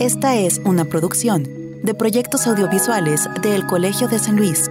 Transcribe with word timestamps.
Esta 0.00 0.34
es 0.34 0.62
una 0.64 0.86
producción 0.86 1.42
de 1.82 1.92
proyectos 1.92 2.46
audiovisuales 2.46 3.28
del 3.42 3.66
Colegio 3.66 4.08
de 4.08 4.18
San 4.18 4.34
Luis. 4.34 4.70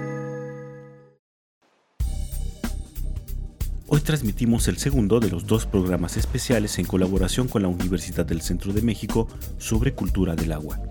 Hoy 3.86 4.02
transmitimos 4.02 4.68
el 4.68 4.80
segundo 4.80 5.20
de 5.20 5.30
los 5.30 5.46
dos 5.46 5.68
programas 5.68 6.18
especiales 6.18 6.80
en 6.80 6.86
colaboración 6.88 7.48
con 7.48 7.62
la 7.62 7.68
Universidad 7.68 8.26
del 8.26 8.42
Centro 8.42 8.74
de 8.74 8.82
México 8.82 9.28
sobre 9.60 9.94
cultura 9.94 10.36
del 10.36 10.52
agua. 10.52 10.82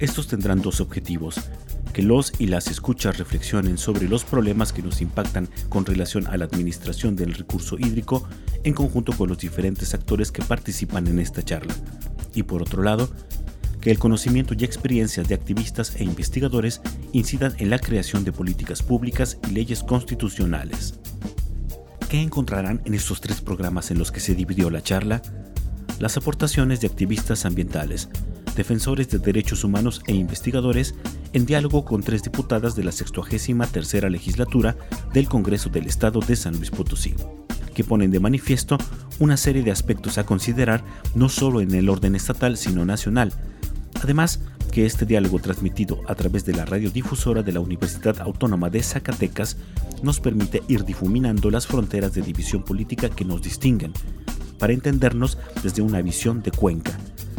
Estos 0.00 0.26
tendrán 0.26 0.62
dos 0.62 0.80
objetivos, 0.80 1.36
que 1.92 2.02
los 2.02 2.32
y 2.40 2.46
las 2.46 2.66
escuchas 2.66 3.18
reflexionen 3.18 3.78
sobre 3.78 4.08
los 4.08 4.24
problemas 4.24 4.72
que 4.72 4.82
nos 4.82 5.00
impactan 5.00 5.48
con 5.68 5.86
relación 5.86 6.26
a 6.26 6.36
la 6.36 6.46
administración 6.46 7.14
del 7.14 7.34
recurso 7.34 7.78
hídrico 7.78 8.28
en 8.64 8.74
conjunto 8.74 9.12
con 9.12 9.28
los 9.28 9.38
diferentes 9.38 9.94
actores 9.94 10.32
que 10.32 10.42
participan 10.42 11.06
en 11.06 11.20
esta 11.20 11.44
charla. 11.44 11.72
Y 12.34 12.42
por 12.42 12.62
otro 12.62 12.82
lado, 12.82 13.08
que 13.80 13.90
el 13.90 13.98
conocimiento 13.98 14.54
y 14.58 14.64
experiencias 14.64 15.28
de 15.28 15.34
activistas 15.34 15.96
e 15.96 16.04
investigadores 16.04 16.80
incidan 17.12 17.54
en 17.58 17.70
la 17.70 17.78
creación 17.78 18.24
de 18.24 18.32
políticas 18.32 18.82
públicas 18.82 19.38
y 19.48 19.52
leyes 19.52 19.82
constitucionales. 19.82 20.94
¿Qué 22.08 22.20
encontrarán 22.20 22.82
en 22.84 22.94
estos 22.94 23.20
tres 23.20 23.40
programas 23.40 23.90
en 23.90 23.98
los 23.98 24.10
que 24.10 24.20
se 24.20 24.34
dividió 24.34 24.68
la 24.68 24.82
charla? 24.82 25.22
Las 25.98 26.16
aportaciones 26.16 26.80
de 26.80 26.88
activistas 26.88 27.44
ambientales, 27.44 28.08
defensores 28.56 29.08
de 29.10 29.18
derechos 29.18 29.64
humanos 29.64 30.02
e 30.06 30.14
investigadores 30.14 30.94
en 31.32 31.46
diálogo 31.46 31.84
con 31.84 32.02
tres 32.02 32.22
diputadas 32.22 32.74
de 32.74 32.84
la 32.84 32.92
63 32.92 34.10
legislatura 34.10 34.76
del 35.12 35.28
Congreso 35.28 35.70
del 35.70 35.86
Estado 35.86 36.20
de 36.20 36.36
San 36.36 36.56
Luis 36.56 36.70
Potosí, 36.70 37.14
que 37.74 37.84
ponen 37.84 38.10
de 38.10 38.20
manifiesto 38.20 38.76
una 39.18 39.36
serie 39.36 39.62
de 39.62 39.70
aspectos 39.70 40.18
a 40.18 40.26
considerar 40.26 40.82
no 41.14 41.28
solo 41.28 41.60
en 41.60 41.74
el 41.74 41.88
orden 41.88 42.16
estatal, 42.16 42.56
sino 42.56 42.84
nacional, 42.84 43.32
Además, 44.02 44.40
que 44.70 44.86
este 44.86 45.04
diálogo 45.04 45.38
transmitido 45.38 46.00
a 46.06 46.14
través 46.14 46.44
de 46.44 46.54
la 46.54 46.64
radiodifusora 46.64 47.42
de 47.42 47.52
la 47.52 47.60
Universidad 47.60 48.20
Autónoma 48.20 48.70
de 48.70 48.82
Zacatecas 48.82 49.56
nos 50.02 50.20
permite 50.20 50.62
ir 50.68 50.84
difuminando 50.84 51.50
las 51.50 51.66
fronteras 51.66 52.14
de 52.14 52.22
división 52.22 52.62
política 52.62 53.10
que 53.10 53.24
nos 53.24 53.42
distinguen, 53.42 53.92
para 54.58 54.72
entendernos 54.72 55.38
desde 55.62 55.82
una 55.82 56.02
visión 56.02 56.42
de 56.42 56.50
cuenca, 56.50 56.92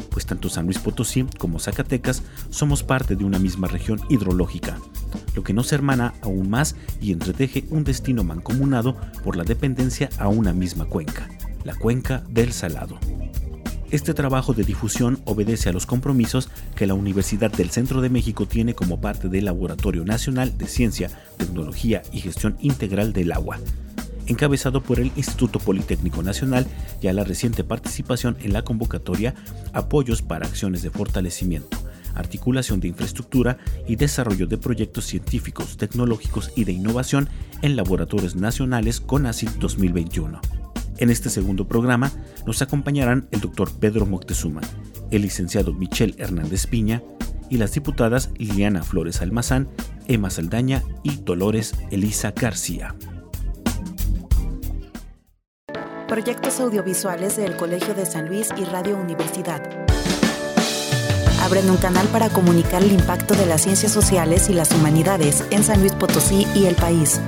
pues 0.10 0.26
tanto 0.26 0.50
San 0.50 0.66
Luis 0.66 0.80
Potosí 0.80 1.26
como 1.38 1.60
Zacatecas 1.60 2.24
somos 2.50 2.84
parte 2.84 3.16
de 3.16 3.24
una 3.24 3.40
misma 3.40 3.68
región 3.68 4.02
hidrológica, 4.10 4.78
lo 5.36 5.44
que 5.44 5.54
nos 5.54 5.72
hermana 5.72 6.14
aún 6.22 6.50
más 6.50 6.76
y 7.00 7.12
entreteje 7.12 7.66
un 7.70 7.84
destino 7.84 8.24
mancomunado 8.24 8.98
por 9.24 9.36
la 9.36 9.44
dependencia 9.44 10.10
a 10.18 10.28
una 10.28 10.52
misma 10.52 10.86
cuenca, 10.86 11.30
la 11.64 11.76
cuenca 11.76 12.24
del 12.30 12.52
Salado. 12.52 13.00
Este 13.92 14.14
trabajo 14.14 14.54
de 14.54 14.64
difusión 14.64 15.20
obedece 15.26 15.68
a 15.68 15.74
los 15.74 15.86
compromisos 15.86 16.50
que 16.76 16.88
la 16.88 16.94
Universidad 16.94 17.52
del 17.52 17.72
Centro 17.72 18.00
de 18.00 18.10
México 18.10 18.46
tiene 18.46 18.74
como 18.74 19.02
parte 19.02 19.28
del 19.28 19.44
Laboratorio 19.44 20.06
Nacional 20.06 20.58
de 20.58 20.68
Ciencia, 20.68 21.10
Tecnología 21.36 22.02
y 22.14 22.22
Gestión 22.22 22.56
Integral 22.62 23.12
del 23.12 23.34
Agua, 23.34 23.60
encabezado 24.28 24.82
por 24.82 25.02
el 25.02 25.12
Instituto 25.18 25.60
Politécnico 25.60 26.24
Nacional 26.24 26.68
y 27.02 27.08
a 27.08 27.14
la 27.14 27.26
reciente 27.26 27.66
participación 27.66 28.38
en 28.40 28.54
la 28.54 28.62
convocatoria 28.62 29.36
Apoyos 29.74 30.22
para 30.22 30.48
Acciones 30.48 30.84
de 30.84 30.90
Fortalecimiento, 30.90 31.78
Articulación 32.16 32.80
de 32.80 32.88
Infraestructura 32.88 33.58
y 33.90 33.98
Desarrollo 33.98 34.48
de 34.48 34.58
Proyectos 34.58 35.04
Científicos, 35.04 35.76
Tecnológicos 35.76 36.54
y 36.56 36.64
de 36.64 36.72
Innovación 36.72 37.28
en 37.62 37.76
Laboratorios 37.76 38.38
Nacionales 38.38 39.02
CONACYT 39.02 39.50
2021. 39.58 40.61
En 41.02 41.10
este 41.10 41.32
segundo 41.32 41.68
programa 41.68 42.12
nos 42.46 42.62
acompañarán 42.62 43.28
el 43.32 43.42
doctor 43.42 43.72
Pedro 43.80 44.06
Moctezuma, 44.06 44.62
el 45.10 45.24
licenciado 45.24 45.74
Michel 45.74 46.14
Hernández 46.20 46.68
Piña 46.68 47.02
y 47.50 47.58
las 47.58 47.74
diputadas 47.74 48.30
Liliana 48.38 48.84
Flores 48.84 49.20
Almazán, 49.24 49.68
Emma 50.08 50.30
Saldaña 50.30 50.84
y 51.02 51.16
Dolores 51.16 51.74
Elisa 51.90 52.34
García. 52.40 52.94
Proyectos 56.08 56.60
audiovisuales 56.60 57.36
del 57.36 57.56
Colegio 57.56 57.96
de 57.96 58.06
San 58.06 58.28
Luis 58.28 58.50
y 58.56 58.64
Radio 58.66 58.96
Universidad. 58.96 59.68
Abren 61.42 61.68
un 61.68 61.78
canal 61.78 62.06
para 62.10 62.30
comunicar 62.30 62.84
el 62.84 62.92
impacto 62.92 63.34
de 63.34 63.48
las 63.48 63.64
ciencias 63.64 63.92
sociales 63.92 64.52
y 64.52 64.54
las 64.54 64.72
humanidades 64.72 65.46
en 65.50 65.64
San 65.64 65.80
Luis 65.80 65.94
Potosí 65.94 66.46
y 66.54 66.66
el 66.66 66.76
país 66.76 67.20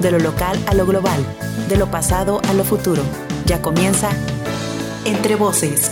de 0.00 0.10
lo 0.10 0.18
local 0.18 0.58
a 0.66 0.74
lo 0.74 0.84
global, 0.84 1.24
de 1.68 1.76
lo 1.76 1.90
pasado 1.90 2.40
a 2.48 2.54
lo 2.54 2.64
futuro. 2.64 3.02
Ya 3.46 3.60
comienza 3.60 4.10
Entre 5.04 5.36
Voces. 5.36 5.90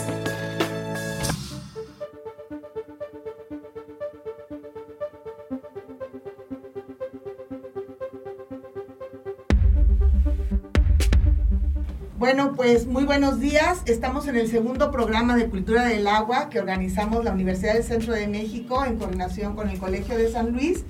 Bueno, 12.20 12.52
pues 12.54 12.86
muy 12.86 13.04
buenos 13.04 13.40
días. 13.40 13.80
Estamos 13.86 14.28
en 14.28 14.36
el 14.36 14.48
segundo 14.50 14.90
programa 14.90 15.36
de 15.36 15.48
Cultura 15.48 15.84
del 15.84 16.06
Agua 16.06 16.50
que 16.50 16.60
organizamos 16.60 17.24
la 17.24 17.32
Universidad 17.32 17.72
del 17.72 17.82
Centro 17.82 18.12
de 18.12 18.28
México 18.28 18.84
en 18.84 18.98
coordinación 18.98 19.56
con 19.56 19.70
el 19.70 19.78
Colegio 19.78 20.18
de 20.18 20.30
San 20.30 20.52
Luis. 20.52 20.84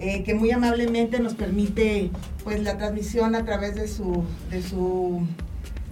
Eh, 0.00 0.24
que 0.24 0.34
muy 0.34 0.50
amablemente 0.50 1.20
nos 1.20 1.34
permite 1.34 2.10
pues 2.42 2.60
la 2.62 2.76
transmisión 2.76 3.36
a 3.36 3.44
través 3.44 3.76
de 3.76 3.86
su, 3.86 4.24
de 4.50 4.60
su 4.60 5.22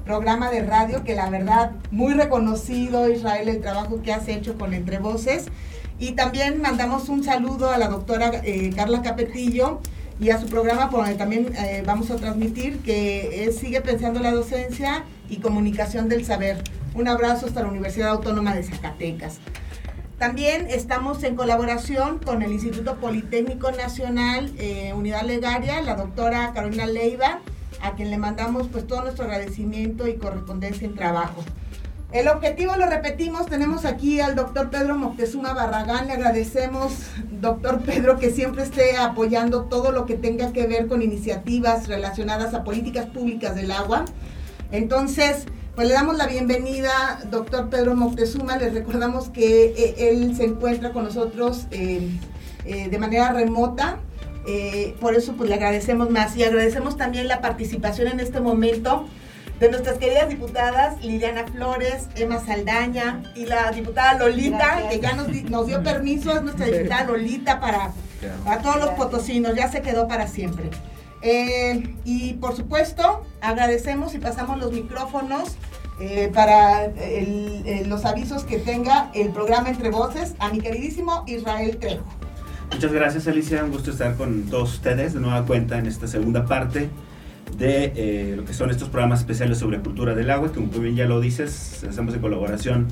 programa 0.05 0.51
de 0.51 0.63
radio, 0.63 1.05
que 1.05 1.15
la 1.15 1.31
verdad 1.31 1.71
muy 1.93 2.15
reconocido 2.15 3.09
Israel 3.09 3.49
el 3.49 3.61
trabajo 3.61 4.03
que 4.03 4.13
has 4.13 4.27
hecho 4.27 4.59
con 4.59 4.75
Entre 4.75 4.99
Voces. 4.99 5.47
Y 6.01 6.13
también 6.13 6.61
mandamos 6.61 7.09
un 7.09 7.23
saludo 7.23 7.71
a 7.71 7.79
la 7.79 7.87
doctora 7.87 8.33
eh, 8.45 8.73
Carla 8.75 9.03
Capetillo 9.03 9.81
y 10.19 10.31
a 10.31 10.41
su 10.41 10.47
programa 10.47 10.91
por 10.91 11.03
donde 11.03 11.15
también 11.15 11.53
eh, 11.57 11.85
vamos 11.87 12.11
a 12.11 12.17
transmitir, 12.17 12.81
que 12.81 13.55
sigue 13.57 13.81
pensando 13.83 14.19
la 14.19 14.33
docencia 14.33 15.05
y 15.31 15.37
comunicación 15.37 16.09
del 16.09 16.25
saber. 16.25 16.63
Un 16.95 17.07
abrazo 17.07 17.47
hasta 17.47 17.63
la 17.63 17.69
Universidad 17.69 18.09
Autónoma 18.09 18.55
de 18.55 18.65
Zacatecas. 18.65 19.39
También 20.23 20.69
estamos 20.71 21.25
en 21.25 21.35
colaboración 21.35 22.21
con 22.21 22.43
el 22.43 22.53
Instituto 22.53 22.95
Politécnico 22.95 23.73
Nacional, 23.73 24.53
eh, 24.57 24.93
Unidad 24.95 25.25
Legaria, 25.25 25.83
la 25.83 25.97
doctora 25.97 26.53
Carolina 26.55 26.87
Leiva, 26.87 27.41
a 27.83 27.97
quien 27.97 28.09
le 28.09 28.19
mandamos 28.19 28.69
pues 28.69 28.87
todo 28.87 29.03
nuestro 29.03 29.25
agradecimiento 29.25 30.07
y 30.07 30.15
correspondencia 30.15 30.87
en 30.87 30.95
trabajo. 30.95 31.43
El 32.13 32.29
objetivo, 32.29 32.77
lo 32.77 32.87
repetimos, 32.87 33.47
tenemos 33.47 33.85
aquí 33.85 34.21
al 34.21 34.37
doctor 34.37 34.71
Pedro 34.71 34.97
Moctezuma 34.97 35.55
Barragán. 35.55 36.07
Le 36.07 36.13
agradecemos, 36.13 36.93
doctor 37.41 37.81
Pedro, 37.81 38.17
que 38.17 38.31
siempre 38.31 38.63
esté 38.63 38.97
apoyando 38.97 39.65
todo 39.65 39.91
lo 39.91 40.07
que 40.07 40.15
tenga 40.15 40.53
que 40.53 40.69
ver 40.69 40.87
con 40.87 41.03
iniciativas 41.03 41.89
relacionadas 41.89 42.55
a 42.55 42.63
políticas 42.63 43.07
públicas 43.07 43.57
del 43.57 43.73
agua. 43.73 44.05
Entonces, 44.71 45.47
pues 45.75 45.89
le 45.89 45.95
damos 45.95 46.17
la 46.17 46.27
bienvenida, 46.27 47.21
doctor 47.31 47.71
Pedro 47.71 47.95
Moctezuma. 47.95 48.57
Les 48.57 48.75
recordamos 48.75 49.31
que 49.31 49.73
eh, 49.77 50.11
él 50.11 50.37
se 50.37 50.45
encuentra 50.45 50.93
con 50.93 51.05
nosotros 51.05 51.67
eh, 51.71 52.11
eh, 52.67 52.89
de 52.89 52.99
manera 52.99 53.33
remota. 53.33 53.99
por 55.01 55.15
eso 55.15 55.35
pues 55.35 55.49
le 55.49 55.55
agradecemos 55.55 56.11
más 56.11 56.37
y 56.37 56.45
agradecemos 56.45 56.97
también 56.97 57.29
la 57.29 57.41
participación 57.41 58.09
en 58.09 58.21
este 58.21 58.41
momento 58.41 59.07
de 59.61 59.71
nuestras 59.71 59.99
queridas 59.99 60.29
diputadas 60.29 61.01
Liliana 61.03 61.47
Flores, 61.47 62.09
Emma 62.17 62.45
Saldaña 62.45 63.23
y 63.37 63.47
la 63.47 63.71
diputada 63.71 64.19
Lolita, 64.19 64.89
que 64.91 64.99
ya 65.01 65.13
nos, 65.15 65.29
dio 65.67 65.83
permiso, 65.83 66.33
es 66.33 66.43
nuestra 66.43 66.67
diputada 66.67 67.05
Lolita 67.05 67.61
para, 67.61 67.93
para 68.45 68.61
todos 68.61 68.77
los 68.77 68.91
potosinos, 68.91 69.55
ya 69.55 69.71
se 69.71 69.81
quedó 69.81 70.09
para 70.09 70.27
siempre. 70.27 70.71
Eh, 71.23 71.95
y 72.05 72.35
por 72.35 72.57
supuesto, 72.57 73.25
agradecemos 73.41 74.15
y 74.15 74.19
pasamos 74.19 74.59
los 74.59 74.73
micrófonos 74.73 75.57
eh, 76.01 76.31
para 76.35 76.93
los 77.87 78.05
avisos 78.05 78.45
que 78.45 78.59
tenga 78.59 79.11
el 79.15 79.31
programa 79.31 79.69
Entre 79.69 79.91
Voces 79.91 80.35
a 80.41 80.51
mi 80.51 80.61
queridísimo 80.61 81.25
Israel 81.27 81.77
Trejo. 81.79 82.05
Muchas 82.73 82.93
gracias 82.93 83.29
Alicia, 83.29 83.63
un 83.63 83.71
gusto 83.71 83.91
estar 83.91 84.17
con 84.17 84.45
todos 84.45 84.73
ustedes 84.75 85.13
de 85.13 85.21
nueva 85.21 85.45
cuenta 85.45 85.79
en 85.79 85.87
esta 85.87 86.07
segunda 86.07 86.47
parte 86.47 86.89
de 87.59 87.93
eh, 87.95 88.35
lo 88.35 88.45
que 88.45 88.55
son 88.55 88.71
estos 88.71 88.89
programas 88.89 89.21
especiales 89.21 89.59
sobre 89.59 89.79
cultura 89.81 90.15
del 90.15 90.31
agua, 90.31 90.49
que 90.49 90.55
como 90.55 90.71
bien 90.71 90.97
ya 90.97 91.05
lo 91.05 91.21
dices, 91.21 91.85
hacemos 91.89 92.15
en 92.15 92.21
colaboración 92.21 92.89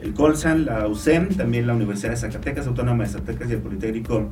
el 0.00 0.14
Colsan, 0.14 0.64
la 0.64 0.88
USEM, 0.88 1.28
también 1.36 1.66
la 1.66 1.74
Universidad 1.74 2.10
de 2.10 2.16
Zacatecas, 2.16 2.66
Autónoma 2.66 3.04
de 3.04 3.10
Zacatecas 3.10 3.50
y 3.50 3.52
el 3.52 3.60
Politécnico 3.60 4.28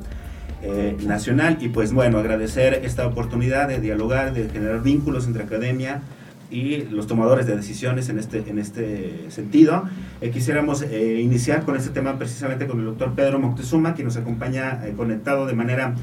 eh, 0.61 0.97
nacional. 1.05 1.57
Y 1.61 1.69
pues 1.69 1.93
bueno, 1.93 2.17
agradecer 2.17 2.81
esta 2.83 3.07
oportunidad 3.07 3.69
de 3.69 3.79
dialogar, 3.79 4.33
de 4.33 4.49
generar 4.49 4.83
vínculos 4.83 5.25
entre 5.25 5.43
academia 5.43 6.01
y 6.51 6.83
los 6.85 7.07
tomadores 7.07 7.45
de 7.47 7.55
decisiones 7.55 8.09
en 8.09 8.19
este, 8.19 8.43
en 8.45 8.59
este 8.59 9.29
sentido. 9.29 9.83
Eh, 10.19 10.31
quisiéramos 10.31 10.81
eh, 10.81 11.21
iniciar 11.21 11.63
con 11.63 11.77
este 11.77 11.91
tema 11.91 12.17
precisamente 12.17 12.67
con 12.67 12.79
el 12.79 12.85
doctor 12.85 13.13
Pedro 13.13 13.39
Moctezuma, 13.39 13.95
que 13.95 14.03
nos 14.03 14.17
acompaña 14.17 14.81
conectado 14.97 15.45
de 15.45 15.53
manera 15.53 15.95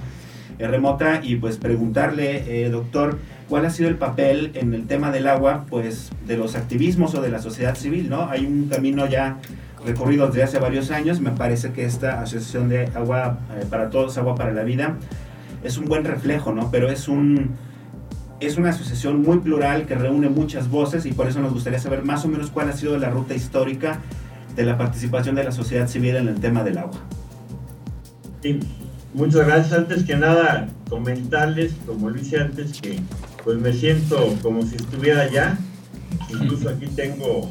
remota 0.58 1.20
y 1.22 1.36
pues 1.36 1.58
preguntarle, 1.58 2.70
doctor, 2.70 3.18
¿cuál 3.50 3.66
ha 3.66 3.70
sido 3.70 3.90
el 3.90 3.96
papel 3.96 4.52
en 4.54 4.72
el 4.72 4.86
tema 4.86 5.10
del 5.10 5.26
agua, 5.26 5.66
pues 5.68 6.10
de 6.26 6.38
los 6.38 6.56
activismos 6.56 7.14
o 7.14 7.20
de 7.20 7.28
la 7.28 7.40
sociedad 7.40 7.74
civil, 7.74 8.08
¿no? 8.08 8.30
Hay 8.30 8.46
un 8.46 8.68
camino 8.70 9.06
ya 9.06 9.36
recorrido 9.84 10.26
desde 10.26 10.42
hace 10.42 10.58
varios 10.58 10.90
años. 10.90 11.20
Me 11.20 11.30
parece 11.30 11.72
que 11.72 11.84
esta 11.84 12.20
asociación 12.20 12.68
de 12.68 12.86
agua 12.94 13.38
eh, 13.54 13.64
para 13.68 13.90
todos, 13.90 14.16
agua 14.18 14.34
para 14.34 14.52
la 14.52 14.62
vida, 14.62 14.96
es 15.62 15.78
un 15.78 15.86
buen 15.86 16.04
reflejo, 16.04 16.52
¿no? 16.52 16.70
Pero 16.70 16.90
es 16.90 17.08
un 17.08 17.54
es 18.38 18.58
una 18.58 18.70
asociación 18.70 19.22
muy 19.22 19.38
plural 19.38 19.86
que 19.86 19.94
reúne 19.94 20.28
muchas 20.28 20.68
voces 20.68 21.06
y 21.06 21.12
por 21.12 21.26
eso 21.26 21.40
nos 21.40 21.52
gustaría 21.52 21.78
saber 21.78 22.04
más 22.04 22.24
o 22.24 22.28
menos 22.28 22.50
cuál 22.50 22.68
ha 22.68 22.72
sido 22.72 22.98
la 22.98 23.08
ruta 23.08 23.34
histórica 23.34 24.00
de 24.54 24.64
la 24.64 24.76
participación 24.76 25.34
de 25.34 25.44
la 25.44 25.52
sociedad 25.52 25.88
civil 25.88 26.16
en 26.16 26.28
el 26.28 26.40
tema 26.40 26.62
del 26.62 26.78
agua. 26.78 27.00
Sí, 28.42 28.60
muchas 29.14 29.46
gracias. 29.46 29.72
Antes 29.72 30.04
que 30.04 30.16
nada, 30.16 30.68
comentarles, 30.88 31.72
como 31.86 32.10
lo 32.10 32.20
hice 32.20 32.38
antes, 32.38 32.80
que 32.80 33.00
pues 33.42 33.58
me 33.58 33.72
siento 33.72 34.34
como 34.42 34.62
si 34.62 34.76
estuviera 34.76 35.22
allá. 35.22 35.58
Incluso 36.30 36.68
aquí 36.68 36.86
tengo 36.88 37.50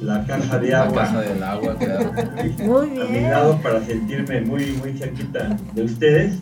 la 0.00 0.24
caja 0.26 0.58
de 0.58 0.74
agua. 0.74 1.02
La 1.02 1.08
caja 1.08 1.20
del 1.20 1.42
agua, 1.42 1.76
claro. 1.78 2.12
Muy 2.58 2.90
bien. 2.90 3.02
A 3.02 3.04
mi 3.10 3.20
lado 3.20 3.60
para 3.62 3.84
sentirme 3.84 4.40
muy, 4.40 4.66
muy 4.72 4.92
cerquita 4.96 5.56
de 5.74 5.82
ustedes. 5.82 6.38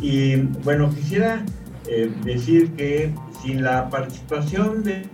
Y 0.00 0.36
bueno, 0.64 0.90
quisiera 0.94 1.44
eh, 1.88 2.12
decir 2.24 2.72
que 2.72 3.12
sin 3.42 3.62
la 3.62 3.88
participación 3.90 4.82
de, 4.82 5.06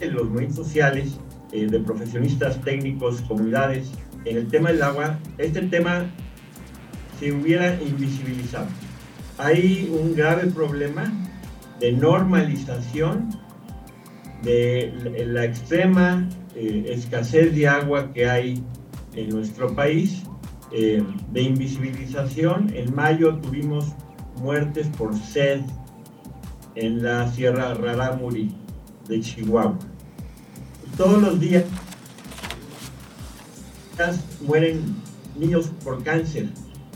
los 0.00 0.28
movimientos 0.28 0.66
sociales, 0.66 1.18
eh, 1.52 1.66
de 1.66 1.80
profesionistas 1.80 2.60
técnicos, 2.62 3.20
comunidades, 3.22 3.90
en 4.24 4.36
el 4.36 4.48
tema 4.48 4.70
del 4.70 4.82
agua, 4.82 5.18
este 5.38 5.62
tema 5.62 6.06
se 7.18 7.32
hubiera 7.32 7.74
invisibilizado. 7.80 8.66
Hay 9.38 9.90
un 9.92 10.14
grave 10.14 10.48
problema 10.48 11.12
de 11.80 11.92
normalización 11.92 13.30
de 14.42 15.24
la 15.26 15.44
extrema 15.44 16.28
eh, 16.58 16.92
escasez 16.92 17.54
de 17.54 17.68
agua 17.68 18.12
que 18.12 18.28
hay 18.28 18.62
en 19.14 19.28
nuestro 19.30 19.74
país, 19.74 20.22
de 20.70 21.40
invisibilización. 21.40 22.70
En 22.74 22.94
mayo 22.94 23.36
tuvimos 23.36 23.86
muertes 24.36 24.86
por 24.98 25.16
sed 25.16 25.62
en 26.74 27.02
la 27.02 27.30
Sierra 27.32 27.72
Rarámuri 27.72 28.54
de 29.08 29.20
Chihuahua. 29.20 29.78
Todos 30.96 31.22
los 31.22 31.40
días 31.40 31.64
mueren 34.46 34.96
niños 35.36 35.72
por 35.82 36.02
cáncer, 36.02 36.48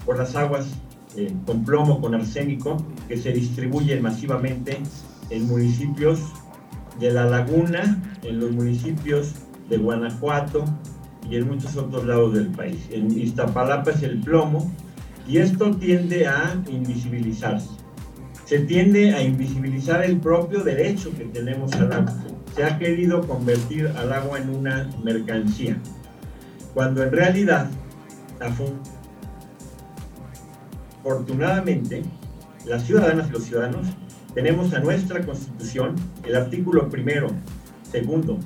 por 0.04 0.18
las 0.18 0.36
aguas 0.36 0.66
eh, 1.16 1.32
con 1.46 1.64
plomo, 1.64 2.00
con 2.00 2.14
arsénico, 2.14 2.76
que 3.08 3.16
se 3.16 3.32
distribuyen 3.32 4.02
masivamente 4.02 4.78
en 5.30 5.46
municipios 5.46 6.20
de 7.00 7.12
La 7.12 7.24
Laguna, 7.24 8.02
en 8.22 8.40
los 8.40 8.52
municipios 8.52 9.34
de 9.72 9.78
Guanajuato 9.78 10.64
y 11.28 11.36
en 11.36 11.48
muchos 11.48 11.76
otros 11.78 12.04
lados 12.04 12.34
del 12.34 12.48
país. 12.48 12.86
En 12.90 13.10
Iztapalapa 13.19 13.92
es 13.92 14.02
el 14.02 14.20
plomo, 14.20 14.70
y 15.26 15.38
esto 15.38 15.70
tiende 15.76 16.26
a 16.26 16.60
invisibilizarse. 16.69 17.70
Se 18.44 18.58
tiende 18.58 19.14
a 19.14 19.22
invisibilizar 19.22 20.04
el 20.04 20.19
propio 20.19 20.62
derecho 20.62 21.10
que 21.16 21.24
tenemos 21.24 21.72
al 21.72 21.90
agua. 21.90 22.14
Se 22.54 22.64
ha 22.64 22.78
querido 22.78 23.26
convertir 23.26 23.86
al 23.96 24.12
agua 24.12 24.40
en 24.40 24.50
una 24.50 24.90
mercancía, 25.02 25.78
cuando 26.74 27.02
en 27.02 27.12
realidad, 27.12 27.70
afortunadamente, 31.02 32.02
las 32.66 32.84
ciudadanas 32.84 33.28
y 33.30 33.32
los 33.32 33.44
ciudadanos 33.44 33.86
tenemos 34.34 34.74
a 34.74 34.80
nuestra 34.80 35.24
Constitución 35.24 35.94
el 36.24 36.36
artículo 36.36 36.90
primero, 36.90 37.28
segundo, 37.90 38.38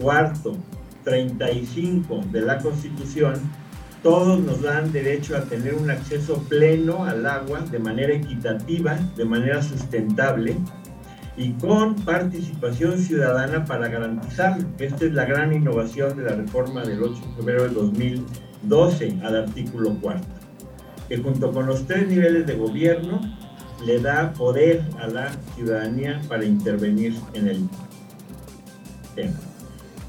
cuarto, 0.00 0.56
35 1.04 2.24
de 2.30 2.40
la 2.42 2.58
Constitución 2.58 3.34
todos 4.02 4.40
nos 4.40 4.62
dan 4.62 4.90
derecho 4.92 5.36
a 5.36 5.42
tener 5.42 5.74
un 5.74 5.88
acceso 5.90 6.42
pleno 6.48 7.04
al 7.04 7.24
agua 7.24 7.60
de 7.60 7.78
manera 7.78 8.12
equitativa, 8.12 8.98
de 9.16 9.24
manera 9.24 9.62
sustentable 9.62 10.56
y 11.36 11.52
con 11.52 11.94
participación 11.94 12.98
ciudadana 12.98 13.64
para 13.64 13.88
garantizarlo. 13.88 14.66
Esta 14.78 15.04
es 15.04 15.12
la 15.12 15.24
gran 15.24 15.52
innovación 15.52 16.16
de 16.16 16.24
la 16.24 16.34
reforma 16.34 16.82
del 16.82 17.02
8 17.02 17.14
de 17.14 17.36
febrero 17.36 17.62
de 17.68 17.74
2012 17.74 19.18
al 19.22 19.36
artículo 19.36 19.96
4, 20.00 20.20
que 21.08 21.18
junto 21.18 21.52
con 21.52 21.66
los 21.66 21.86
tres 21.86 22.08
niveles 22.08 22.44
de 22.44 22.54
gobierno 22.56 23.20
le 23.86 24.00
da 24.00 24.32
poder 24.32 24.82
a 25.00 25.06
la 25.06 25.30
ciudadanía 25.54 26.20
para 26.28 26.44
intervenir 26.44 27.14
en 27.34 27.48
el 27.48 27.68
tema. 29.14 29.51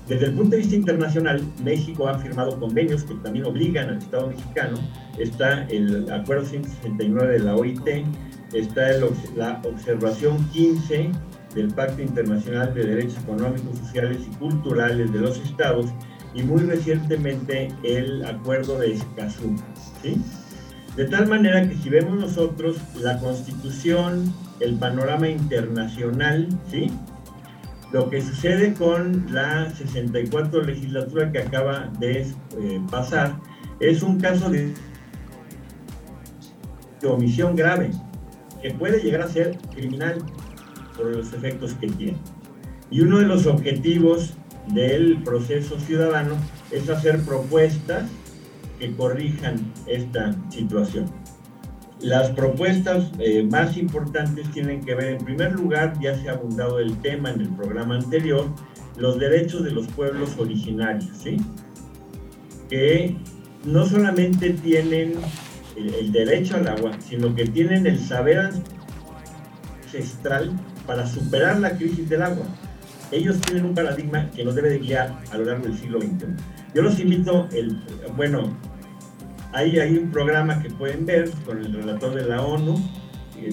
Desde 0.07 0.25
el 0.25 0.33
punto 0.33 0.51
de 0.51 0.57
vista 0.57 0.75
internacional, 0.75 1.41
México 1.63 2.09
ha 2.09 2.19
firmado 2.19 2.59
convenios 2.59 3.03
que 3.03 3.13
también 3.15 3.45
obligan 3.45 3.89
al 3.89 3.97
Estado 4.00 4.27
mexicano. 4.27 4.77
Está 5.17 5.63
el 5.65 6.11
Acuerdo 6.11 6.45
169 6.45 7.33
de 7.33 7.39
la 7.39 7.55
OIT, 7.55 7.88
está 8.53 8.81
la 9.35 9.61
Observación 9.63 10.44
15 10.50 11.09
del 11.55 11.73
Pacto 11.73 12.01
Internacional 12.01 12.73
de 12.73 12.83
Derechos 12.83 13.17
Económicos, 13.23 13.77
Sociales 13.79 14.17
y 14.29 14.35
Culturales 14.35 15.11
de 15.13 15.19
los 15.19 15.38
Estados 15.38 15.85
y 16.33 16.44
muy 16.44 16.63
recientemente 16.63 17.69
el 17.83 18.25
Acuerdo 18.25 18.79
de 18.79 18.94
Escazú. 18.94 19.55
De 20.97 21.05
tal 21.05 21.27
manera 21.27 21.67
que 21.67 21.75
si 21.75 21.89
vemos 21.89 22.19
nosotros 22.19 22.77
la 23.00 23.19
Constitución, 23.19 24.33
el 24.59 24.75
panorama 24.75 25.29
internacional, 25.29 26.47
¿sí? 26.69 26.91
Lo 27.94 28.10
que 28.10 28.19
sucede 28.22 28.74
con 28.74 29.28
la 29.31 29.69
64 29.69 30.63
legislatura 30.63 31.31
que 31.31 31.38
acaba 31.38 31.92
de 32.00 32.22
eh, 32.22 32.81
pasar 32.90 33.40
es 33.80 34.01
un 34.01 34.19
caso 34.19 34.50
de, 34.50 34.74
omisión 37.07 37.56
grave 37.56 37.92
que 38.62 38.72
puede 38.72 39.00
llegar 39.00 39.22
a 39.22 39.28
ser 39.28 39.57
criminal 39.75 40.18
por 40.98 41.16
los 41.16 41.34
efectos 41.34 41.74
que 41.74 41.88
tiene. 41.88 42.18
Y 42.90 43.01
uno 43.01 43.19
de 43.19 43.25
los 43.28 43.45
objetivos 43.45 44.34
del 44.74 45.22
proceso 45.22 45.80
ciudadano 45.80 46.36
es 46.72 46.89
hacer 46.89 47.22
propuestas 47.22 48.10
que 48.80 48.96
corrijan 48.96 49.72
esta 49.86 50.34
situación. 50.50 51.12
Las 52.03 52.31
propuestas 52.31 53.09
eh, 53.19 53.44
más 53.50 53.77
importantes 53.77 54.51
tienen 54.51 54.83
que 54.83 54.94
ver, 54.94 55.13
en 55.13 55.23
primer 55.23 55.53
lugar, 55.53 55.97
ya 56.01 56.13
se 56.19 56.27
ha 56.27 56.33
abundado 56.33 56.79
el 56.79 56.97
tema 56.97 57.31
en 57.31 57.39
el 57.39 57.47
programa 57.55 57.95
anterior, 57.95 58.50
los 58.97 59.17
derechos 59.17 59.63
de 59.63 59.71
los 59.71 59.88
pueblos 59.88 60.38
originarios, 60.38 61.09
¿sí? 61.17 61.38
Que 62.69 63.15
no 63.63 63.85
solamente 63.85 64.50
tienen 64.50 65.13
el, 65.77 66.12
derecho 66.12 66.57
al 66.57 66.67
agua, 66.67 66.91
sino 67.00 67.33
que 67.33 67.45
tienen 67.45 67.88
el 67.88 67.98
saber 67.98 68.51
ancestral 69.86 70.51
para 70.86 71.07
superar 71.07 71.62
la 71.62 71.77
crisis 71.77 72.10
del 72.10 72.24
agua. 72.24 72.45
Ellos 73.12 73.39
tienen 73.39 73.63
un 73.63 73.74
paradigma 73.74 74.29
que 74.31 74.43
nos 74.43 74.55
debe 74.55 74.72
de 74.72 74.79
guiar 74.79 75.17
a 75.31 75.38
lo 75.38 75.45
largo 75.45 75.67
del 75.67 75.77
siglo 75.77 76.01
XXI. 76.01 76.25
Yo 76.75 76.81
los 76.81 77.00
invito, 77.00 77.48
el, 77.53 77.79
bueno, 78.17 78.57
Ahí 79.53 79.79
hay 79.79 79.98
un 79.98 80.10
programa 80.10 80.62
que 80.62 80.69
pueden 80.69 81.05
ver 81.05 81.29
con 81.45 81.60
el 81.60 81.72
relator 81.72 82.15
de 82.15 82.25
la 82.25 82.41
ONU, 82.41 82.75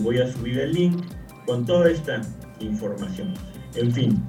voy 0.02 0.18
a 0.18 0.32
subir 0.32 0.58
el 0.58 0.72
link 0.72 1.02
con 1.46 1.66
toda 1.66 1.90
esta 1.90 2.22
información. 2.60 3.34
En 3.74 3.92
fin, 3.92 4.22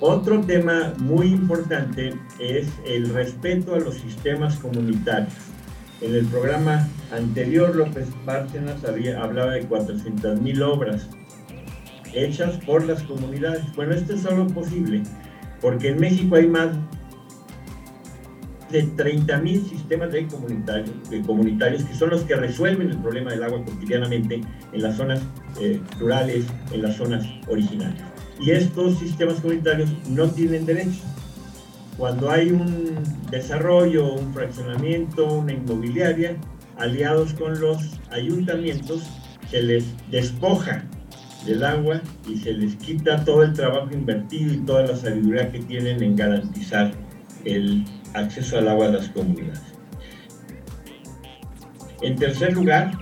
otro 0.00 0.40
tema 0.40 0.92
muy 0.98 1.28
importante 1.28 2.14
es 2.40 2.68
el 2.86 3.08
respeto 3.10 3.74
a 3.74 3.78
los 3.78 3.94
sistemas 3.94 4.56
comunitarios. 4.56 5.32
En 6.00 6.14
el 6.16 6.26
programa 6.26 6.88
anterior, 7.12 7.76
López 7.76 8.08
Bárcenas 8.24 8.82
hablaba 8.84 9.52
de 9.52 9.68
400.000 9.68 10.62
obras 10.62 11.08
hechas 12.12 12.56
por 12.66 12.84
las 12.84 13.02
comunidades. 13.04 13.62
Bueno, 13.76 13.94
esto 13.94 14.14
es 14.14 14.22
solo 14.22 14.48
posible 14.48 15.04
porque 15.60 15.90
en 15.90 16.00
México 16.00 16.34
hay 16.34 16.48
más 16.48 16.70
de 18.72 18.84
30.000 18.84 19.68
sistemas 19.68 20.10
de 20.12 20.26
comunitarios, 20.26 20.90
comunitarios 21.26 21.84
que 21.84 21.94
son 21.94 22.10
los 22.10 22.22
que 22.22 22.34
resuelven 22.34 22.90
el 22.90 22.98
problema 22.98 23.30
del 23.30 23.42
agua 23.42 23.62
cotidianamente 23.64 24.40
en 24.72 24.82
las 24.82 24.96
zonas 24.96 25.20
eh, 25.60 25.80
rurales, 26.00 26.46
en 26.72 26.82
las 26.82 26.96
zonas 26.96 27.24
originarias. 27.46 28.02
Y 28.40 28.50
estos 28.50 28.98
sistemas 28.98 29.40
comunitarios 29.40 29.90
no 30.08 30.28
tienen 30.28 30.66
derecho. 30.66 31.00
Cuando 31.98 32.30
hay 32.30 32.50
un 32.50 32.94
desarrollo, 33.30 34.14
un 34.14 34.32
fraccionamiento, 34.32 35.26
una 35.32 35.52
inmobiliaria, 35.52 36.36
aliados 36.78 37.34
con 37.34 37.60
los 37.60 38.00
ayuntamientos, 38.10 39.02
se 39.50 39.62
les 39.62 39.84
despoja 40.10 40.84
del 41.44 41.62
agua 41.64 42.00
y 42.26 42.38
se 42.38 42.52
les 42.52 42.76
quita 42.76 43.24
todo 43.24 43.42
el 43.42 43.52
trabajo 43.52 43.92
invertido 43.92 44.54
y 44.54 44.58
toda 44.58 44.86
la 44.86 44.96
sabiduría 44.96 45.50
que 45.52 45.58
tienen 45.60 46.02
en 46.02 46.16
garantizar 46.16 46.92
el 47.44 47.84
acceso 48.14 48.58
al 48.58 48.68
agua 48.68 48.86
de 48.86 48.92
las 48.98 49.08
comunidades. 49.08 49.60
En 52.02 52.16
tercer 52.16 52.52
lugar, 52.52 52.92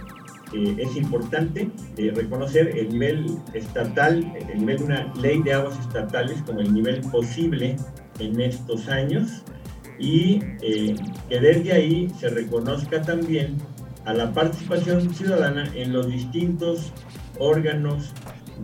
eh, 0.53 0.77
es 0.79 0.97
importante 0.97 1.71
eh, 1.97 2.13
reconocer 2.15 2.77
el 2.77 2.89
nivel 2.91 3.39
estatal, 3.55 4.33
el 4.51 4.59
nivel 4.59 4.79
de 4.79 4.85
una 4.85 5.15
ley 5.15 5.43
de 5.43 5.55
aguas 5.55 5.79
estatales 5.79 6.43
como 6.45 6.61
el 6.61 6.75
nivel 6.75 7.01
posible 7.03 7.77
en 8.19 8.41
estos 8.41 8.89
años. 8.89 9.43
y 10.03 10.41
eh, 10.63 10.97
que 11.29 11.41
desde 11.41 11.73
ahí 11.75 12.11
se 12.19 12.31
reconozca 12.31 13.03
también 13.03 13.59
a 14.07 14.15
la 14.15 14.33
participación 14.33 15.13
ciudadana 15.13 15.71
en 15.75 15.93
los 15.93 16.07
distintos 16.07 16.91
órganos 17.39 18.11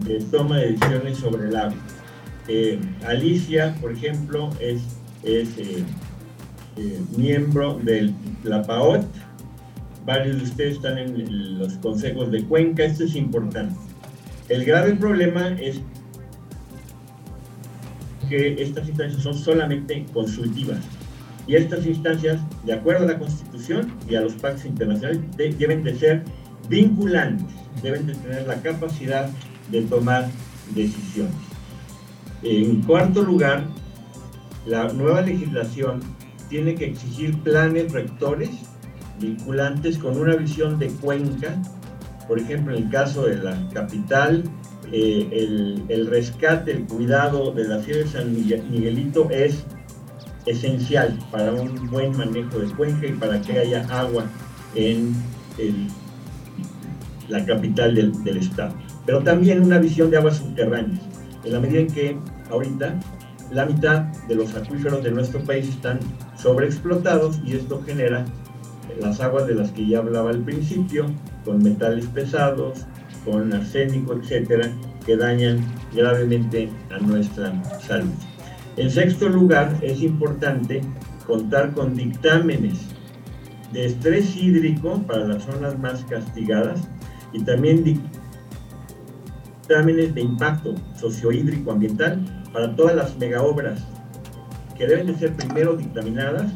de 0.07 0.19
toma 0.31 0.57
de 0.57 0.73
decisiones 0.73 1.19
sobre 1.19 1.49
el 1.49 1.57
agua. 1.57 1.77
Alicia, 3.07 3.75
por 3.83 3.93
ejemplo, 3.93 4.49
es 4.61 4.81
eh, 6.77 7.01
miembro 7.17 7.79
de 7.83 8.13
la 8.45 8.63
PAOT, 8.63 9.05
varios 10.05 10.37
de 10.39 10.45
ustedes 10.45 10.77
están 10.77 10.99
en 10.99 11.59
los 11.59 11.75
consejos 11.75 12.31
de 12.31 12.45
Cuenca, 12.45 12.85
esto 12.85 13.05
es 13.05 13.17
importante. 13.17 13.75
El 14.49 14.65
grave 14.65 14.95
problema 14.95 15.49
es 15.61 15.81
que 18.29 18.63
estas 18.63 18.89
instancias 18.89 19.23
son 19.23 19.35
solamente 19.35 20.05
consultivas 20.13 20.81
y 21.47 21.55
estas 21.55 21.87
instancias, 21.87 22.41
de 22.65 22.73
acuerdo 22.73 23.05
a 23.05 23.13
la 23.13 23.19
Constitución 23.19 23.93
y 24.09 24.17
a 24.17 24.21
los 24.21 24.35
pactos 24.35 24.65
internacionales, 24.65 25.21
deben 25.37 25.85
de 25.85 25.95
ser 25.97 26.25
vinculantes, 26.69 27.47
deben 27.83 28.07
de 28.07 28.15
tener 28.15 28.47
la 28.47 28.61
capacidad 28.61 29.31
de 29.71 29.83
tomar 29.83 30.29
decisiones. 30.75 31.35
En 32.43 32.83
cuarto 32.83 33.23
lugar, 33.23 33.65
la 34.67 34.93
nueva 34.93 35.23
legislación 35.23 36.01
tiene 36.49 36.75
que 36.75 36.87
exigir 36.87 37.39
planes 37.43 37.93
rectores 37.93 38.51
vinculantes 39.21 39.99
con 39.99 40.19
una 40.19 40.37
visión 40.37 40.79
de 40.79 40.89
cuenca, 40.89 41.61
por 42.29 42.39
ejemplo, 42.39 42.77
en 42.77 42.85
el 42.85 42.91
caso 42.91 43.25
de 43.27 43.37
la 43.37 43.57
capital, 43.73 44.45
eh, 44.93 45.29
el, 45.33 45.85
el, 45.89 46.07
rescate, 46.07 46.73
el 46.73 46.85
cuidado 46.85 47.53
de 47.53 47.67
la 47.67 47.81
ciudad 47.83 48.01
de 48.01 48.07
San 48.07 48.33
Miguelito 48.33 49.29
es 49.31 49.65
esencial 50.45 51.19
para 51.33 51.53
un 51.53 51.91
buen 51.91 52.17
manejo 52.17 52.59
de 52.59 52.67
cuenca 52.75 53.07
y 53.07 53.13
para 53.13 53.41
que 53.41 53.59
haya 53.59 53.85
agua 53.91 54.25
en 54.75 55.15
la 57.29 57.45
capital 57.45 57.95
del, 57.95 58.25
del, 58.25 58.37
estado. 58.37 58.75
Pero 59.05 59.23
también 59.23 59.63
una 59.63 59.79
visión 59.79 60.11
de 60.11 60.19
aguas 60.19 60.37
subterráneas, 60.37 61.01
en 61.45 61.53
la 61.53 61.61
medida 61.61 61.81
en 61.81 61.87
que 61.89 62.17
ahorita 62.51 62.99
la 63.57 63.65
mitad 63.65 64.03
de 64.29 64.35
los 64.35 64.55
acuíferos 64.55 65.03
de 65.03 65.11
nuestro 65.11 65.41
país 65.41 65.67
están 65.71 65.99
sobreexplotados 66.37 67.41
y 67.43 67.57
esto 67.57 67.83
genera 67.87 68.27
las 69.01 69.19
aguas 69.21 69.47
de 69.47 69.55
las 69.55 69.71
que 69.71 69.87
ya 69.87 70.01
hablaba 70.01 70.29
al 70.29 70.43
principio, 70.43 71.07
con 71.43 71.63
metales 71.63 72.05
pesados, 72.05 72.85
con 73.25 73.51
arsénico, 73.55 74.13
etcétera, 74.13 74.71
que 75.07 75.17
dañan 75.17 75.65
gravemente 75.95 76.69
a 76.91 76.99
nuestra 76.99 77.51
salud. 77.81 78.13
En 78.77 78.91
sexto 78.91 79.27
lugar, 79.27 79.75
es 79.81 80.03
importante 80.03 80.83
contar 81.27 81.73
con 81.73 81.95
dictámenes 81.95 82.75
de 83.73 83.87
estrés 83.87 84.37
hídrico 84.37 85.03
para 85.07 85.27
las 85.27 85.45
zonas 85.45 85.79
más 85.79 86.05
castigadas 86.05 86.87
y 87.33 87.43
también 87.43 87.83
dictámenes 89.67 90.15
de 90.15 90.21
impacto 90.21 90.77
sociohídrico 90.97 91.73
ambiental 91.73 92.21
para 92.53 92.77
todas 92.77 92.95
las 92.95 93.19
megaobras 93.19 93.81
que 94.79 94.87
deben 94.87 95.09
de 95.09 95.17
ser 95.17 95.33
primero 95.33 95.77
dictaminadas 95.77 96.53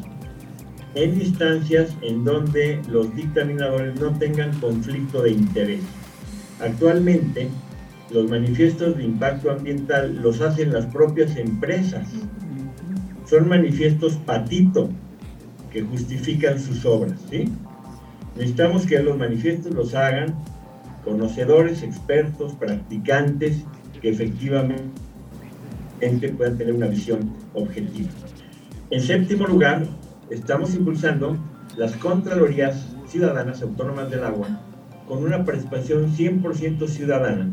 en 0.95 1.19
instancias 1.19 1.93
en 2.01 2.23
donde 2.23 2.81
los 2.87 3.13
dictaminadores 3.13 3.99
no 3.99 4.17
tengan 4.17 4.57
conflicto 4.61 5.23
de 5.23 5.31
interés. 5.31 5.81
Actualmente, 6.61 7.49
los 8.11 8.29
manifiestos 8.29 8.95
de 8.95 9.03
impacto 9.03 9.51
ambiental 9.51 10.15
los 10.21 10.39
hacen 10.39 10.71
las 10.71 10.85
propias 10.85 11.35
empresas. 11.35 12.07
Son 13.25 13.49
manifiestos 13.49 14.15
patito 14.25 14.89
que 15.73 15.81
justifican 15.81 16.57
sus 16.59 16.85
obras. 16.85 17.19
¿sí? 17.29 17.49
Necesitamos 18.37 18.85
que 18.85 19.01
los 19.03 19.17
manifiestos 19.17 19.73
los 19.73 19.95
hagan 19.95 20.33
conocedores, 21.03 21.83
expertos, 21.83 22.53
practicantes, 22.53 23.63
que 24.01 24.09
efectivamente 24.09 24.91
puedan 26.37 26.57
tener 26.57 26.73
una 26.73 26.87
visión 26.87 27.33
objetiva. 27.53 28.09
En 28.89 29.01
séptimo 29.01 29.47
lugar, 29.47 29.85
estamos 30.29 30.73
impulsando 30.73 31.37
las 31.77 31.95
Contralorías 31.95 32.87
Ciudadanas 33.07 33.61
Autónomas 33.61 34.09
del 34.09 34.23
Agua 34.23 34.61
con 35.07 35.23
una 35.23 35.45
participación 35.45 36.15
100% 36.15 36.87
ciudadana 36.87 37.49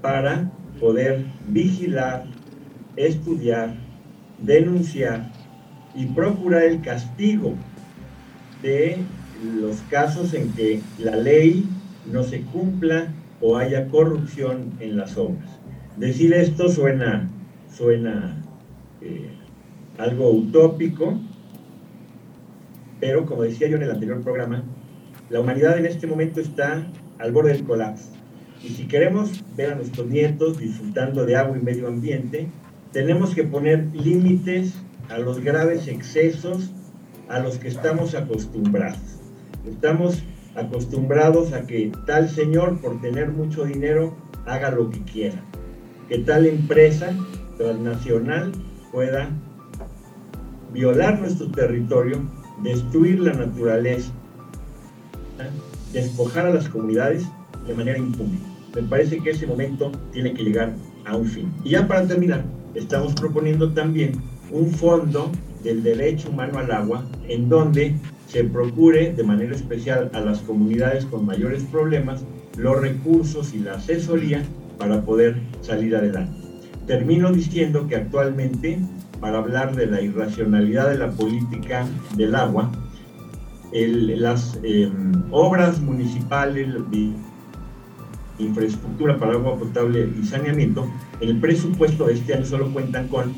para 0.00 0.50
poder 0.78 1.24
vigilar, 1.48 2.24
estudiar, 2.96 3.74
denunciar 4.38 5.30
y 5.94 6.06
procurar 6.06 6.64
el 6.64 6.80
castigo 6.80 7.54
de 8.62 8.98
los 9.60 9.76
casos 9.90 10.34
en 10.34 10.52
que 10.52 10.80
la 10.98 11.16
ley 11.16 11.66
no 12.06 12.22
se 12.22 12.42
cumpla 12.42 13.12
o 13.40 13.56
haya 13.56 13.88
corrupción 13.88 14.72
en 14.80 14.96
las 14.96 15.16
obras. 15.16 15.58
Decir 15.96 16.32
esto 16.32 16.68
suena, 16.68 17.28
suena 17.74 18.42
eh, 19.00 19.30
algo 19.98 20.30
utópico, 20.30 21.18
pero 23.00 23.26
como 23.26 23.42
decía 23.42 23.68
yo 23.68 23.76
en 23.76 23.82
el 23.82 23.90
anterior 23.90 24.20
programa, 24.22 24.62
la 25.28 25.40
humanidad 25.40 25.78
en 25.78 25.86
este 25.86 26.06
momento 26.06 26.40
está 26.40 26.86
al 27.18 27.32
borde 27.32 27.52
del 27.52 27.64
colapso. 27.64 28.10
Y 28.62 28.68
si 28.68 28.86
queremos 28.86 29.42
ver 29.56 29.72
a 29.72 29.74
nuestros 29.74 30.06
nietos 30.06 30.58
disfrutando 30.58 31.26
de 31.26 31.36
agua 31.36 31.58
y 31.58 31.62
medio 31.62 31.88
ambiente, 31.88 32.48
tenemos 32.92 33.34
que 33.34 33.42
poner 33.42 33.86
límites 33.92 34.74
a 35.08 35.18
los 35.18 35.40
graves 35.40 35.88
excesos 35.88 36.70
a 37.28 37.40
los 37.40 37.58
que 37.58 37.68
estamos 37.68 38.14
acostumbrados. 38.14 38.98
Estamos 39.66 40.22
acostumbrados 40.54 41.52
a 41.52 41.66
que 41.66 41.92
tal 42.06 42.28
señor, 42.28 42.78
por 42.80 43.00
tener 43.00 43.30
mucho 43.30 43.64
dinero, 43.64 44.14
haga 44.46 44.70
lo 44.70 44.90
que 44.90 45.02
quiera. 45.02 45.42
Que 46.08 46.18
tal 46.18 46.46
empresa 46.46 47.14
transnacional 47.56 48.52
pueda 48.90 49.30
violar 50.72 51.20
nuestro 51.20 51.50
territorio, 51.50 52.18
destruir 52.62 53.20
la 53.20 53.32
naturaleza, 53.32 54.12
despojar 55.92 56.46
a 56.46 56.54
las 56.54 56.68
comunidades 56.68 57.26
de 57.66 57.74
manera 57.74 57.98
impune. 57.98 58.38
Me 58.74 58.82
parece 58.82 59.18
que 59.18 59.30
ese 59.30 59.46
momento 59.46 59.92
tiene 60.12 60.32
que 60.32 60.44
llegar 60.44 60.74
a 61.04 61.16
un 61.16 61.26
fin. 61.26 61.52
Y 61.64 61.70
ya 61.70 61.86
para 61.86 62.06
terminar, 62.06 62.44
estamos 62.74 63.14
proponiendo 63.14 63.72
también 63.72 64.12
un 64.50 64.70
fondo 64.70 65.30
del 65.62 65.82
derecho 65.82 66.30
humano 66.30 66.58
al 66.58 66.70
agua 66.72 67.04
en 67.28 67.48
donde 67.48 67.94
se 68.32 68.44
procure 68.44 69.12
de 69.12 69.24
manera 69.24 69.54
especial 69.54 70.10
a 70.14 70.20
las 70.20 70.38
comunidades 70.40 71.04
con 71.04 71.26
mayores 71.26 71.64
problemas 71.64 72.24
los 72.56 72.80
recursos 72.80 73.52
y 73.52 73.58
la 73.58 73.74
asesoría 73.74 74.42
para 74.78 75.02
poder 75.02 75.38
salir 75.60 75.94
adelante. 75.94 76.34
Termino 76.86 77.30
diciendo 77.30 77.86
que 77.88 77.96
actualmente, 77.96 78.78
para 79.20 79.38
hablar 79.38 79.76
de 79.76 79.86
la 79.86 80.00
irracionalidad 80.00 80.88
de 80.88 80.98
la 80.98 81.10
política 81.10 81.86
del 82.16 82.34
agua, 82.34 82.72
las 83.70 84.58
em, 84.62 85.12
obras 85.30 85.80
municipales 85.80 86.68
de 86.90 87.12
infraestructura 88.38 89.18
para 89.18 89.34
agua 89.34 89.58
potable 89.58 90.10
y 90.18 90.24
saneamiento, 90.24 90.90
en 91.20 91.28
el 91.28 91.38
presupuesto 91.38 92.06
de 92.06 92.14
este 92.14 92.34
año 92.34 92.46
solo 92.46 92.72
cuentan 92.72 93.08
con 93.08 93.34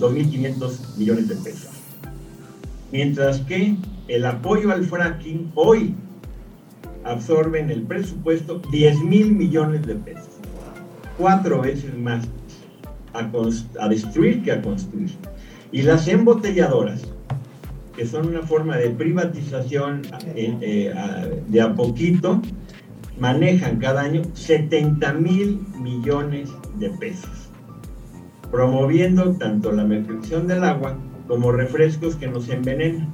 2.500 0.00 0.96
millones 0.96 1.28
de 1.28 1.36
pesos. 1.36 1.70
Mientras 2.90 3.38
que 3.40 3.76
el 4.08 4.26
apoyo 4.26 4.72
al 4.72 4.84
fracking 4.84 5.50
hoy 5.54 5.94
absorbe 7.04 7.60
en 7.60 7.70
el 7.70 7.82
presupuesto 7.82 8.60
10 8.70 9.02
mil 9.04 9.32
millones 9.32 9.86
de 9.86 9.94
pesos, 9.96 10.38
cuatro 11.18 11.60
veces 11.60 11.96
más 11.96 12.28
a, 13.12 13.88
destruir 13.88 14.42
que 14.42 14.52
a 14.52 14.62
construir. 14.62 15.10
Y 15.70 15.82
las 15.82 16.06
embotelladoras, 16.08 17.02
que 17.96 18.06
son 18.06 18.28
una 18.28 18.42
forma 18.42 18.76
de 18.76 18.90
privatización 18.90 20.02
eh, 20.34 20.56
eh, 20.60 21.42
de 21.48 21.60
a 21.60 21.74
poquito, 21.74 22.40
manejan 23.18 23.78
cada 23.78 24.02
año 24.02 24.22
70 24.34 25.12
mil 25.14 25.60
millones 25.78 26.50
de 26.78 26.90
pesos, 26.90 27.50
promoviendo 28.50 29.32
tanto 29.36 29.72
la 29.72 29.84
mercurización 29.84 30.46
del 30.46 30.64
agua 30.64 30.96
como 31.28 31.52
refrescos 31.52 32.16
que 32.16 32.28
nos 32.28 32.48
envenenan. 32.48 33.08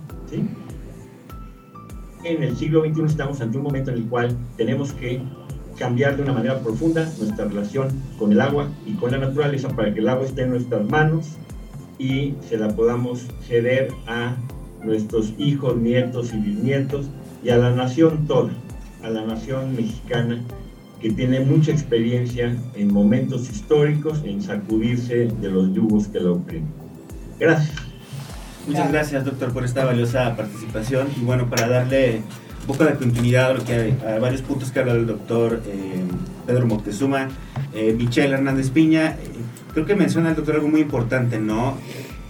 En 2.25 2.43
el 2.43 2.57
siglo 2.57 2.85
XXI 2.85 3.05
estamos 3.05 3.41
ante 3.41 3.59
un 3.59 3.65
momento 3.65 3.91
en 3.91 3.99
el 3.99 4.05
cual 4.05 4.37
tenemos 4.57 4.93
que 4.93 5.21
cambiar 5.79 6.17
de 6.17 6.25
una 6.25 6.33
manera 6.33 6.59
profunda 6.61 7.11
nuestra 7.19 7.45
relación 7.45 7.89
con 8.19 8.33
el 8.33 8.41
agua 8.41 8.69
y 8.87 8.95
con 8.95 9.13
la 9.13 9.19
naturaleza 9.19 9.69
para 9.69 9.95
que 9.95 10.01
el 10.01 10.09
agua 10.09 10.27
esté 10.27 10.43
en 10.43 10.51
nuestras 10.51 10.85
manos 10.89 11.37
y 11.99 12.35
se 12.49 12.59
la 12.59 12.69
podamos 12.75 13.27
ceder 13.47 13.93
a 14.07 14.37
nuestros 14.83 15.33
hijos, 15.39 15.77
nietos 15.77 16.33
y 16.35 16.39
bisnietos 16.39 17.07
y 17.43 17.51
a 17.51 17.57
la 17.57 17.71
nación 17.71 18.27
toda, 18.27 18.51
a 19.03 19.11
la 19.11 19.25
nación 19.25 19.75
mexicana 19.77 20.43
que 21.01 21.11
tiene 21.11 21.41
mucha 21.41 21.71
experiencia 21.71 22.57
en 22.75 22.93
momentos 22.93 23.49
históricos 23.49 24.23
en 24.25 24.43
sacudirse 24.43 25.29
de 25.41 25.51
los 25.51 25.73
yugos 25.73 26.09
que 26.09 26.21
la 26.21 26.33
oprimen. 26.33 26.69
Gracias. 27.39 27.88
Muchas 28.69 28.93
gracias, 28.93 29.25
doctor, 29.25 29.51
por 29.55 29.65
esta 29.65 29.87
valiosa 29.87 30.37
participación. 30.37 31.09
Y 31.17 31.25
bueno, 31.25 31.49
para 31.49 31.69
darle 31.69 32.23
un 32.61 32.67
poco 32.67 32.85
de 32.85 32.97
continuidad 32.97 33.53
a, 33.53 33.55
lo 33.55 33.65
que 33.65 33.73
hay, 33.73 33.99
a 34.07 34.19
varios 34.19 34.43
puntos 34.43 34.71
que 34.71 34.79
ha 34.79 34.83
hablado 34.83 35.01
el 35.01 35.07
doctor 35.07 35.63
eh, 35.67 36.03
Pedro 36.47 36.67
Moctezuma, 36.67 37.29
eh, 37.73 37.95
Michelle 37.97 38.35
Hernández 38.35 38.69
Piña, 38.69 39.13
eh, 39.13 39.17
creo 39.73 39.87
que 39.87 39.97
menciona 39.97 40.29
el 40.29 40.37
doctor 40.37 40.57
algo 40.57 40.69
muy 40.69 40.83
importante, 40.83 41.39
¿no? 41.39 41.79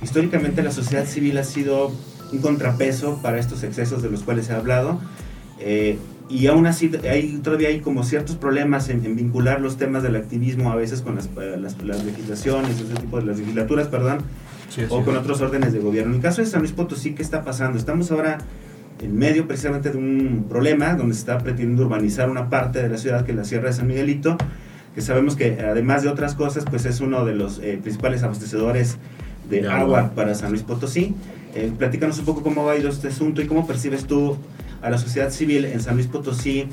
Históricamente 0.00 0.62
la 0.62 0.70
sociedad 0.70 1.06
civil 1.06 1.38
ha 1.38 1.44
sido 1.44 1.90
un 2.30 2.38
contrapeso 2.38 3.20
para 3.20 3.40
estos 3.40 3.64
excesos 3.64 4.00
de 4.00 4.10
los 4.10 4.22
cuales 4.22 4.46
se 4.46 4.52
ha 4.52 4.58
hablado. 4.58 5.00
Eh, 5.58 5.98
y 6.28 6.46
aún 6.46 6.68
así 6.68 6.92
hay, 7.10 7.38
todavía 7.38 7.68
hay 7.70 7.80
como 7.80 8.04
ciertos 8.04 8.36
problemas 8.36 8.90
en, 8.90 9.16
vincular 9.16 9.60
los 9.60 9.76
temas 9.76 10.04
del 10.04 10.14
activismo 10.14 10.70
a 10.70 10.76
veces 10.76 11.00
con 11.00 11.16
las, 11.16 11.28
las, 11.34 11.82
las 11.82 12.04
legislaciones, 12.04 12.80
ese 12.80 12.94
tipo 12.94 13.18
de 13.18 13.26
las 13.26 13.38
legislaturas, 13.38 13.88
perdón, 13.88 14.18
sí, 14.68 14.82
o 14.88 15.04
con 15.04 15.16
otros 15.16 15.40
órdenes 15.40 15.72
de 15.72 15.80
gobierno. 15.80 16.10
En 16.10 16.16
el 16.16 16.22
caso 16.22 16.42
de 16.42 16.46
San 16.46 16.60
Luis 16.60 16.72
Potosí, 16.72 17.14
¿qué 17.14 17.22
está 17.22 17.44
pasando? 17.44 17.78
Estamos 17.78 18.10
ahora 18.10 18.38
en 19.00 19.16
medio 19.16 19.46
precisamente 19.46 19.90
de 19.90 19.98
un 19.98 20.46
problema 20.48 20.94
donde 20.94 21.14
se 21.14 21.20
está 21.20 21.38
pretendiendo 21.38 21.84
urbanizar 21.84 22.30
una 22.30 22.50
parte 22.50 22.82
de 22.82 22.88
la 22.88 22.98
ciudad 22.98 23.24
que 23.24 23.32
es 23.32 23.36
la 23.36 23.44
Sierra 23.44 23.68
de 23.68 23.74
San 23.74 23.86
Miguelito, 23.86 24.36
que 24.94 25.00
sabemos 25.00 25.36
que 25.36 25.60
además 25.60 26.02
de 26.02 26.08
otras 26.08 26.34
cosas, 26.34 26.64
pues 26.68 26.84
es 26.84 27.00
uno 27.00 27.24
de 27.24 27.34
los 27.34 27.60
eh, 27.60 27.78
principales 27.80 28.22
abastecedores 28.22 28.98
de 29.48 29.68
agua. 29.68 29.80
agua 30.00 30.12
para 30.14 30.34
San 30.34 30.50
Luis 30.50 30.62
Potosí. 30.62 31.14
Eh, 31.54 31.72
platícanos 31.76 32.18
un 32.18 32.24
poco 32.24 32.42
cómo 32.42 32.64
va 32.64 32.72
a 32.72 32.76
ir 32.76 32.86
este 32.86 33.08
asunto 33.08 33.40
y 33.40 33.46
cómo 33.46 33.66
percibes 33.66 34.04
tú 34.04 34.36
a 34.82 34.90
la 34.90 34.98
sociedad 34.98 35.30
civil 35.30 35.64
en 35.64 35.80
San 35.80 35.94
Luis 35.94 36.06
Potosí 36.06 36.66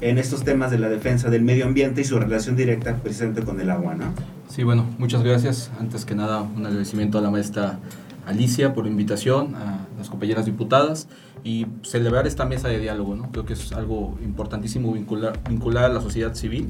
en 0.00 0.18
estos 0.18 0.44
temas 0.44 0.70
de 0.70 0.78
la 0.78 0.88
defensa 0.88 1.28
del 1.30 1.42
medio 1.42 1.66
ambiente 1.66 2.00
y 2.00 2.04
su 2.04 2.18
relación 2.18 2.56
directa 2.56 2.96
precisamente 2.96 3.42
con 3.42 3.60
el 3.60 3.70
agua, 3.70 3.94
¿no? 3.94 4.06
Sí, 4.48 4.62
bueno, 4.62 4.86
muchas 4.98 5.22
gracias. 5.22 5.70
Antes 5.78 6.04
que 6.04 6.14
nada, 6.14 6.42
un 6.42 6.64
agradecimiento 6.66 7.18
a 7.18 7.20
la 7.20 7.30
maestra 7.30 7.78
Alicia 8.26 8.72
por 8.74 8.84
la 8.84 8.90
invitación, 8.90 9.54
a 9.54 9.86
las 9.98 10.08
compañeras 10.08 10.46
diputadas 10.46 11.08
y 11.44 11.66
celebrar 11.82 12.26
esta 12.26 12.44
mesa 12.44 12.68
de 12.68 12.78
diálogo, 12.78 13.14
¿no? 13.14 13.30
Creo 13.30 13.44
que 13.44 13.54
es 13.54 13.72
algo 13.72 14.18
importantísimo 14.22 14.92
vincular, 14.92 15.38
vincular 15.48 15.84
a 15.84 15.88
la 15.88 16.00
sociedad 16.00 16.34
civil 16.34 16.68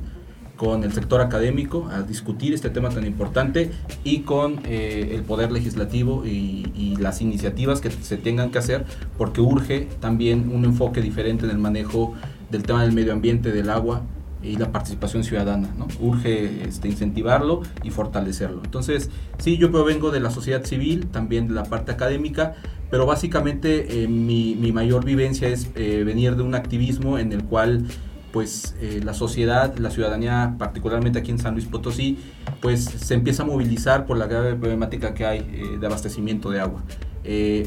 con 0.57 0.85
el 0.85 0.93
sector 0.93 1.23
académico 1.23 1.89
a 1.91 2.03
discutir 2.03 2.53
este 2.53 2.69
tema 2.69 2.91
tan 2.91 3.07
importante 3.07 3.71
y 4.05 4.21
con 4.21 4.61
eh, 4.65 5.13
el 5.15 5.23
poder 5.23 5.51
legislativo 5.51 6.27
y, 6.27 6.71
y, 6.77 6.97
las 6.97 7.23
iniciativas 7.23 7.81
que 7.81 7.91
se 7.91 8.19
tengan 8.19 8.51
que 8.51 8.59
hacer 8.59 8.85
porque 9.17 9.41
urge 9.41 9.89
también 10.01 10.53
un 10.55 10.67
enfoque 10.67 11.01
diferente 11.01 11.47
en 11.47 11.53
el 11.53 11.57
manejo 11.57 12.15
del 12.51 12.63
tema 12.63 12.83
del 12.83 12.93
medio 12.93 13.13
ambiente, 13.13 13.53
del 13.53 13.71
agua 13.71 14.03
y 14.43 14.57
la 14.57 14.73
participación 14.73 15.25
ciudadana. 15.25 15.69
¿no? 15.77 15.87
Urge 16.01 16.63
este, 16.67 16.89
incentivarlo 16.89 17.63
y 17.83 17.91
fortalecerlo. 17.91 18.63
Entonces, 18.65 19.11
sí, 19.39 19.59
yo 19.59 19.71
provengo 19.71 20.11
de 20.11 20.21
la 20.21 20.31
sociedad 20.31 20.65
civil, 20.65 21.07
también 21.07 21.49
de 21.49 21.55
la 21.55 21.65
parte 21.65 21.93
académica, 21.93 22.55
pero 22.91 23.07
básicamente 23.07 24.03
eh, 24.03 24.09
mi, 24.09 24.55
mayor 24.73 25.05
vivencia 25.05 25.49
es 25.49 25.69
eh, 25.75 26.03
venir 26.05 26.37
de 26.37 26.43
un 26.43 26.55
activismo 26.55 27.19
en 27.19 27.33
el 27.33 27.45
cual 27.45 27.87
pues 28.33 28.77
eh, 28.81 29.01
la 29.05 29.13
sociedad, 29.13 29.77
la 29.79 29.91
ciudadanía, 29.91 30.55
particularmente 30.57 31.19
aquí 31.19 31.33
en 31.33 31.41
San 31.41 31.55
Luis 31.55 31.67
Potosí, 31.67 32.17
pues 32.61 32.85
se 32.85 33.15
empieza 33.15 33.43
a 33.43 33.47
movilizar 33.47 34.07
por 34.07 34.17
la 34.17 34.27
grave 34.29 34.55
problemática 34.55 35.15
que 35.15 35.27
hay 35.27 35.39
eh, 35.39 35.79
de 35.81 35.87
abastecimiento 35.87 36.51
de 36.51 36.61
agua. 36.61 36.83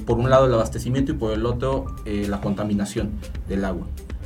Por 0.05 0.17
un 0.17 0.29
lado 0.29 0.47
el 0.47 0.53
abastecimiento 0.53 1.11
y 1.11 1.15
por 1.15 1.31
el 1.31 1.45
otro 1.45 1.95
la 2.05 2.41
contaminación 2.41 3.11
del 3.47 3.63
agua. 3.65 3.85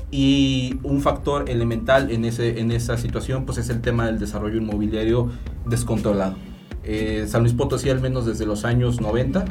Y 0.09 0.79
un 0.83 1.01
factor 1.01 1.49
elemental 1.49 2.11
en, 2.11 2.23
ese, 2.25 2.59
en 2.59 2.71
esa 2.71 2.97
situación 2.97 3.45
pues 3.45 3.57
es 3.57 3.69
el 3.69 3.81
tema 3.81 4.05
del 4.05 4.19
desarrollo 4.19 4.57
inmobiliario 4.57 5.29
descontrolado. 5.65 6.35
Eh, 6.83 7.25
San 7.27 7.41
Luis 7.41 7.53
Potosí, 7.53 7.89
al 7.89 7.99
menos 7.99 8.25
desde 8.25 8.45
los 8.45 8.63
años 8.63 9.01
90, 9.01 9.43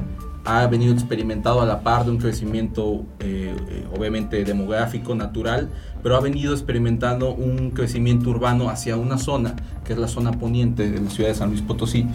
ha 0.47 0.67
venido 0.69 0.95
experimentado 0.95 1.61
a 1.61 1.67
la 1.67 1.81
par 1.81 2.05
de 2.05 2.13
un 2.13 2.19
crecimiento 2.19 3.05
eh, 3.19 3.55
eh, 3.69 3.87
obviamente 3.95 4.43
demográfico, 4.45 5.15
natural, 5.15 5.69
pero 6.03 6.17
ha 6.17 6.21
venido 6.21 6.55
experimentando 6.55 7.35
un 7.35 7.73
crecimiento 7.73 8.31
urbano 8.31 8.71
hacia 8.71 8.97
una 8.97 9.19
zona, 9.19 9.57
que 9.85 9.93
es 9.93 9.99
la 9.99 10.09
zona 10.09 10.33
poniente 10.33 10.89
de 10.89 11.01
la 11.01 11.11
ciudad 11.11 11.31
de 11.31 11.35
San 11.35 11.51
Luis 11.51 11.63
Potosí, 11.63 12.07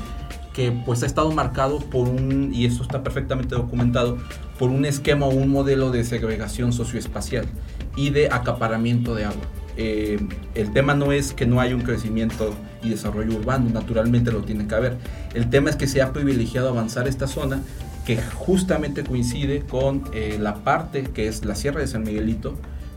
que 0.54 0.72
pues 0.72 1.04
ha 1.04 1.06
estado 1.06 1.32
marcado 1.32 1.80
por 1.80 2.08
un, 2.08 2.52
y 2.54 2.66
esto 2.66 2.84
está 2.84 3.04
perfectamente 3.04 3.54
documentado, 3.54 4.18
por 4.62 4.70
un 4.70 4.86
esquema 4.86 5.26
o 5.26 5.32
un 5.32 5.50
modelo 5.50 5.90
de 5.90 6.04
segregación 6.04 6.72
socioespacial 6.72 7.48
y 7.96 8.12
de 8.12 8.28
acaparamiento 8.28 9.16
de 9.16 9.26
agua. 9.26 9.42
Eh, 9.76 10.20
el 10.54 10.72
tema 10.72 10.94
no 10.94 11.12
es 11.12 11.34
que 11.34 11.48
no 11.48 11.60
haya 11.60 11.76
un 11.76 11.82
crecimiento 11.82 12.54
y 12.84 12.90
desarrollo 12.90 13.38
urbano, 13.38 13.72
naturalmente 13.72 14.32
lo 14.32 14.44
tiene 14.44 14.68
que 14.68 14.76
haber. 14.76 14.98
El 15.34 15.50
tema 15.50 15.72
es 15.72 15.78
que 15.78 15.88
se 15.88 16.04
ha 16.04 16.14
privilegiado 16.14 16.70
avanzar 16.70 17.08
esta 17.08 17.26
zona 17.26 17.64
que 18.06 18.22
justamente 18.22 19.04
coincide 19.04 19.62
con 19.62 20.04
eh, 20.14 20.38
la 20.40 20.64
parte 20.64 21.06
que 21.06 21.28
es 21.28 21.44
la 21.44 21.56
Sierra 21.56 21.80
de 21.80 21.88
San 21.88 22.04
Miguelito, 22.04 22.54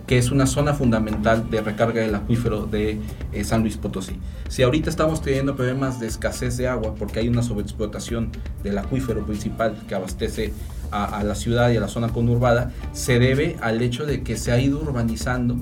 que 0.07 0.19
es 0.19 0.31
una 0.31 0.47
zona 0.47 0.75
fundamental 0.75 1.49
de 1.49 1.63
recarga 1.63 2.03
del 2.03 2.15
acuífero 2.15 2.67
de 2.67 2.99
eh, 3.33 3.43
San 3.43 3.63
Luis 3.63 3.79
Potosí. 3.79 4.19
Si 4.49 4.63
ahorita 4.63 4.91
estamos 4.91 5.23
teniendo 5.23 5.57
problemas 5.57 5.99
de 5.99 6.09
escasez 6.09 6.59
de 6.59 6.69
agua 6.69 6.95
porque 6.95 7.21
hay 7.21 7.29
una 7.29 7.43
sobreexplotación 7.43 8.33
del 8.63 8.77
acuífero 8.77 9.25
principal 9.25 9.83
que 9.89 9.95
abastece 9.95 10.53
a, 10.95 11.19
a 11.19 11.25
la 11.25 11.35
ciudad 11.35 11.71
y 11.71 11.77
a 11.77 11.81
la 11.81 11.89
zona 11.89 12.09
conurbada, 12.09 12.71
se 12.93 13.19
debe 13.19 13.57
al 13.61 13.83
hecho 13.83 14.07
de 14.07 14.23
que 14.23 14.37
se 14.37 14.53
ha 14.53 14.61
ido 14.61 14.81
urbanizando 14.81 15.57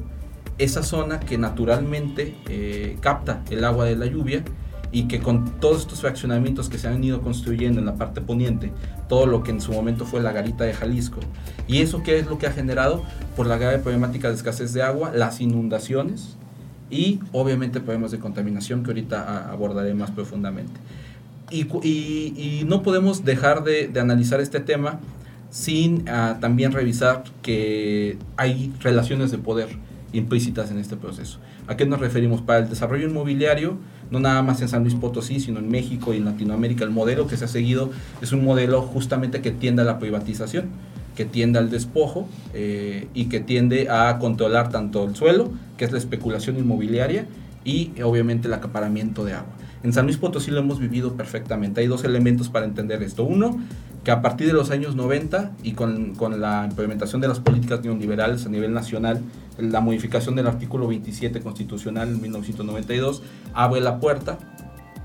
esa 0.59 0.83
zona 0.83 1.19
que 1.21 1.39
naturalmente 1.39 2.35
eh, 2.49 2.97
capta 3.01 3.43
el 3.51 3.65
agua 3.65 3.87
de 3.87 3.97
la 3.97 4.07
lluvia 4.07 4.45
y 4.93 5.09
que 5.09 5.21
con 5.21 5.59
todos 5.59 5.81
estos 5.81 6.03
fraccionamientos 6.03 6.69
que 6.69 6.77
se 6.77 6.87
han 6.87 7.03
ido 7.03 7.23
construyendo 7.23 7.81
en 7.81 7.87
la 7.87 7.95
parte 7.95 8.21
poniente, 8.21 8.71
todo 9.09 9.25
lo 9.27 9.43
que 9.43 9.51
en 9.51 9.61
su 9.63 9.73
momento 9.73 10.05
fue 10.05 10.21
la 10.21 10.33
garita 10.33 10.65
de 10.65 10.75
Jalisco, 10.75 11.21
y 11.67 11.81
eso 11.81 12.03
qué 12.03 12.19
es 12.19 12.27
lo 12.27 12.37
que 12.37 12.47
ha 12.47 12.53
generado 12.53 13.03
por 13.35 13.47
la 13.47 13.57
grave 13.57 13.79
problemática 13.79 14.29
de 14.29 14.35
escasez 14.35 14.75
de 14.75 14.83
agua, 14.83 15.11
las 15.15 15.41
inundaciones 15.41 16.37
y 16.91 17.21
obviamente 17.33 17.81
problemas 17.81 18.11
de 18.11 18.19
contaminación 18.19 18.83
que 18.83 18.91
ahorita 18.91 19.51
abordaré 19.51 19.95
más 19.95 20.11
profundamente. 20.11 20.79
Y, 21.51 21.67
y, 21.83 22.35
y 22.37 22.65
no 22.67 22.83
podemos 22.83 23.25
dejar 23.25 23.65
de, 23.65 23.89
de 23.89 24.01
analizar 24.01 24.41
este 24.41 24.61
tema 24.61 25.01
sin 25.53 26.09
uh, 26.09 26.41
también 26.41 26.73
revisar 26.73 27.25
que 27.43 28.17
hay 28.39 28.73
relaciones 28.81 29.31
de 29.31 29.37
poder 29.37 29.69
implícitas 30.15 30.71
en 30.71 30.79
este 30.79 30.97
proceso. 30.97 31.39
¿A 31.67 31.77
qué 31.77 31.85
nos 31.85 32.01
referimos? 32.01 32.41
Para 32.41 32.61
el 32.61 32.71
desarrollo 32.71 33.07
inmobiliario, 33.07 33.77
no 34.11 34.19
nada 34.19 34.43
más 34.43 34.63
en 34.63 34.69
San 34.69 34.83
Luis 34.83 34.95
Potosí, 34.95 35.41
sino 35.41 35.59
en 35.59 35.69
México 35.69 36.15
y 36.15 36.17
en 36.17 36.25
Latinoamérica, 36.25 36.85
el 36.85 36.91
modelo 36.91 37.27
que 37.27 37.37
se 37.37 37.45
ha 37.45 37.49
seguido 37.49 37.91
es 38.23 38.33
un 38.33 38.45
modelo 38.45 38.81
justamente 38.81 39.43
que 39.43 39.51
tiende 39.51 39.83
a 39.83 39.85
la 39.85 39.99
privatización, 39.99 40.71
que 41.15 41.27
tiende 41.27 41.59
al 41.59 41.69
despojo 41.69 42.27
eh, 42.55 43.09
y 43.13 43.27
que 43.27 43.41
tiende 43.41 43.91
a 43.91 44.19
controlar 44.19 44.71
tanto 44.71 45.05
el 45.05 45.15
suelo, 45.15 45.53
que 45.77 45.85
es 45.85 45.93
la 45.93 45.99
especulación 45.99 46.57
inmobiliaria, 46.57 47.27
y 47.63 47.93
obviamente 48.03 48.49
el 48.49 48.55
acaparamiento 48.55 49.23
de 49.25 49.35
agua. 49.35 49.53
En 49.83 49.93
San 49.93 50.07
Luis 50.07 50.17
Potosí 50.17 50.51
lo 50.51 50.61
hemos 50.61 50.79
vivido 50.79 51.15
perfectamente. 51.15 51.81
Hay 51.81 51.89
dos 51.89 52.05
elementos 52.05 52.49
para 52.49 52.67
entender 52.67 53.03
esto. 53.03 53.25
Uno, 53.25 53.61
que 54.05 54.11
a 54.11 54.21
partir 54.21 54.49
de 54.49 54.53
los 54.53 54.71
años 54.71 54.97
90 54.97 55.53
y 55.63 55.73
con, 55.73 56.15
con, 56.15 56.41
la 56.41 56.67
implementación 56.69 57.21
de 57.21 57.29
las 57.29 57.41
políticas 57.41 57.83
neoliberales 57.83 58.47
a 58.47 58.49
nivel 58.49 58.73
nacional, 58.73 59.21
la 59.59 59.81
modificación 59.81 60.35
del 60.35 60.47
artículo 60.49 60.89
27 60.89 61.41
constitucional 61.41 62.09
en 62.09 62.21
1992 62.21 63.23
abre 63.55 63.81
la 63.81 64.01
puerta 64.01 64.39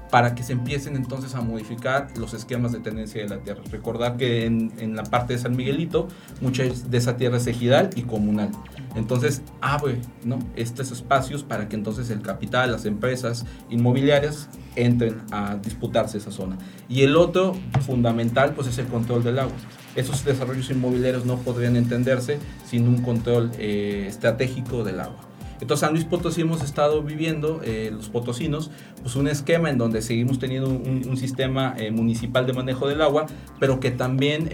para 0.10 0.36
que 0.36 0.44
se 0.44 0.54
empiecen 0.54 0.96
entonces 0.96 1.36
a 1.36 1.42
modificar 1.42 2.08
los 2.18 2.34
esquemas 2.34 2.72
de 2.72 2.80
tenencia 2.80 3.22
de 3.22 3.30
la 3.30 3.38
tierra. 3.40 3.62
Recordar 3.70 4.18
que 4.18 4.46
en, 4.46 4.72
en 4.80 4.96
la 4.96 5.04
parte 5.04 5.34
de 5.34 5.40
San 5.40 5.56
Miguelito, 5.56 6.08
mucha 6.42 6.64
de 6.64 6.98
esa 6.98 7.18
tierra 7.18 7.38
es 7.38 7.48
ejidal 7.48 7.90
y 7.96 8.04
comunal. 8.04 8.50
Entonces 8.96 9.42
abre 9.62 10.00
¿no? 10.24 10.40
estos 10.56 10.92
espacios 10.92 11.44
para 11.44 11.70
que 11.70 11.76
entonces 11.76 12.10
el 12.10 12.22
capital, 12.22 12.72
las 12.72 12.86
empresas 12.86 13.46
inmobiliarias 13.70 14.50
entren 14.76 15.22
a 15.32 15.56
disputarse 15.56 16.18
esa 16.18 16.32
zona. 16.32 16.58
Y 16.90 17.02
el 17.02 17.16
otro 17.16 17.56
fundamental 17.86 18.54
pues 18.54 18.68
es 18.68 18.78
el 18.78 18.88
control 18.88 19.24
del 19.24 19.40
agua. 19.40 19.56
Esos 19.96 20.24
desarrollos 20.24 20.70
inmobiliarios 20.70 21.26
no 21.26 21.38
podrían 21.40 21.76
entenderse 21.76 22.38
sin 22.66 22.88
un 22.88 23.02
control 23.02 23.52
eh, 23.58 24.06
estratégico 24.08 24.84
del 24.84 25.00
agua. 25.00 25.22
Entonces, 25.60 25.80
San 25.80 25.94
Luis 25.94 26.06
Potosí 26.06 26.42
hemos 26.42 26.62
estado 26.62 27.02
viviendo, 27.02 27.62
eh, 27.64 27.90
los 27.92 28.10
potosinos, 28.10 28.70
pues 29.02 29.16
un 29.16 29.28
esquema 29.28 29.72
en 29.72 29.80
donde 29.80 30.04
seguimos 30.04 30.38
teniendo 30.38 30.70
un, 30.70 31.18
sistema 31.18 31.74
eh, 31.80 31.90
municipal 31.90 32.46
de 32.46 32.54
manejo 32.54 32.88
del 32.88 33.02
agua, 33.02 33.26
pero 33.60 33.80
que 33.80 33.90
también 33.90 34.50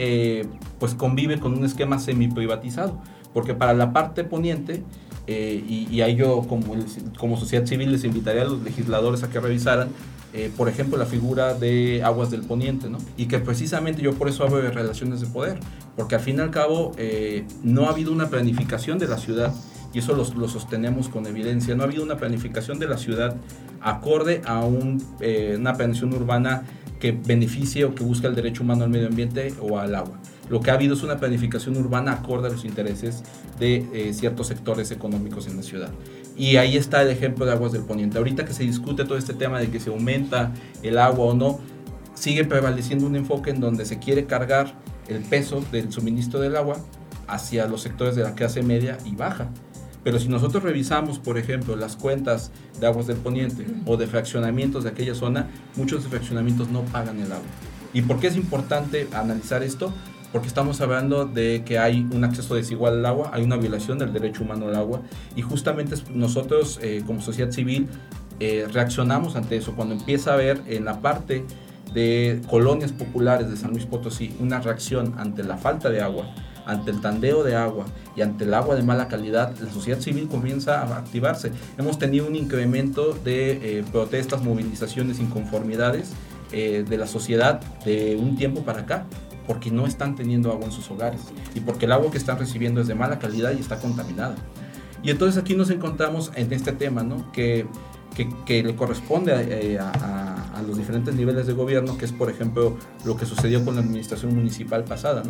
pues 0.79 0.95
convive 0.95 1.41
con 1.41 1.57
un 1.57 1.65
esquema 1.65 1.99
semi-privatizado, 1.99 3.01
porque 3.33 3.53
para 3.53 3.73
la 3.73 3.93
parte 3.93 4.23
poniente, 4.23 4.83
eh, 5.25 5.87
y, 5.89 6.01
ahí 6.01 6.15
yo 6.15 6.41
como, 6.49 6.75
como 7.17 7.37
sociedad 7.37 7.65
civil 7.65 7.93
les 7.93 8.03
invitaría 8.03 8.41
a 8.41 8.45
los 8.45 8.61
legisladores 8.61 9.23
a 9.23 9.29
que 9.29 9.39
revisaran, 9.39 9.89
eh, 10.33 10.51
por 10.57 10.67
ejemplo, 10.67 10.97
la 10.97 11.05
figura 11.05 11.53
de 11.53 12.01
Aguas 12.03 12.29
del 12.29 12.41
Poniente, 12.41 12.89
¿no? 12.89 12.97
Y 13.15 13.27
que 13.27 13.39
precisamente 13.39 14.01
yo 14.01 14.13
por 14.15 14.27
eso 14.27 14.43
hablo 14.43 14.59
relaciones 14.61 15.21
de 15.21 15.27
poder, 15.27 15.59
porque 15.95 16.15
al 16.15 16.21
fin 16.21 16.37
y 16.37 16.41
al 16.41 16.51
cabo 16.51 16.91
eh, 16.97 17.45
no 17.63 17.85
ha 17.85 17.91
habido 17.91 18.11
una 18.11 18.29
planificación 18.29 18.99
de 18.99 19.07
la 19.07 19.17
ciudad 19.17 19.53
y 19.93 19.99
eso 19.99 20.13
lo, 20.13 20.25
lo, 20.33 20.49
sostenemos 20.49 21.07
con 21.07 21.27
evidencia. 21.27 21.75
No 21.75 21.83
ha 21.83 21.85
habido 21.85 22.03
una 22.03 22.17
planificación 22.17 22.79
de 22.79 22.87
la 22.87 22.97
ciudad 22.97 23.35
acorde 23.79 24.41
a 24.45 24.65
un, 24.65 25.03
una 25.55 25.73
planeación 25.75 26.13
urbana 26.13 26.63
que 27.03 27.11
beneficie 27.11 27.83
o 27.83 27.93
que 27.93 28.01
busque 28.01 28.27
el 28.27 28.33
derecho 28.33 28.63
humano 28.63 28.85
al 28.85 28.89
medio 28.89 29.07
ambiente 29.07 29.53
o 29.59 29.77
al 29.77 29.93
agua. 29.93 30.17
lo 30.49 30.61
que 30.61 30.71
ha 30.71 30.75
habido 30.75 30.93
es 30.93 31.03
una 31.03 31.17
planificación 31.17 31.75
urbana 31.75 32.13
acorde 32.13 32.47
a 32.47 32.51
los 32.51 32.63
intereses 32.63 33.23
de 33.59 33.85
eh, 33.93 34.13
ciertos 34.13 34.47
sectores 34.47 34.89
económicos 34.89 35.47
en 35.47 35.57
la 35.57 35.63
ciudad. 35.63 35.89
Y 36.37 36.55
ahí 36.55 36.77
está 36.77 37.01
el 37.01 37.09
ejemplo 37.09 37.45
de 37.45 37.51
Aguas 37.51 37.73
del 37.73 37.81
Poniente. 37.81 38.19
Ahorita 38.19 38.45
que 38.45 38.53
se 38.53 38.63
discute 38.63 39.03
todo 39.03 39.17
este 39.17 39.33
tema 39.33 39.59
de 39.59 39.69
que 39.69 39.81
se 39.81 39.89
aumenta 39.89 40.53
el 40.81 40.97
agua 40.97 41.25
o 41.25 41.33
no, 41.33 41.59
sigue 42.13 42.45
prevaleciendo 42.45 43.05
un 43.05 43.17
enfoque 43.17 43.49
en 43.49 43.59
donde 43.59 43.83
se 43.83 43.99
quiere 43.99 44.25
cargar 44.25 44.73
el 45.09 45.23
peso 45.23 45.61
del 45.73 45.91
suministro 45.91 46.39
del 46.39 46.55
agua 46.55 46.77
hacia 47.27 47.67
los 47.67 47.81
sectores 47.81 48.15
de 48.15 48.23
la 48.23 48.33
clase 48.33 48.63
media 48.63 48.97
y 49.03 49.13
baja. 49.13 49.49
Pero 50.03 50.19
si 50.19 50.27
nosotros 50.27 50.63
revisamos, 50.63 51.19
por 51.19 51.37
ejemplo, 51.37 51.75
las 51.75 51.95
cuentas 51.95 52.51
de 52.79 52.87
aguas 52.87 53.07
del 53.07 53.17
poniente 53.17 53.65
o 53.85 53.97
de 53.97 54.07
fraccionamientos 54.07 54.83
de 54.83 54.89
aquella 54.89 55.15
zona, 55.15 55.47
muchos 55.75 56.05
fraccionamientos 56.07 56.69
no 56.69 56.81
pagan 56.81 57.19
el 57.19 57.31
agua. 57.31 57.47
¿Y 57.93 58.01
por 58.01 58.19
qué 58.19 58.27
es 58.27 58.35
importante 58.35 59.07
analizar 59.13 59.63
esto? 59.63 59.93
Porque 60.31 60.47
estamos 60.47 60.81
hablando 60.81 61.25
de 61.25 61.63
que 61.63 61.77
hay 61.77 62.07
un 62.11 62.23
acceso 62.23 62.55
desigual 62.55 62.97
al 62.97 63.05
agua, 63.05 63.29
hay 63.33 63.43
una 63.43 63.55
violación 63.55 63.99
del 63.99 64.11
derecho 64.11 64.43
humano 64.43 64.67
al 64.67 64.75
agua 64.75 65.01
y 65.35 65.43
justamente 65.43 65.95
nosotros 66.11 66.79
eh, 66.81 67.03
como 67.05 67.21
sociedad 67.21 67.51
civil 67.51 67.87
eh, 68.39 68.67
reaccionamos 68.71 69.35
ante 69.35 69.57
eso. 69.57 69.75
Cuando 69.75 69.93
empieza 69.93 70.31
a 70.31 70.33
haber 70.33 70.61
en 70.67 70.85
la 70.85 71.01
parte 71.01 71.45
de 71.93 72.41
colonias 72.49 72.91
populares 72.91 73.49
de 73.49 73.57
San 73.57 73.71
Luis 73.71 73.85
Potosí 73.85 74.35
una 74.39 74.59
reacción 74.59 75.13
ante 75.19 75.43
la 75.43 75.57
falta 75.57 75.91
de 75.91 76.01
agua, 76.01 76.33
ante 76.65 76.91
el 76.91 77.01
tandeo 77.01 77.43
de 77.43 77.55
agua 77.55 77.85
y 78.15 78.21
ante 78.21 78.45
el 78.45 78.53
agua 78.53 78.75
de 78.75 78.83
mala 78.83 79.07
calidad, 79.07 79.53
la 79.59 79.71
sociedad 79.71 79.99
civil 79.99 80.27
comienza 80.27 80.81
a 80.81 80.97
activarse. 80.97 81.51
Hemos 81.77 81.99
tenido 81.99 82.27
un 82.27 82.35
incremento 82.35 83.13
de 83.13 83.79
eh, 83.79 83.83
protestas, 83.91 84.43
movilizaciones, 84.43 85.19
inconformidades 85.19 86.11
eh, 86.51 86.85
de 86.87 86.97
la 86.97 87.07
sociedad 87.07 87.61
de 87.85 88.15
un 88.15 88.35
tiempo 88.35 88.63
para 88.63 88.81
acá, 88.81 89.05
porque 89.47 89.71
no 89.71 89.85
están 89.85 90.15
teniendo 90.15 90.51
agua 90.51 90.65
en 90.65 90.71
sus 90.71 90.89
hogares 90.89 91.21
y 91.53 91.59
porque 91.59 91.85
el 91.85 91.91
agua 91.91 92.11
que 92.11 92.17
están 92.17 92.39
recibiendo 92.39 92.81
es 92.81 92.87
de 92.87 92.95
mala 92.95 93.19
calidad 93.19 93.53
y 93.57 93.59
está 93.59 93.77
contaminada. 93.77 94.35
Y 95.03 95.09
entonces 95.09 95.41
aquí 95.41 95.53
nos 95.53 95.69
encontramos 95.69 96.31
en 96.35 96.53
este 96.53 96.71
tema, 96.71 97.03
¿no? 97.03 97.29
Que 97.33 97.67
que, 98.45 98.63
le 98.63 98.75
corresponde 98.75 99.33
eh, 99.33 99.79
a, 99.79 100.32
los 100.67 100.77
diferentes 100.77 101.13
niveles 101.13 101.47
de 101.47 101.53
gobierno, 101.53 101.97
que 101.97 102.05
es 102.05 102.11
por 102.11 102.29
ejemplo 102.29 102.77
lo 103.05 103.17
que 103.17 103.25
sucedió 103.25 103.63
con 103.63 103.75
la 103.75 103.81
administración 103.81 104.35
municipal 104.35 104.83
pasada, 104.83 105.23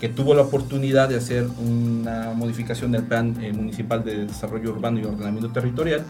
que 0.00 0.08
tuvo 0.08 0.34
la 0.34 0.42
oportunidad 0.42 1.08
de 1.08 1.16
hacer 1.16 1.46
una 1.58 2.32
modificación 2.34 2.92
del 2.92 3.04
plan 3.04 3.36
eh, 3.42 3.52
municipal 3.52 4.02
de 4.04 4.26
desarrollo 4.26 4.70
urbano 4.70 4.98
y 4.98 5.04
ordenamiento 5.04 5.50
territorial 5.50 6.04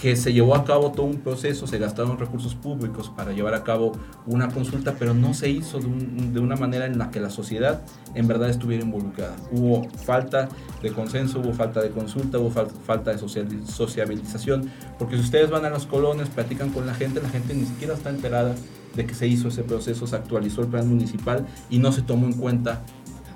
que 0.00 0.16
se 0.16 0.32
llevó 0.32 0.54
a 0.54 0.64
cabo 0.64 0.92
todo 0.92 1.04
un 1.04 1.18
proceso, 1.18 1.66
se 1.66 1.76
gastaron 1.76 2.18
recursos 2.18 2.54
públicos 2.54 3.12
para 3.14 3.32
llevar 3.32 3.52
a 3.52 3.64
cabo 3.64 3.92
una 4.24 4.48
consulta, 4.48 4.94
pero 4.98 5.12
no 5.12 5.34
se 5.34 5.50
hizo 5.50 5.78
de, 5.78 6.40
una 6.40 6.56
manera 6.56 6.86
en 6.86 6.96
la 6.96 7.10
que 7.10 7.20
la 7.20 7.28
sociedad 7.28 7.82
en 8.14 8.26
verdad 8.26 8.48
estuviera 8.48 8.82
involucrada. 8.82 9.36
Hubo 9.52 9.86
falta 10.06 10.48
de 10.82 10.90
consenso, 10.92 11.40
hubo 11.40 11.52
falta 11.52 11.82
de 11.82 11.90
consulta, 11.90 12.38
hubo 12.38 12.50
falta 12.50 13.12
de 13.12 13.18
sociabilización, 13.18 14.70
porque 14.98 15.16
si 15.16 15.22
ustedes 15.22 15.50
van 15.50 15.66
a 15.66 15.70
las 15.70 15.84
colonias, 15.84 16.30
platican 16.30 16.70
con 16.70 16.86
la 16.86 16.94
gente, 16.94 17.20
la 17.20 17.28
gente 17.28 17.52
ni 17.52 17.66
siquiera 17.66 17.92
está 17.92 18.08
enterada 18.08 18.54
de 18.96 19.04
que 19.04 19.14
se 19.14 19.26
hizo 19.26 19.48
ese 19.48 19.64
proceso, 19.64 20.06
se 20.06 20.16
actualizó 20.16 20.62
el 20.62 20.68
plan 20.68 20.88
municipal 20.88 21.46
y 21.68 21.78
no 21.78 21.92
se 21.92 22.00
tomó 22.00 22.24
en 22.24 22.32
cuenta 22.32 22.80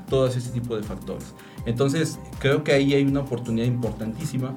todo 0.08 0.28
ese 0.28 0.40
tipo 0.40 0.78
de 0.78 0.82
factores. 0.82 1.34
Entonces, 1.66 2.18
creo 2.38 2.64
que 2.64 2.72
ahí 2.72 2.94
hay 2.94 3.04
una 3.04 3.20
oportunidad 3.20 3.66
importantísima 3.66 4.54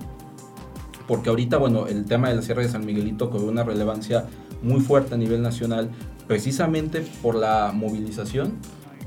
porque 1.08 1.30
ahorita, 1.30 1.58
bueno, 1.58 1.88
el 1.88 2.06
tema 2.06 2.30
de 2.30 2.36
la 2.36 2.42
Sierra 2.42 2.62
de 2.62 2.70
San 2.70 2.86
Miguelito 2.86 3.30
cobró 3.30 3.48
una 3.48 3.64
relevancia 3.64 4.26
muy 4.62 4.82
fuerte 4.82 5.16
a 5.16 5.18
nivel 5.18 5.42
nacional, 5.42 5.90
precisamente 6.28 7.06
por 7.22 7.36
la 7.36 7.72
movilización 7.74 8.54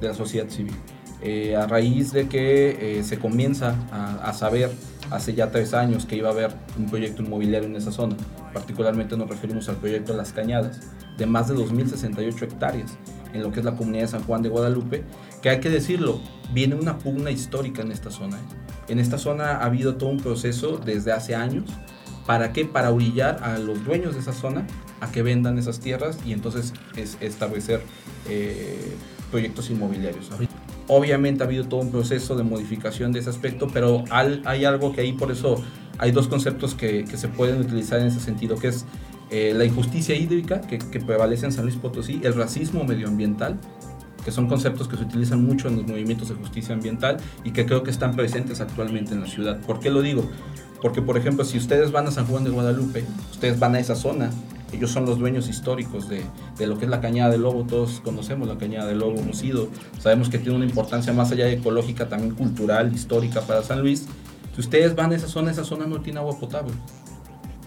de 0.01 0.09
la 0.09 0.15
sociedad 0.15 0.49
civil. 0.49 0.75
Eh, 1.23 1.55
a 1.55 1.67
raíz 1.67 2.13
de 2.13 2.29
que 2.29 2.99
eh, 2.99 3.05
se 3.05 3.19
comienza 3.19 3.75
a, 3.93 4.33
saber 4.33 4.71
hace 5.11 5.35
ya 5.35 5.51
tres 5.51 5.75
años 5.75 6.07
que 6.07 6.17
iba 6.17 6.31
a 6.31 6.33
haber 6.33 6.55
un 6.79 6.87
proyecto 6.87 7.23
inmobiliario 7.23 7.69
en 7.69 7.77
esa 7.77 7.93
zona, 7.93 8.17
particularmente 8.55 9.17
nos 9.19 9.29
referimos 9.29 9.69
al 9.69 9.77
proyecto 9.77 10.17
Las 10.17 10.33
Cañadas, 10.33 10.81
de 11.19 11.27
más 11.27 11.49
de 11.49 11.55
2.068 11.57 12.43
hectáreas 12.43 12.97
en 13.35 13.43
lo 13.43 13.53
que 13.53 13.61
es 13.61 13.67
la 13.67 13.77
comunidad 13.77 14.05
de 14.05 14.09
San 14.09 14.23
Juan 14.25 14.43
de 14.43 14.49
Guadalupe, 14.49 15.05
que 15.42 15.50
hay 15.50 15.61
que 15.61 15.70
decirlo, 15.70 16.20
viene 16.53 16.74
una 16.74 16.98
pugna 16.98 17.31
histórica 17.31 17.83
en 17.83 17.92
esta 17.92 18.11
zona. 18.11 18.37
¿eh? 18.37 18.88
En 18.88 18.98
esta 18.98 19.18
zona 19.18 19.57
ha 19.59 19.64
habido 19.64 19.96
todo 19.96 20.11
un 20.11 20.18
proceso 20.18 20.79
desde 20.79 21.12
hace 21.12 21.35
años 21.35 21.64
¿Para 22.31 22.53
qué? 22.53 22.64
Para 22.64 22.92
orillar 22.92 23.42
a 23.42 23.59
los 23.59 23.85
dueños 23.85 24.14
de 24.14 24.20
esa 24.20 24.33
zona 24.33 24.64
a 25.00 25.11
que 25.11 25.20
vendan 25.22 25.59
esas 25.59 25.81
tierras 25.81 26.16
y 26.24 26.33
entonces 26.33 26.72
es 26.96 27.16
establecer 27.20 27.83
eh, 28.29 28.94
proyectos 29.33 29.68
inmobiliarios. 29.68 30.31
Obviamente 30.87 31.42
ha 31.42 31.46
habido 31.46 31.64
todo 31.64 31.81
un 31.81 31.90
proceso 31.90 32.37
de 32.37 32.44
modificación 32.44 33.11
de 33.11 33.18
ese 33.18 33.31
aspecto, 33.31 33.66
pero 33.72 34.05
hay 34.11 34.64
algo 34.64 34.92
que 34.92 35.00
ahí 35.00 35.12
por 35.12 35.33
eso 35.33 35.62
hay 35.98 36.12
dos 36.12 36.29
conceptos 36.29 36.76
que, 36.76 37.05
se 37.07 37.26
pueden 37.26 37.61
utilizar 37.61 37.98
en 37.98 38.07
ese 38.07 38.20
sentido, 38.20 38.57
que 38.57 38.68
es 38.68 38.85
eh, 39.31 39.53
la 39.53 39.64
injusticia 39.64 40.14
hídrica 40.14 40.61
que, 40.61 40.79
que 40.79 41.00
prevalece 41.00 41.46
en 41.46 41.53
San 41.53 41.64
Luis 41.64 41.76
Potosí, 41.76 42.20
el 42.22 42.35
racismo 42.35 42.85
medioambiental, 42.85 43.59
son 44.31 44.49
conceptos 44.49 44.88
que 44.88 44.97
se 44.97 45.05
utilizan 45.05 45.45
mucho 45.45 45.69
en 45.69 45.77
los 45.77 45.87
movimientos 45.87 46.29
de 46.29 46.35
justicia 46.35 46.75
ambiental 46.75 47.16
y 47.45 47.53
que 47.53 47.66
creo 47.66 47.83
que 47.83 47.90
están 47.90 48.16
presentes 48.16 48.61
actualmente 48.61 49.12
en 49.12 49.21
la 49.21 49.27
ciudad. 49.27 49.61
¿Por 49.61 49.81
qué 49.81 49.90
lo 49.90 50.03
digo? 50.03 50.25
Porque, 50.81 51.03
por 51.03 51.16
ejemplo, 51.16 51.45
si 51.45 51.59
ustedes 51.59 51.93
van 51.93 52.07
a 52.07 52.11
San 52.11 52.27
Juan 52.27 52.45
de 52.45 52.51
Guadalupe, 52.51 53.05
ustedes 53.31 53.59
van 53.59 53.75
a 53.75 53.81
esa 53.81 53.95
zona, 53.95 54.31
ellos 54.73 54.90
son 54.90 55.05
los 55.05 55.19
dueños 55.19 55.49
históricos 55.49 56.09
de, 56.09 56.23
de, 56.59 56.66
lo 56.66 56.79
que 56.79 56.85
es 56.85 56.90
la 56.90 57.01
cañada 57.01 57.31
del 57.31 57.43
lobo, 57.43 57.64
todos 57.64 58.01
conocemos 58.01 58.49
la 58.49 58.57
cañada 58.57 58.87
del 58.87 58.99
lobo, 58.99 59.19
hemos 59.19 59.43
ido, 59.43 59.69
sabemos 59.99 60.31
que 60.31 60.38
tiene 60.38 60.57
una 60.57 60.64
importancia 60.64 61.12
más 61.12 61.33
allá 61.33 61.47
de 61.47 61.55
ecológica, 61.55 62.09
también 62.09 62.35
cultural, 62.35 62.93
histórica 62.95 63.43
para 63.43 63.62
San 63.62 63.81
Luis. 63.81 64.07
Si 64.55 64.61
ustedes 64.61 64.95
van 64.95 65.12
a 65.12 65.16
esa 65.16 65.29
zona, 65.29 65.51
esa 65.51 65.64
zona 65.64 65.87
no 65.87 66.01
tiene 66.01 66.21
agua 66.21 66.38
potable. 66.38 66.73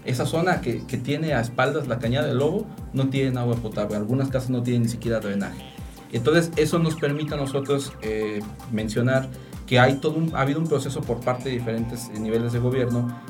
Esa 0.04 0.26
zona 0.26 0.60
que, 0.60 0.84
que 0.84 0.98
tiene 0.98 1.34
a 1.34 1.40
espaldas 1.40 1.88
la 1.88 1.98
cañada 1.98 2.26
del 2.26 2.38
lobo 2.38 2.66
no 2.92 3.08
tiene 3.08 3.38
agua 3.38 3.56
potable, 3.56 3.96
algunas 3.96 4.28
casas 4.28 4.50
no 4.50 4.62
tienen 4.62 4.82
ni 4.82 4.88
siquiera 4.88 5.20
drenaje. 5.20 5.73
Entonces 6.14 6.52
eso 6.56 6.78
nos 6.78 6.94
permite 6.94 7.34
a 7.34 7.36
nosotros 7.36 7.92
eh, 8.00 8.40
mencionar 8.70 9.28
que 9.66 9.80
hay 9.80 9.96
todo 9.96 10.16
ha 10.34 10.42
habido 10.42 10.60
un 10.60 10.68
proceso 10.68 11.00
por 11.00 11.20
parte 11.20 11.48
de 11.48 11.56
diferentes 11.56 12.08
niveles 12.10 12.52
de 12.52 12.60
gobierno, 12.60 13.20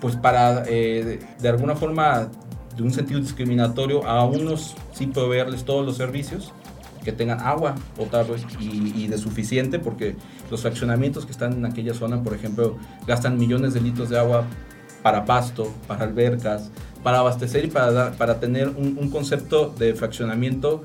pues 0.00 0.14
para 0.14 0.62
eh, 0.68 1.18
de, 1.40 1.48
alguna 1.48 1.74
forma, 1.74 2.28
de 2.76 2.82
un 2.84 2.92
sentido 2.92 3.18
discriminatorio, 3.18 4.06
a 4.06 4.24
unos 4.24 4.76
sí 4.92 5.08
proveerles 5.08 5.64
todos 5.64 5.84
los 5.84 5.96
servicios, 5.96 6.52
que 7.02 7.10
tengan 7.10 7.40
agua 7.40 7.74
potable 7.96 8.36
y, 8.60 9.08
de 9.08 9.18
suficiente, 9.18 9.80
porque 9.80 10.14
los 10.48 10.60
fraccionamientos 10.60 11.26
que 11.26 11.32
están 11.32 11.54
en 11.54 11.66
aquella 11.66 11.94
zona, 11.94 12.22
por 12.22 12.34
ejemplo, 12.34 12.76
gastan 13.04 13.36
millones 13.36 13.74
de 13.74 13.80
litros 13.80 14.10
de 14.10 14.18
agua 14.18 14.44
para 15.02 15.24
pasto, 15.24 15.72
para 15.88 16.04
albercas, 16.04 16.70
para 17.02 17.18
abastecer 17.18 17.64
y 17.64 17.68
para, 17.68 18.12
para 18.12 18.38
tener 18.38 18.68
un, 18.68 18.96
un 19.00 19.10
concepto 19.10 19.74
de 19.76 19.94
fraccionamiento 19.94 20.84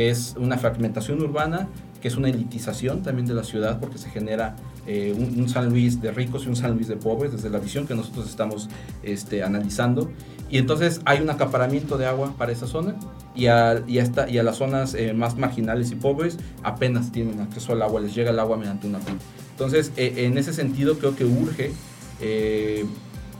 que 0.00 0.08
es 0.08 0.34
una 0.38 0.56
fragmentación 0.56 1.20
urbana 1.20 1.68
que 2.00 2.08
es 2.08 2.16
una 2.16 2.30
elitización 2.30 3.02
también 3.02 3.26
de 3.26 3.34
la 3.34 3.44
ciudad 3.44 3.78
porque 3.78 3.98
se 3.98 4.08
genera 4.08 4.56
eh, 4.86 5.14
un, 5.14 5.46
San 5.50 5.68
Luis 5.68 6.00
de 6.00 6.10
ricos 6.10 6.46
y 6.46 6.48
un 6.48 6.56
San 6.56 6.72
Luis 6.72 6.88
de 6.88 6.96
pobres 6.96 7.32
desde 7.32 7.50
la 7.50 7.58
visión 7.58 7.86
que 7.86 7.94
nosotros 7.94 8.26
estamos 8.26 8.70
este, 9.02 9.42
analizando. 9.42 10.10
Y 10.48 10.56
entonces 10.56 11.02
hay 11.04 11.20
un 11.20 11.28
acaparamiento 11.28 11.98
de 11.98 12.06
agua 12.06 12.32
para 12.38 12.50
esa 12.50 12.66
zona 12.66 12.94
y 13.34 13.48
a, 13.48 13.84
y 13.86 13.98
a 13.98 14.42
las 14.42 14.56
zonas 14.56 14.94
eh, 14.94 15.12
más 15.12 15.36
marginales 15.36 15.90
y 15.90 15.96
pobres 15.96 16.38
apenas 16.62 17.12
tienen 17.12 17.38
acceso 17.38 17.74
al 17.74 17.82
agua, 17.82 18.00
les 18.00 18.14
llega 18.14 18.30
el 18.30 18.38
agua 18.38 18.56
mediante 18.56 18.86
una 18.86 19.00
pipa. 19.00 19.18
Entonces, 19.50 19.92
eh, 19.98 20.14
en 20.16 20.38
ese 20.38 20.54
sentido 20.54 20.96
creo 20.96 21.14
que 21.14 21.26
urge 21.26 21.72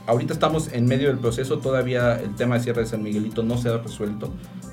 ahorita 0.05 0.33
estamos 0.33 0.69
en 0.73 0.85
medio 0.85 1.07
del 1.07 1.17
proceso, 1.17 1.57
todavía 1.57 2.19
el 2.21 2.35
tema 2.35 2.55
de 2.55 2.63
cierre 2.63 2.81
de 2.81 2.87
San 2.87 3.01
Miguelito 3.01 3.41
no 3.41 3.57
se 3.57 3.69
ha 3.69 3.77
resuelto, 3.77 4.31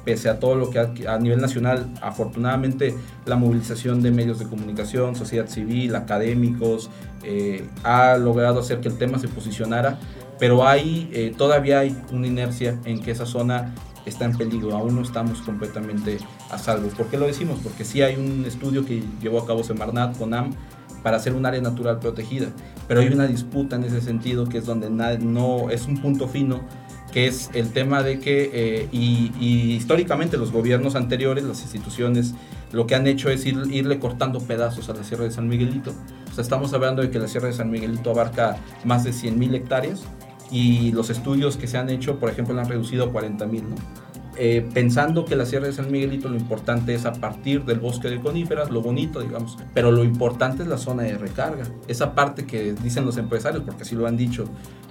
pese 0.09 0.31
a 0.31 0.41
todo 0.41 0.55
lo 0.55 0.71
que 0.71 0.79
a, 1.07 1.19
nivel 1.19 1.39
nacional, 1.39 1.87
afortunadamente, 2.01 2.95
la 3.27 3.37
movilización 3.37 4.01
de 4.01 4.11
medios 4.11 4.39
de 4.39 4.47
comunicación, 4.47 5.15
sociedad 5.15 5.49
civil, 5.49 5.95
académicos, 5.97 6.89
eh, 7.25 7.69
ha 7.85 8.17
logrado 8.17 8.61
hacer 8.61 8.81
que 8.81 8.89
el 8.89 8.97
tema 8.97 9.19
se 9.19 9.29
posicionara, 9.29 9.99
pero 10.39 10.67
hay, 10.67 11.11
eh, 11.13 11.35
todavía 11.37 11.81
hay 11.81 11.95
una 12.11 12.27
inercia 12.27 12.79
en 12.87 13.03
que 13.03 13.11
esa 13.11 13.27
zona 13.27 13.75
está 14.07 14.25
en 14.25 14.35
peligro, 14.35 14.75
aún 14.75 14.95
no 14.95 15.03
estamos 15.03 15.43
completamente 15.43 16.17
a 16.51 16.57
salvo. 16.57 16.89
¿Por 16.89 17.09
qué 17.09 17.19
lo 17.19 17.27
decimos? 17.27 17.59
Porque 17.63 17.85
sí 17.85 18.01
hay 18.01 18.17
un 18.17 18.47
estudio 18.47 18.87
que 18.87 19.03
llevó 19.21 19.41
a 19.41 19.47
cabo 19.47 19.63
Semarnat, 19.63 20.17
CONAM, 20.17 20.55
para 21.03 21.19
hacer 21.19 21.35
un 21.35 21.45
área 21.45 21.61
natural 21.61 21.99
protegida. 21.99 22.49
Pero 22.87 23.01
hay 23.01 23.09
una 23.09 23.27
disputa 23.27 23.77
en 23.77 23.85
ese 23.85 24.01
sentido 24.01 24.49
que 24.49 24.57
es 24.57 24.65
donde 24.65 24.89
no 24.89 25.69
es 25.69 25.87
un 25.87 25.99
punto 25.99 26.29
fino, 26.29 26.63
que 27.13 27.27
es 27.27 27.51
el 27.55 27.71
tema 27.73 28.03
de 28.03 28.19
que, 28.19 28.51
eh, 28.53 28.89
y, 28.93 29.31
históricamente 29.75 30.37
los 30.37 30.53
gobiernos 30.53 30.95
anteriores, 30.95 31.45
las 31.45 31.63
instituciones, 31.63 32.35
lo 32.73 32.87
que 32.87 32.95
han 32.95 33.07
hecho 33.07 33.31
es 33.31 33.47
irle 33.47 33.99
cortando 33.99 34.41
pedazos 34.41 34.89
a 34.91 34.95
la 34.95 35.05
Sierra 35.05 35.25
de 35.25 35.31
San 35.31 35.49
Miguelito. 35.49 35.95
O 36.31 36.35
sea, 36.35 36.43
estamos 36.43 36.73
hablando 36.75 37.03
de 37.03 37.11
que 37.11 37.19
la 37.19 37.29
Sierra 37.29 37.49
de 37.49 37.55
San 37.55 37.71
Miguelito 37.71 38.11
abarca 38.11 38.59
más 38.85 39.05
de 39.05 39.13
100.000 39.13 39.55
hectáreas 39.55 40.03
y 40.51 40.93
los 40.93 41.11
estudios 41.11 41.57
que 41.57 41.67
se 41.67 41.79
han 41.79 41.89
hecho, 41.89 42.19
por 42.19 42.31
ejemplo, 42.31 42.55
la 42.55 42.63
han 42.63 42.69
reducido 42.69 43.05
a 43.05 43.13
40.000, 43.13 43.63
¿no? 43.63 43.77
Eh, 44.41 44.65
pensando 44.73 45.25
que 45.25 45.35
la 45.35 45.45
Sierra 45.45 45.67
de 45.67 45.73
San 45.73 45.91
Miguelito 45.91 46.29
lo 46.29 46.37
importante 46.37 46.95
es 46.95 47.07
a 47.07 47.13
partir 47.13 47.65
del 47.65 47.81
bosque 47.81 48.09
de 48.09 48.21
coníferas, 48.21 48.71
lo 48.71 48.81
bonito, 48.81 49.21
digamos, 49.21 49.59
pero 49.75 49.91
lo 49.91 50.05
importante 50.05 50.63
es 50.63 50.69
la 50.69 50.79
zona 50.79 51.03
de 51.03 51.19
recarga. 51.19 51.65
Esa 51.89 52.15
parte 52.15 52.47
que 52.47 52.73
dicen 52.75 53.05
los 53.05 53.17
empresarios, 53.17 53.65
porque 53.65 53.83
así 53.83 53.97
lo 53.97 54.07
han 54.07 54.17
dicho 54.17 54.45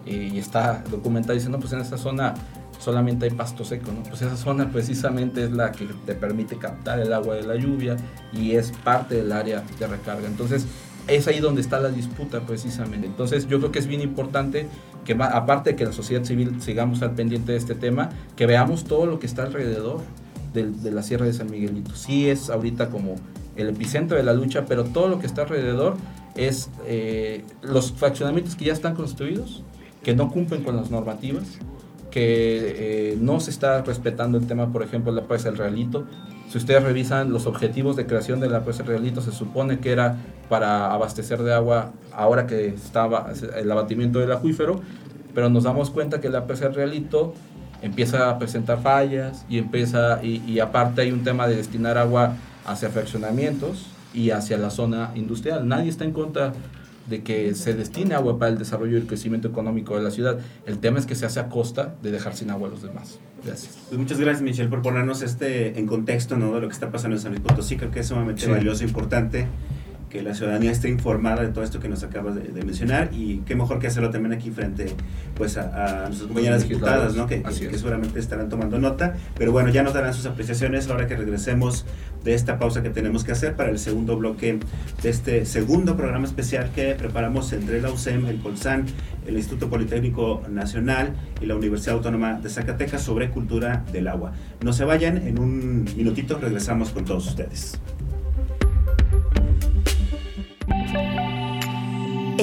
eh, 0.06 0.32
y 0.34 0.38
está 0.38 0.84
documentado, 0.92 1.34
dicen, 1.34 1.54
no, 1.54 1.60
pues 1.60 1.72
en 1.72 1.80
esa 1.80 1.98
zona 1.98 2.34
solamente 2.78 3.26
hay 3.26 3.32
pasto 3.32 3.64
seco, 3.64 3.92
¿no? 3.94 4.04
Pues 4.04 4.22
esa 4.22 4.36
zona 4.36 4.70
precisamente 4.74 5.46
es 5.46 5.52
la 5.52 5.72
que 5.72 5.88
te 6.06 6.14
permite 6.14 6.58
captar 6.58 7.00
el 7.00 7.14
agua 7.14 7.36
de 7.36 7.44
la 7.44 7.56
lluvia 7.56 7.96
y 8.34 8.52
es 8.52 8.74
parte 8.84 9.16
del 9.16 9.32
área 9.32 9.64
de 9.80 9.88
recarga. 9.88 10.28
Entonces, 10.28 10.66
es 11.08 11.28
ahí 11.28 11.40
donde 11.40 11.62
está 11.62 11.80
la 11.80 11.90
disputa 11.90 12.42
precisamente. 12.42 13.08
Entonces 13.08 13.48
yo 13.48 13.60
creo 13.60 13.72
que 13.72 13.80
es 13.80 13.88
bien 13.88 14.02
importante 14.02 14.68
que 15.08 15.14
aparte 15.14 15.70
de 15.70 15.76
que 15.78 15.86
la 15.86 15.94
sociedad 15.94 16.26
civil 16.26 16.62
sigamos 16.62 17.02
al 17.02 17.16
pendiente 17.16 17.54
de 17.54 17.58
este 17.58 17.76
tema, 17.76 18.10
que 18.36 18.46
veamos 18.46 18.84
todo 18.84 19.06
lo 19.06 19.20
que 19.20 19.26
está 19.26 19.44
alrededor 19.44 20.02
de, 20.54 20.92
la 20.92 21.02
Sierra 21.02 21.26
de 21.26 21.32
San 21.32 21.50
Miguelito. 21.50 21.96
Sí 21.96 22.30
es 22.30 22.50
ahorita 22.50 22.90
como 22.90 23.16
el 23.56 23.70
epicentro 23.70 24.18
de 24.18 24.24
la 24.24 24.34
lucha, 24.34 24.66
pero 24.66 24.84
todo 24.84 25.08
lo 25.08 25.20
que 25.20 25.26
está 25.26 25.44
alrededor 25.44 25.96
es 26.36 26.70
eh, 26.86 27.46
los 27.62 27.94
fraccionamientos 27.94 28.58
que 28.58 28.66
ya 28.66 28.74
están 28.74 28.96
construidos, 28.96 29.64
que 30.04 30.14
no 30.14 30.30
cumplen 30.30 30.64
con 30.64 30.76
las 30.76 30.92
normativas, 30.92 31.58
que 32.12 33.12
eh, 33.12 33.18
no 33.20 33.40
se 33.40 33.52
está 33.52 33.82
respetando 33.82 34.38
el 34.38 34.48
tema, 34.48 34.72
por 34.72 34.84
ejemplo, 34.84 35.12
la 35.12 35.24
presa 35.24 35.50
del 35.50 35.58
Realito, 35.58 36.06
si 36.50 36.58
ustedes 36.58 36.82
revisan 36.82 37.34
los 37.34 37.46
objetivos 37.46 37.98
de 37.98 38.06
creación 38.06 38.40
de 38.40 38.50
la 38.50 38.64
presa 38.64 38.84
Realito, 38.84 39.22
se 39.22 39.32
supone 39.32 39.80
que 39.80 39.92
era 39.92 40.16
para 40.48 40.94
abastecer 40.94 41.44
de 41.44 41.54
agua 41.54 41.92
ahora 42.14 42.48
que 42.48 42.68
estaba 42.68 43.32
el 43.56 43.70
abatimiento 43.70 44.20
del 44.20 44.32
acuífero, 44.32 44.82
pero 45.36 45.50
nos 45.50 45.66
damos 45.66 45.90
cuenta 45.90 46.22
que 46.22 46.30
la 46.30 46.48
presa 46.48 46.70
Realito 46.70 47.34
empieza 47.82 48.30
a 48.30 48.40
presentar 48.40 48.82
fallas 48.82 49.46
y 49.50 49.58
empieza 49.58 50.24
y, 50.24 50.42
y 50.48 50.60
aparte 50.60 51.02
hay 51.02 51.12
un 51.12 51.24
tema 51.24 51.48
de 51.48 51.58
destinar 51.58 51.98
agua 51.98 52.36
hacia 52.66 52.90
fraccionamientos 52.90 53.88
y 54.14 54.32
hacia 54.32 54.58
la 54.58 54.70
zona 54.70 55.12
industrial. 55.16 55.68
Nadie 55.68 55.90
está 55.90 56.06
en 56.06 56.14
contra 56.14 56.54
de 57.08 57.24
que 57.24 57.56
se 57.56 57.74
destine 57.74 58.16
agua 58.16 58.38
para 58.38 58.52
el 58.52 58.58
desarrollo 58.58 58.98
y 58.98 59.02
el 59.02 59.08
crecimiento 59.08 59.48
económico 59.48 59.96
de 59.96 60.04
la 60.04 60.12
ciudad. 60.12 60.40
El 60.66 60.80
tema 60.80 61.00
es 61.00 61.06
que 61.06 61.16
se 61.16 61.26
hace 61.26 61.40
a 61.40 61.50
costa 61.50 61.96
de 62.04 62.12
dejar 62.12 62.36
sin 62.36 62.50
agua 62.52 62.68
a 62.68 62.72
los 62.72 62.84
demás. 62.84 63.20
Gracias. 63.46 63.78
Pues 63.88 64.00
muchas 64.00 64.20
gracias, 64.20 64.42
Michelle, 64.42 64.70
por 64.70 64.82
ponernos 64.82 65.22
este 65.22 65.80
en 65.80 65.88
contexto 65.88 66.38
¿no? 66.38 66.54
de 66.56 66.62
lo 66.62 66.68
que 66.68 66.74
está 66.74 66.92
pasando 66.92 67.16
en 67.16 67.22
San 67.22 67.32
Luis 67.32 67.42
Potosí. 67.42 67.78
Creo 67.78 67.92
que 67.92 68.02
es 68.02 68.08
sumamente 68.08 68.48
valioso 68.48 68.84
e 68.84 68.88
importante 68.88 69.48
que 70.10 70.22
la 70.22 70.34
ciudadanía 70.34 70.72
esté 70.72 70.90
informada 70.90 71.44
de 71.44 71.50
todo 71.50 71.64
esto 71.64 71.80
que 71.80 71.90
nos 71.90 72.04
acabas 72.04 72.36
de, 72.36 72.64
mencionar 72.64 73.10
y 73.14 73.40
qué 73.46 73.56
mejor 73.56 73.80
que 73.80 73.88
hacerlo 73.88 74.10
también 74.10 74.34
aquí 74.34 74.52
frente 74.52 74.88
pues 75.36 75.58
a, 75.58 76.06
nuestras 76.08 76.28
compañeras 76.28 76.68
diputadas 76.68 77.16
¿no? 77.16 77.28
que, 77.28 77.42
que, 77.44 77.78
seguramente 77.78 78.20
estarán 78.20 78.50
tomando 78.50 78.80
nota 78.80 79.16
pero 79.38 79.52
bueno 79.52 79.70
ya 79.70 79.84
nos 79.84 79.94
darán 79.94 80.14
sus 80.14 80.26
apreciaciones 80.26 80.90
ahora 80.90 81.08
que 81.08 81.16
regresemos 81.16 81.86
de 82.24 82.34
esta 82.34 82.60
pausa 82.60 82.84
que 82.84 82.90
tenemos 82.90 83.24
que 83.24 83.32
hacer 83.32 83.56
para 83.56 83.70
el 83.70 83.80
segundo 83.80 84.18
bloque 84.18 84.60
de 85.02 85.10
este 85.10 85.46
segundo 85.46 85.96
programa 85.96 86.26
especial 86.26 86.72
que 86.74 86.94
preparamos 86.96 87.54
entre 87.54 87.82
la 87.82 87.90
UCEM, 87.90 88.26
el 88.26 88.40
Colsan, 88.40 88.86
el 89.26 89.38
Instituto 89.38 89.70
Politécnico 89.70 90.44
Nacional 90.50 91.14
y 91.42 91.46
la 91.46 91.56
Universidad 91.56 91.96
Autónoma 91.96 92.34
de 92.34 92.50
Zacatecas 92.50 93.02
sobre 93.02 93.30
cultura 93.30 93.86
del 93.92 94.08
agua. 94.08 94.34
No 94.64 94.74
se 94.74 94.86
vayan, 94.86 95.18
en 95.18 95.40
un 95.40 95.86
minutito 95.96 96.38
regresamos 96.40 96.90
con 96.90 97.06
todos 97.06 97.28
ustedes. 97.28 97.80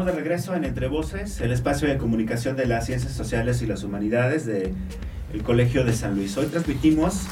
Estamos 0.00 0.16
de 0.16 0.22
regreso 0.22 0.54
en 0.54 0.64
Entre 0.64 0.88
Voces, 0.88 1.42
el 1.42 1.52
espacio 1.52 1.86
de 1.86 1.98
comunicación 1.98 2.56
de 2.56 2.64
las 2.64 2.86
ciencias 2.86 3.12
sociales 3.12 3.60
y 3.60 3.66
las 3.66 3.84
humanidades 3.84 4.46
del 4.46 4.72
Colegio 5.44 5.84
de 5.84 5.92
San 5.92 6.14
Luis. 6.14 6.38
Hoy 6.38 6.46
transmitimos 6.46 7.26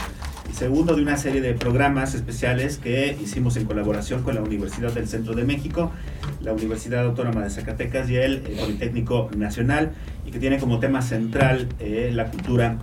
el 0.47 0.55
segundo 0.55 0.95
de 0.95 1.01
una 1.01 1.17
serie 1.17 1.41
de 1.41 1.55
programas 1.55 2.15
especiales 2.15 2.77
que 2.77 3.17
hicimos 3.23 3.57
en 3.57 3.65
colaboración 3.65 4.23
con 4.23 4.35
la 4.35 4.43
Universidad 4.43 4.93
del 4.93 5.09
Centro 5.09 5.35
de 5.35 5.45
México, 5.45 5.93
la 6.43 6.53
Universidad 6.53 7.07
Autónoma 7.07 7.43
de 7.43 7.49
Zacatecas 7.49 8.11
y 8.11 8.17
el 8.17 8.41
Politécnico 8.41 9.31
Nacional, 9.35 9.93
y 10.27 10.31
que 10.31 10.39
tiene 10.39 10.59
como 10.59 10.79
tema 10.79 11.01
central 11.01 11.69
eh, 11.81 12.11
la 12.13 12.27
cultura 12.27 12.77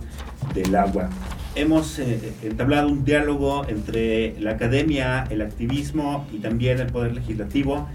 del 0.52 0.74
agua. 0.74 1.10
Hemos 1.54 2.00
eh, 2.00 2.32
entablado 2.42 2.88
un 2.88 3.04
diálogo 3.04 3.64
entre 3.68 4.34
la 4.40 4.50
academia, 4.50 5.28
el 5.30 5.42
activismo 5.42 6.26
y 6.32 6.38
también 6.38 6.80
el 6.80 6.88
poder 6.88 7.14
legislativo 7.14 7.86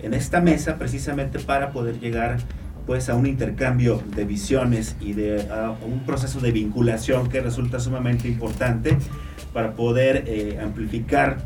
en 0.00 0.14
esta 0.14 0.40
mesa 0.40 0.76
precisamente 0.76 1.38
para 1.38 1.70
poder 1.70 2.00
llegar 2.00 2.38
pues 2.86 3.10
a 3.10 3.14
un 3.14 3.26
intercambio 3.26 4.02
de 4.16 4.24
visiones 4.24 4.96
y 4.98 5.12
de 5.12 5.46
un 5.86 6.00
proceso 6.06 6.40
de 6.40 6.52
vinculación 6.52 7.28
que 7.28 7.40
resulta 7.42 7.80
sumamente 7.80 8.28
importante 8.28 8.96
para 9.52 9.72
poder 9.72 10.24
eh, 10.26 10.58
amplificar 10.62 11.38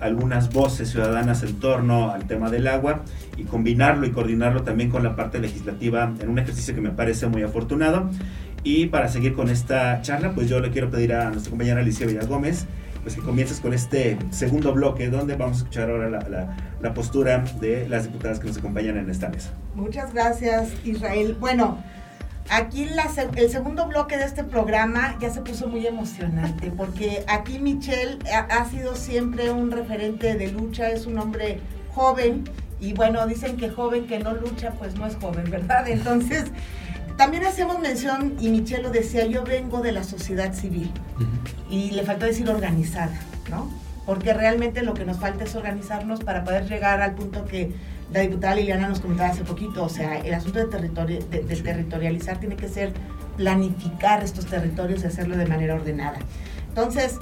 algunas 0.00 0.52
voces 0.52 0.90
ciudadanas 0.90 1.42
en 1.42 1.54
torno 1.60 2.10
al 2.12 2.26
tema 2.26 2.50
del 2.50 2.66
agua 2.66 3.02
y 3.36 3.44
combinarlo 3.44 4.06
y 4.06 4.10
coordinarlo 4.10 4.62
también 4.62 4.90
con 4.90 5.02
la 5.02 5.16
parte 5.16 5.38
legislativa 5.38 6.12
en 6.18 6.28
un 6.28 6.38
ejercicio 6.38 6.74
que 6.74 6.80
me 6.80 6.90
parece 6.90 7.26
muy 7.26 7.42
afortunado. 7.42 8.10
Y 8.62 8.86
para 8.86 9.08
seguir 9.08 9.34
con 9.34 9.48
esta 9.48 10.02
charla, 10.02 10.32
pues 10.34 10.48
yo 10.48 10.60
le 10.60 10.70
quiero 10.70 10.90
pedir 10.90 11.12
a 11.12 11.30
nuestra 11.30 11.50
compañera 11.50 11.80
Alicia 11.80 12.06
Villagómez 12.06 12.66
pues 13.06 13.14
que 13.14 13.22
comiences 13.22 13.60
con 13.60 13.72
este 13.72 14.18
segundo 14.32 14.72
bloque 14.72 15.08
donde 15.10 15.36
vamos 15.36 15.58
a 15.58 15.60
escuchar 15.60 15.90
ahora 15.90 16.10
la, 16.80 16.92
postura 16.92 17.44
de 17.60 17.88
las 17.88 18.02
diputadas 18.02 18.40
que 18.40 18.48
nos 18.48 18.58
acompañan 18.58 18.96
en 18.96 19.08
esta 19.08 19.28
mesa. 19.28 19.50
Muchas 19.76 20.12
gracias 20.12 20.72
Israel. 20.84 21.36
Bueno, 21.38 21.78
aquí 22.50 22.88
el 23.36 23.48
segundo 23.48 23.86
bloque 23.86 24.16
de 24.16 24.24
este 24.24 24.42
programa 24.42 25.16
ya 25.20 25.30
se 25.30 25.40
puso 25.40 25.68
muy 25.68 25.86
emocionante 25.86 26.72
porque 26.76 27.22
aquí 27.28 27.60
Michelle 27.60 28.18
ha 28.32 28.64
sido 28.64 28.96
siempre 28.96 29.52
un 29.52 29.70
referente 29.70 30.34
de 30.34 30.50
lucha, 30.50 30.90
es 30.90 31.06
un 31.06 31.20
hombre 31.20 31.60
joven 31.94 32.42
y 32.80 32.92
bueno, 32.92 33.24
dicen 33.28 33.56
que 33.56 33.70
joven 33.70 34.08
que 34.08 34.18
no 34.18 34.34
lucha 34.34 34.72
pues 34.72 34.96
no 34.96 35.06
es 35.06 35.14
joven, 35.14 35.48
¿verdad? 35.48 35.86
Entonces... 35.86 36.46
También 37.16 37.46
hacemos 37.46 37.78
mención, 37.78 38.34
y 38.40 38.50
Michelle 38.50 38.82
lo 38.82 38.90
decía, 38.90 39.24
yo 39.26 39.42
vengo 39.42 39.80
de 39.80 39.92
la 39.92 40.04
sociedad 40.04 40.52
civil 40.52 40.92
y 41.70 41.90
le 41.92 42.02
faltó 42.02 42.26
decir 42.26 42.48
organizada, 42.50 43.18
¿no? 43.50 43.70
Porque 44.04 44.34
realmente 44.34 44.82
lo 44.82 44.92
que 44.92 45.06
nos 45.06 45.16
falta 45.16 45.44
es 45.44 45.54
organizarnos 45.54 46.20
para 46.20 46.44
poder 46.44 46.68
llegar 46.68 47.00
al 47.00 47.14
punto 47.14 47.46
que 47.46 47.72
la 48.12 48.20
diputada 48.20 48.54
Liliana 48.54 48.88
nos 48.88 49.00
comentaba 49.00 49.30
hace 49.30 49.44
poquito, 49.44 49.82
o 49.82 49.88
sea, 49.88 50.18
el 50.18 50.34
asunto 50.34 50.58
de, 50.58 50.66
territorio, 50.66 51.24
de, 51.30 51.40
territorializar 51.40 52.38
tiene 52.38 52.54
que 52.54 52.68
ser 52.68 52.92
planificar 53.36 54.22
estos 54.22 54.46
territorios 54.46 55.02
y 55.02 55.06
hacerlo 55.06 55.36
de 55.36 55.46
manera 55.46 55.74
ordenada. 55.74 56.18
Entonces, 56.68 57.16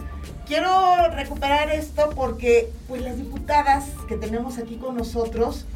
quiero 0.46 1.08
recuperar 1.10 1.70
esto 1.70 2.10
porque 2.14 2.70
pues 2.88 3.00
las 3.02 3.16
diputadas 3.16 3.84
que 4.08 4.16
tenemos 4.16 4.58
aquí 4.58 4.76
con 4.76 4.96
nosotros 4.96 5.66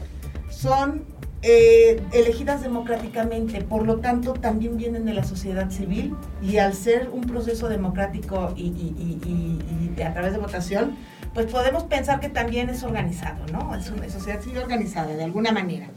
son 0.50 1.04
eh, 1.42 2.02
elegidas 2.12 2.62
democráticamente, 2.62 3.60
por 3.60 3.86
lo 3.86 3.98
tanto 4.00 4.32
también 4.32 4.76
vienen 4.76 5.04
de 5.04 5.14
la 5.14 5.22
sociedad 5.22 5.70
civil 5.70 6.16
y 6.42 6.58
al 6.58 6.74
ser 6.74 7.10
un 7.12 7.20
proceso 7.20 7.68
democrático 7.68 8.52
y, 8.56 10.02
a 10.02 10.12
través 10.12 10.32
de 10.32 10.38
votación, 10.38 10.96
pues 11.34 11.46
podemos 11.46 11.84
pensar 11.84 12.18
que 12.18 12.28
también 12.28 12.70
es 12.70 12.82
organizado, 12.82 13.46
¿no? 13.52 13.74
Es 13.76 13.90
una 13.90 14.08
sociedad 14.08 14.40
civil 14.40 14.58
organizada 14.58 15.14
de 15.14 15.22
alguna 15.22 15.52
manera. 15.52 15.88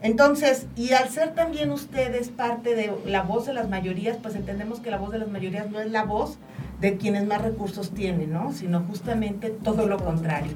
Entonces, 0.00 0.66
y 0.76 0.92
al 0.92 1.08
ser 1.08 1.34
también 1.34 1.70
ustedes 1.70 2.28
parte 2.28 2.74
de 2.74 2.92
la 3.04 3.22
voz 3.22 3.46
de 3.46 3.52
las 3.52 3.68
mayorías, 3.68 4.16
pues 4.20 4.34
entendemos 4.34 4.80
que 4.80 4.90
la 4.90 4.98
voz 4.98 5.12
de 5.12 5.18
las 5.18 5.28
mayorías 5.28 5.70
no 5.70 5.80
es 5.80 5.90
la 5.90 6.04
voz 6.04 6.38
de 6.80 6.96
quienes 6.96 7.26
más 7.26 7.42
recursos 7.42 7.90
tienen, 7.90 8.32
¿no? 8.32 8.52
Sino 8.52 8.80
justamente 8.82 9.50
todo 9.50 9.86
lo 9.86 9.98
contrario. 9.98 10.52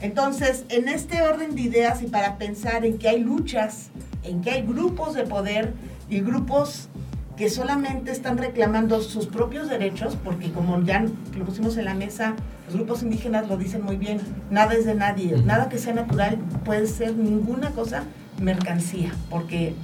Entonces, 0.00 0.64
en 0.68 0.88
este 0.88 1.22
orden 1.22 1.54
de 1.54 1.62
ideas 1.62 2.02
y 2.02 2.06
para 2.06 2.38
pensar 2.38 2.84
en 2.84 2.98
que 2.98 3.08
hay 3.08 3.20
luchas, 3.20 3.90
en 4.22 4.40
que 4.40 4.50
hay 4.50 4.62
grupos 4.62 5.14
de 5.14 5.24
poder 5.24 5.74
y 6.08 6.20
grupos 6.20 6.88
que 7.36 7.48
solamente 7.48 8.10
están 8.10 8.36
reclamando 8.36 9.00
sus 9.00 9.26
propios 9.26 9.68
derechos, 9.68 10.16
porque 10.24 10.50
como 10.50 10.82
ya 10.82 11.04
lo 11.36 11.44
pusimos 11.44 11.76
en 11.76 11.84
la 11.84 11.94
mesa, 11.94 12.34
los 12.66 12.74
grupos 12.74 13.02
indígenas 13.04 13.48
lo 13.48 13.56
dicen 13.56 13.82
muy 13.82 13.96
bien, 13.96 14.20
nada 14.50 14.74
es 14.74 14.84
de 14.84 14.96
nadie, 14.96 15.40
nada 15.44 15.68
que 15.68 15.78
sea 15.78 15.94
natural 15.94 16.38
puede 16.64 16.88
ser 16.88 17.14
ninguna 17.14 17.70
cosa 17.70 18.02
mercancía, 18.40 19.12
porque 19.30 19.74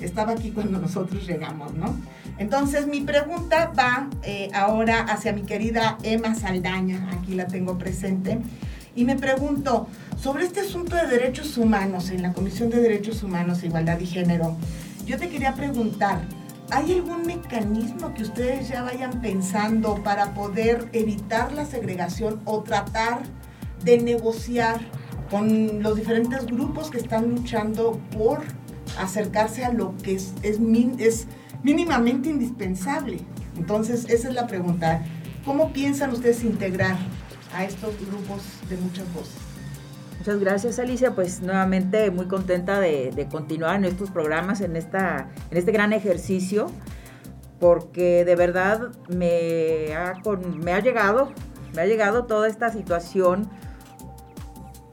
estaba 0.00 0.32
aquí 0.32 0.52
cuando 0.52 0.78
nosotros 0.78 1.26
llegamos, 1.26 1.74
¿no? 1.74 1.94
Entonces 2.38 2.86
mi 2.86 3.00
pregunta 3.00 3.72
va 3.78 4.08
eh, 4.22 4.50
ahora 4.54 5.00
hacia 5.02 5.32
mi 5.32 5.42
querida 5.42 5.98
Emma 6.02 6.34
Saldaña, 6.34 7.08
aquí 7.12 7.34
la 7.34 7.46
tengo 7.46 7.78
presente, 7.78 8.40
y 8.94 9.04
me 9.04 9.16
pregunto 9.16 9.88
sobre 10.18 10.44
este 10.44 10.60
asunto 10.60 10.96
de 10.96 11.06
derechos 11.06 11.56
humanos 11.56 12.10
en 12.10 12.22
la 12.22 12.32
Comisión 12.32 12.70
de 12.70 12.80
Derechos 12.80 13.22
Humanos, 13.22 13.62
Igualdad 13.64 13.98
y 14.00 14.06
Género. 14.06 14.56
Yo 15.06 15.18
te 15.18 15.28
quería 15.28 15.54
preguntar, 15.54 16.22
¿hay 16.70 16.92
algún 16.92 17.26
mecanismo 17.26 18.14
que 18.14 18.22
ustedes 18.22 18.68
ya 18.68 18.82
vayan 18.82 19.20
pensando 19.20 20.02
para 20.02 20.34
poder 20.34 20.88
evitar 20.92 21.52
la 21.52 21.64
segregación 21.64 22.40
o 22.44 22.62
tratar 22.62 23.22
de 23.84 23.98
negociar 23.98 24.80
con 25.30 25.82
los 25.82 25.96
diferentes 25.96 26.44
grupos 26.46 26.90
que 26.90 26.98
están 26.98 27.30
luchando 27.30 27.98
por 28.16 28.42
acercarse 28.98 29.64
a 29.64 29.72
lo 29.72 29.96
que 29.96 30.14
es, 30.14 30.34
es, 30.42 30.58
es 30.98 31.26
mínimamente 31.62 32.28
indispensable. 32.28 33.18
Entonces, 33.56 34.06
esa 34.08 34.28
es 34.28 34.34
la 34.34 34.46
pregunta. 34.46 35.02
¿Cómo 35.44 35.72
piensan 35.72 36.12
ustedes 36.12 36.44
integrar 36.44 36.96
a 37.54 37.64
estos 37.64 37.94
grupos 38.06 38.42
de 38.68 38.76
muchas 38.76 39.12
voces? 39.12 39.52
Muchas 40.18 40.38
gracias 40.38 40.78
Alicia, 40.78 41.16
pues 41.16 41.40
nuevamente 41.40 42.12
muy 42.12 42.26
contenta 42.26 42.78
de, 42.78 43.26
continuar 43.28 43.74
en 43.76 43.86
estos 43.86 44.12
programas, 44.12 44.60
en, 44.60 44.76
esta, 44.76 45.28
en 45.50 45.58
este 45.58 45.72
gran 45.72 45.92
ejercicio, 45.92 46.66
porque 47.58 48.24
de 48.24 48.36
verdad 48.36 48.92
me 49.08 49.96
ha, 49.96 50.14
me 50.62 50.72
ha 50.74 50.78
llegado, 50.78 51.32
me 51.74 51.82
ha 51.82 51.86
llegado 51.86 52.26
toda 52.26 52.46
esta 52.46 52.70
situación 52.70 53.50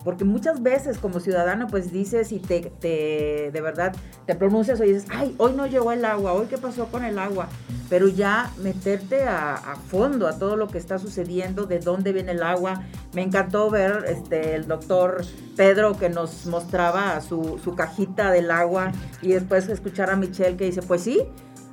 porque 0.10 0.26
muchas 0.26 0.64
veces 0.64 0.98
como 0.98 1.20
ciudadano 1.20 1.68
pues 1.68 1.92
dices 1.92 2.32
y 2.32 2.40
te, 2.40 2.74
de 2.82 3.62
verdad 3.62 3.96
te 4.26 4.34
pronuncias 4.34 4.80
o 4.80 4.84
dices, 4.84 5.06
ay, 5.12 5.36
hoy 5.38 5.54
no 5.54 5.68
llegó 5.68 5.92
el 5.92 6.04
agua, 6.04 6.34
hoy 6.34 6.48
qué 6.48 6.58
pasó 6.58 6.88
con 6.88 7.06
el 7.06 7.20
agua, 7.20 7.48
pero 7.92 8.08
ya 8.08 8.52
meterte 8.58 9.26
a, 9.26 9.76
fondo 9.88 10.28
a 10.28 10.40
todo 10.40 10.56
lo 10.56 10.68
que 10.68 10.80
está 10.80 10.98
sucediendo, 10.98 11.68
de 11.68 11.78
dónde 11.78 12.12
viene 12.12 12.32
el 12.32 12.42
agua. 12.42 12.86
Me 13.14 13.22
encantó 13.22 13.70
ver 13.70 14.04
este, 14.08 14.56
el 14.56 14.68
doctor 14.68 15.24
Pedro 15.56 15.96
que 15.96 16.10
nos 16.10 16.48
mostraba 16.48 17.22
su, 17.22 17.60
su 17.64 17.76
cajita 17.76 18.32
del 18.32 18.50
agua 18.50 18.92
y 19.22 19.34
después 19.34 19.70
escuchar 19.70 20.10
a 20.10 20.16
Michelle 20.16 20.58
que 20.58 20.66
dice, 20.66 20.82
pues 20.82 21.04
sí, 21.04 21.22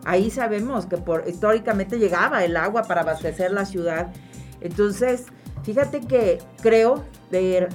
ahí 0.04 0.30
sabemos 0.30 0.84
que 0.84 0.98
por, 0.98 1.26
históricamente 1.26 1.98
llegaba 1.98 2.44
el 2.44 2.58
agua 2.58 2.82
para 2.82 3.00
abastecer 3.00 3.50
la 3.50 3.64
ciudad. 3.64 4.12
Entonces, 4.60 5.24
fíjate 5.62 6.02
que 6.02 6.36
creo 6.60 7.02
de 7.30 7.68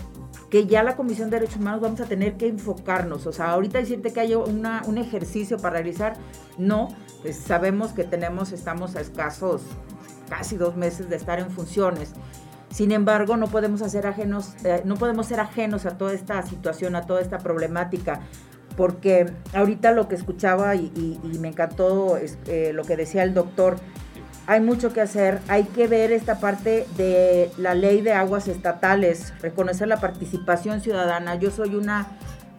que 0.52 0.68
ya 0.68 0.84
la 0.84 0.98
Comisión 0.98 1.30
de 1.30 1.40
Derechos 1.40 1.62
Humanos 1.62 1.80
vamos 1.80 2.02
a 2.02 2.06
tener 2.06 2.36
que 2.36 2.48
enfocarnos. 2.48 3.26
O 3.26 3.32
sea, 3.32 3.52
ahorita 3.52 3.80
decirte 3.80 4.12
que 4.12 4.20
hay 4.20 4.36
un 4.36 4.98
ejercicio 4.98 5.58
para 5.58 5.76
realizar, 5.76 6.18
no, 6.58 6.90
pues 7.22 7.38
sabemos 7.38 7.94
que 7.94 8.04
tenemos, 8.04 8.52
estamos 8.52 8.98
a 8.98 9.02
escasos 9.02 9.62
casi 10.30 10.58
dos 10.58 10.76
meses 10.76 11.10
de 11.10 11.16
estar 11.16 11.40
en 11.40 11.50
funciones. 11.50 12.12
Sin 12.70 12.92
embargo, 12.92 13.38
no 13.38 13.48
podemos, 13.48 13.82
hacer 13.82 14.06
ajenos, 14.06 14.54
eh, 14.66 14.82
no 14.84 14.96
podemos 14.96 15.28
ser 15.28 15.40
ajenos 15.40 15.86
a 15.86 15.98
toda 15.98 16.14
esta 16.14 16.42
situación, 16.44 16.98
a 16.98 17.06
toda 17.06 17.22
esta 17.22 17.38
problemática, 17.38 18.20
porque 18.76 19.32
ahorita 19.54 19.94
lo 19.94 20.10
que 20.10 20.16
escuchaba 20.16 20.76
y, 20.76 21.18
me 21.40 21.48
encantó 21.48 22.18
eh, 22.18 22.72
lo 22.74 22.84
que 22.84 22.98
decía 22.98 23.24
el 23.24 23.34
doctor, 23.34 23.78
hay 24.48 24.60
mucho 24.60 24.92
que 24.92 25.02
hacer, 25.02 25.40
hay 25.48 25.66
que 25.66 25.88
ver 25.88 26.12
esta 26.12 26.40
parte 26.40 26.88
de 26.98 27.52
la 27.58 27.74
ley 27.74 28.02
de 28.02 28.14
aguas 28.14 28.48
estatales, 28.48 29.34
reconocer 29.42 29.88
la 29.88 30.00
participación 30.00 30.82
ciudadana. 30.82 31.36
Yo 31.36 31.52
soy 31.52 31.76
una, 31.76 32.08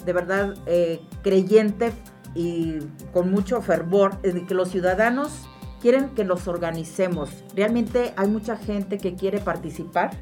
de 0.04 0.12
verdad, 0.12 0.54
eh, 0.66 1.00
creyente 1.22 1.92
y 2.34 2.78
con 3.12 3.30
mucho 3.30 3.60
fervor 3.62 4.20
de 4.22 4.46
que 4.46 4.54
los 4.54 4.70
ciudadanos 4.70 5.48
quieren 5.80 6.10
que 6.10 6.24
los 6.24 6.46
organicemos. 6.46 7.30
Realmente 7.54 8.14
hay 8.16 8.28
mucha 8.28 8.56
gente 8.56 8.98
que 8.98 9.14
quiere 9.14 9.40
participar. 9.40 10.12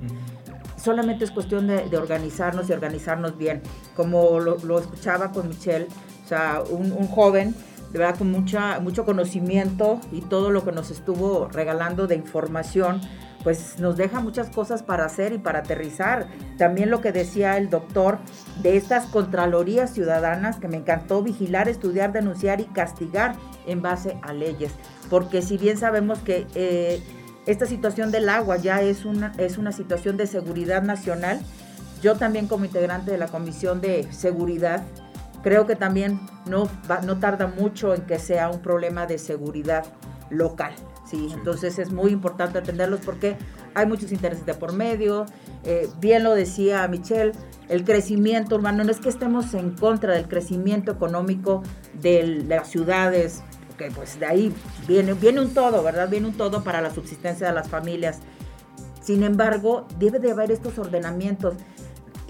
Solamente 0.77 1.25
es 1.25 1.31
cuestión 1.31 1.67
de, 1.67 1.97
organizarnos 1.97 2.71
y 2.71 2.73
organizarnos 2.73 3.37
bien. 3.37 3.61
Como 3.95 4.41
lo, 4.41 4.79
escuchaba 4.79 5.31
con 5.31 5.49
Michelle, 5.49 5.87
o 6.25 6.29
sea, 6.29 6.63
un, 6.71 6.91
un 6.93 7.07
joven 7.07 7.55
de 7.93 7.99
verdad 7.99 8.19
con 8.19 8.31
mucha, 8.31 8.81
mucho 8.81 9.05
conocimiento 9.05 10.01
y 10.13 10.21
todo 10.21 10.51
lo 10.51 10.65
que 10.65 10.73
nos 10.73 10.91
estuvo 10.91 11.49
regalando 11.49 12.07
de 12.07 12.15
información, 12.15 13.01
pues 13.43 13.79
nos 13.79 13.97
deja 13.97 14.21
muchas 14.21 14.51
cosas 14.51 14.83
para 14.83 15.07
hacer 15.07 15.33
y 15.33 15.39
para 15.39 15.61
aterrizar. 15.61 16.29
También 16.59 16.91
lo 16.91 17.01
que 17.01 17.13
decía 17.13 17.57
el 17.57 17.71
doctor 17.71 18.19
de 18.63 18.77
estas 18.77 19.07
contralorías 19.07 19.93
ciudadanas, 19.93 20.59
que 20.59 20.69
me 20.69 20.77
encantó 20.77 21.23
vigilar, 21.23 21.69
estudiar, 21.69 22.13
denunciar 22.13 22.61
y 22.61 22.65
castigar 22.67 23.35
en 23.67 23.83
base 23.83 24.19
a 24.23 24.33
leyes. 24.33 24.73
Porque 25.09 25.43
si 25.43 25.57
bien 25.57 25.79
sabemos 25.79 26.19
que 26.21 26.47
eh, 26.55 27.03
esta 27.47 27.67
situación 27.67 28.11
del 28.11 28.29
agua 28.29 28.57
ya 28.59 28.83
es 28.83 29.05
una, 29.05 29.33
es 29.39 29.59
una 29.59 29.73
situación 29.73 30.17
de 30.17 30.27
seguridad 30.27 30.83
nacional, 30.83 31.41
yo 32.03 32.17
también 32.17 32.47
como 32.47 32.65
integrante 32.65 33.11
de 33.11 33.19
la 33.19 33.29
Comisión 33.29 33.81
de 33.81 34.11
Seguridad, 34.13 34.83
Creo 35.43 35.67
que 35.67 35.77
también 35.77 36.21
no, 36.47 36.69
no 37.05 37.19
tarda 37.19 37.47
mucho 37.47 37.95
en 37.95 38.03
que 38.03 38.19
sea 38.19 38.51
un 38.51 38.61
problema 38.61 39.07
de 39.07 39.19
seguridad 39.19 39.85
local. 40.31 40.73
¿sí? 41.11 41.29
Entonces 41.33 41.79
es 41.79 41.91
muy 41.91 42.13
importante 42.13 42.59
atenderlos 42.59 43.01
porque 43.05 43.37
hay 43.75 43.87
muchos 43.87 44.13
intereses 44.13 44.47
de 44.47 44.55
por 44.55 44.73
medio. 44.73 45.27
Eh, 45.65 45.89
bien 46.01 46.25
lo 46.25 46.35
decía 46.35 46.87
Michelle, 46.89 47.33
el 47.69 47.85
crecimiento 47.85 48.57
urbano, 48.57 48.85
no 48.85 48.91
es 48.91 49.01
que 49.01 49.09
estemos 49.09 49.55
en 49.55 49.71
contra 49.73 50.15
del 50.15 50.29
crecimiento 50.29 50.93
económico 50.93 51.63
de 51.95 52.45
las 52.47 52.69
ciudades, 52.69 53.43
porque 53.69 53.91
pues 53.91 54.19
de 54.19 54.27
ahí 54.27 54.55
viene, 54.89 55.15
viene 55.15 55.41
un 55.41 55.55
todo, 55.55 55.83
¿verdad? 55.83 56.09
Viene 56.09 56.29
un 56.29 56.35
todo 56.35 56.65
para 56.65 56.81
la 56.81 56.91
subsistencia 56.91 57.49
de 57.49 57.53
las 57.55 57.69
familias. 57.69 58.19
Sin 59.01 59.23
embargo, 59.23 59.87
debe 59.99 60.19
de 60.19 60.31
haber 60.31 60.51
estos 60.51 60.79
ordenamientos. 60.79 61.55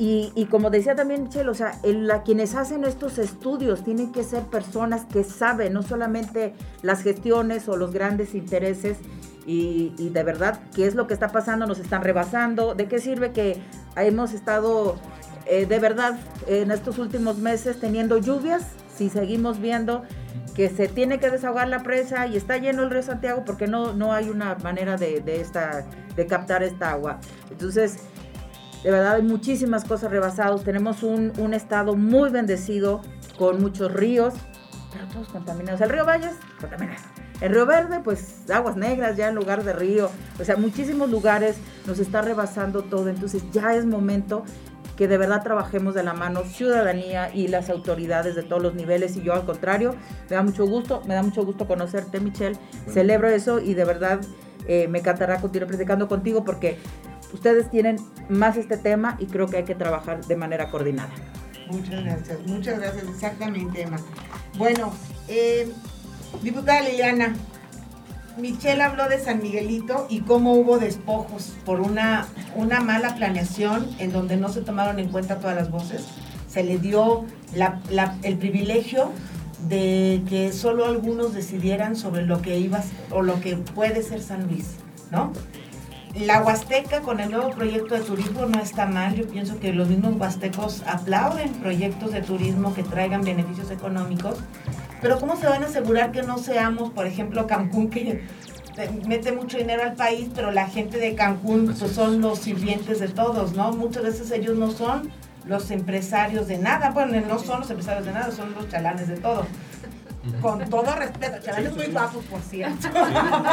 Y, 0.02 0.46
como 0.46 0.70
decía 0.70 0.94
también 0.94 1.24
Michelle, 1.24 1.50
o 1.50 1.54
sea, 1.54 1.78
quienes 2.24 2.54
hacen 2.54 2.84
estos 2.84 3.18
estudios 3.18 3.84
tienen 3.84 4.12
que 4.12 4.24
ser 4.24 4.44
personas 4.44 5.04
que 5.04 5.24
saben 5.24 5.74
no 5.74 5.82
solamente 5.82 6.54
las 6.80 7.02
gestiones 7.02 7.68
o 7.68 7.76
los 7.76 7.92
grandes 7.92 8.34
intereses 8.34 8.96
y, 9.44 9.90
de 9.98 10.22
verdad 10.22 10.58
qué 10.74 10.86
es 10.86 10.94
lo 10.94 11.06
que 11.06 11.12
está 11.12 11.28
pasando, 11.28 11.66
nos 11.66 11.80
están 11.80 12.02
rebasando, 12.02 12.74
de 12.74 12.88
qué 12.88 12.98
sirve 12.98 13.32
que 13.32 13.60
hemos 13.94 14.32
estado 14.32 14.96
eh, 15.44 15.66
de 15.66 15.78
verdad 15.78 16.18
en 16.46 16.70
estos 16.70 16.96
últimos 16.98 17.36
meses 17.36 17.78
teniendo 17.78 18.16
lluvias 18.16 18.68
si 18.96 19.10
seguimos 19.10 19.60
viendo 19.60 20.04
que 20.54 20.70
se 20.70 20.88
tiene 20.88 21.20
que 21.20 21.28
desahogar 21.28 21.68
la 21.68 21.82
presa 21.82 22.26
y 22.26 22.38
está 22.38 22.56
lleno 22.56 22.84
el 22.84 22.90
río 22.90 23.02
Santiago 23.02 23.44
porque 23.44 23.66
no, 23.66 23.92
no 23.92 24.14
hay 24.14 24.30
una 24.30 24.54
manera 24.62 24.96
de, 24.96 25.20
de, 25.20 25.42
esta, 25.42 25.84
de 26.16 26.26
captar 26.26 26.62
esta 26.62 26.90
agua. 26.92 27.20
Entonces, 27.50 27.98
de 28.82 28.90
verdad 28.90 29.14
hay 29.16 29.22
muchísimas 29.22 29.84
cosas 29.84 30.10
rebasadas. 30.10 30.64
Tenemos 30.64 31.02
un, 31.02 31.54
estado 31.54 31.94
muy 31.96 32.30
bendecido 32.30 33.02
con 33.38 33.60
muchos 33.60 33.92
ríos, 33.92 34.34
pero 34.92 35.06
todos 35.08 35.28
contaminados. 35.28 35.80
El 35.80 35.90
río 35.90 36.04
Valles, 36.04 36.34
contaminado. 36.60 37.02
El 37.40 37.52
río 37.52 37.64
Verde, 37.64 38.00
pues 38.04 38.50
aguas 38.50 38.76
negras 38.76 39.16
ya 39.16 39.28
en 39.28 39.34
lugar 39.34 39.64
de 39.64 39.72
río. 39.72 40.10
O 40.38 40.44
sea, 40.44 40.56
muchísimos 40.56 41.10
lugares 41.10 41.56
nos 41.86 41.98
está 41.98 42.20
rebasando 42.20 42.82
todo. 42.82 43.08
Entonces 43.08 43.42
ya 43.50 43.74
es 43.74 43.86
momento 43.86 44.44
que 44.96 45.08
de 45.08 45.16
verdad 45.16 45.42
trabajemos 45.42 45.94
de 45.94 46.02
la 46.02 46.12
mano 46.12 46.42
ciudadanía 46.44 47.34
y 47.34 47.48
las 47.48 47.70
autoridades 47.70 48.34
de 48.34 48.42
todos 48.42 48.62
los 48.62 48.74
niveles. 48.74 49.16
Y 49.16 49.22
yo 49.22 49.32
al 49.32 49.46
contrario, 49.46 49.94
me 50.28 50.36
da 50.36 50.42
mucho 50.42 50.66
gusto, 50.66 51.02
me 51.06 51.14
da 51.14 51.22
mucho 51.22 51.42
gusto 51.44 51.66
conocerte, 51.66 52.20
Michelle. 52.20 52.58
Celebro 52.86 53.28
eso 53.28 53.60
y 53.60 53.72
de 53.72 53.84
verdad 53.86 54.20
eh, 54.66 54.88
me 54.88 54.98
encantará 54.98 55.40
continuar 55.40 55.68
platicando 55.68 56.06
contigo 56.06 56.44
porque 56.44 56.76
ustedes 57.32 57.70
tienen 57.70 57.96
más 58.28 58.56
este 58.56 58.76
tema 58.76 59.16
y 59.18 59.26
creo 59.26 59.46
que 59.46 59.58
hay 59.58 59.64
que 59.64 59.74
trabajar 59.74 60.24
de 60.24 60.36
manera 60.36 60.70
coordinada. 60.70 61.10
Muchas 61.70 62.04
gracias, 62.04 62.38
muchas 62.46 62.78
gracias, 62.78 63.04
exactamente, 63.04 63.82
Emma. 63.82 63.98
Bueno, 64.58 64.92
eh, 65.28 65.72
diputada 66.42 66.80
Liliana, 66.80 67.34
Michelle 68.36 68.82
habló 68.82 69.08
de 69.08 69.18
San 69.18 69.42
Miguelito 69.42 70.06
y 70.08 70.20
cómo 70.20 70.54
hubo 70.54 70.78
despojos 70.78 71.54
por 71.64 71.80
una, 71.80 72.26
una 72.56 72.80
mala 72.80 73.14
planeación 73.14 73.88
en 73.98 74.12
donde 74.12 74.36
no 74.36 74.48
se 74.48 74.62
tomaron 74.62 74.98
en 74.98 75.08
cuenta 75.08 75.38
todas 75.38 75.56
las 75.56 75.70
voces. 75.70 76.06
Se 76.48 76.64
le 76.64 76.78
dio 76.78 77.24
el 78.22 78.38
privilegio 78.38 79.12
de 79.68 80.22
que 80.28 80.52
solo 80.52 80.86
algunos 80.86 81.34
decidieran 81.34 81.94
sobre 81.96 82.22
lo 82.22 82.40
que 82.42 82.58
iba 82.58 82.82
o 83.10 83.22
lo 83.22 83.40
que 83.40 83.56
puede 83.56 84.02
ser 84.02 84.22
San 84.22 84.46
Luis, 84.48 84.76
¿no? 85.10 85.32
La 86.14 86.42
Huasteca 86.42 87.00
con 87.00 87.20
el 87.20 87.30
nuevo 87.30 87.50
proyecto 87.50 87.94
de 87.94 88.00
turismo 88.00 88.46
no 88.46 88.60
está 88.60 88.86
mal. 88.86 89.14
Yo 89.14 89.26
pienso 89.26 89.58
que 89.60 89.72
los 89.72 89.88
mismos 89.88 90.16
huastecos 90.16 90.82
aplauden 90.86 91.52
proyectos 91.54 92.12
de 92.12 92.20
turismo 92.20 92.74
que 92.74 92.82
traigan 92.82 93.22
beneficios 93.22 93.70
económicos. 93.70 94.38
Pero 95.00 95.18
¿cómo 95.18 95.36
se 95.36 95.46
van 95.46 95.62
a 95.62 95.66
asegurar 95.66 96.12
que 96.12 96.22
no 96.22 96.38
seamos, 96.38 96.90
por 96.90 97.06
ejemplo, 97.06 97.46
Cancún, 97.46 97.90
que 97.90 98.24
mete 99.06 99.32
mucho 99.32 99.58
dinero 99.58 99.82
al 99.82 99.94
país, 99.94 100.28
pero 100.34 100.50
la 100.50 100.66
gente 100.66 100.98
de 100.98 101.14
Cancún 101.14 101.74
pues, 101.78 101.92
son 101.92 102.20
los 102.20 102.40
sirvientes 102.40 103.00
de 103.00 103.08
todos, 103.08 103.54
¿no? 103.54 103.72
Muchas 103.72 104.02
veces 104.02 104.30
ellos 104.30 104.56
no 104.56 104.70
son 104.70 105.10
los 105.46 105.70
empresarios 105.70 106.48
de 106.48 106.58
nada. 106.58 106.90
Bueno, 106.90 107.18
no 107.26 107.38
son 107.38 107.60
los 107.60 107.70
empresarios 107.70 108.04
de 108.04 108.12
nada, 108.12 108.30
son 108.30 108.52
los 108.54 108.68
chalanes 108.68 109.08
de 109.08 109.16
todo. 109.16 109.46
Con 110.42 110.68
todo 110.68 110.94
respeto, 110.96 111.38
chavales 111.42 111.74
muy 111.74 111.86
bajos, 111.86 112.22
por 112.24 112.40
cierto. 112.42 112.88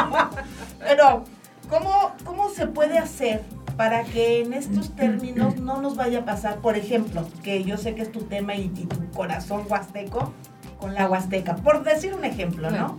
Pero, 0.80 1.24
¿cómo, 1.70 2.12
¿cómo 2.24 2.50
se 2.50 2.68
puede 2.68 2.98
hacer 2.98 3.42
para 3.76 4.04
que 4.04 4.42
en 4.42 4.54
estos 4.54 4.96
términos 4.96 5.58
no 5.58 5.82
nos 5.82 5.96
vaya 5.96 6.20
a 6.20 6.26
pasar, 6.26 6.58
por 6.58 6.76
ejemplo, 6.78 7.28
que 7.44 7.64
yo 7.64 7.78
sé 7.78 7.94
que 7.96 8.02
es 8.02 8.12
tu 8.12 8.22
tema 8.22 8.56
y, 8.56 8.70
tu 8.70 8.88
corazón 9.12 9.64
huasteco, 9.70 10.34
con 10.80 10.94
la 10.94 11.08
huasteca, 11.10 11.56
por 11.58 11.84
decir 11.84 12.14
un 12.14 12.26
ejemplo, 12.26 12.70
¿no? 12.72 12.98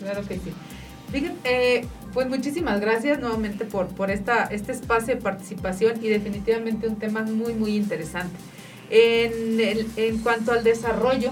Claro 0.00 0.26
que 0.26 0.34
sí. 0.36 0.52
Fíjense, 1.10 1.36
eh, 1.44 1.86
pues 2.12 2.28
muchísimas 2.28 2.80
gracias 2.80 3.18
nuevamente 3.20 3.64
por, 3.64 3.86
por 3.88 4.10
esta, 4.10 4.44
este 4.44 4.72
espacio 4.72 5.14
de 5.14 5.20
participación 5.22 6.02
y 6.04 6.08
definitivamente 6.08 6.86
un 6.88 6.96
tema 6.96 7.22
muy, 7.22 7.54
muy 7.54 7.76
interesante. 7.76 8.36
En, 8.90 9.60
el- 9.60 9.86
en 9.96 10.18
cuanto 10.18 10.52
al 10.52 10.64
desarrollo, 10.64 11.30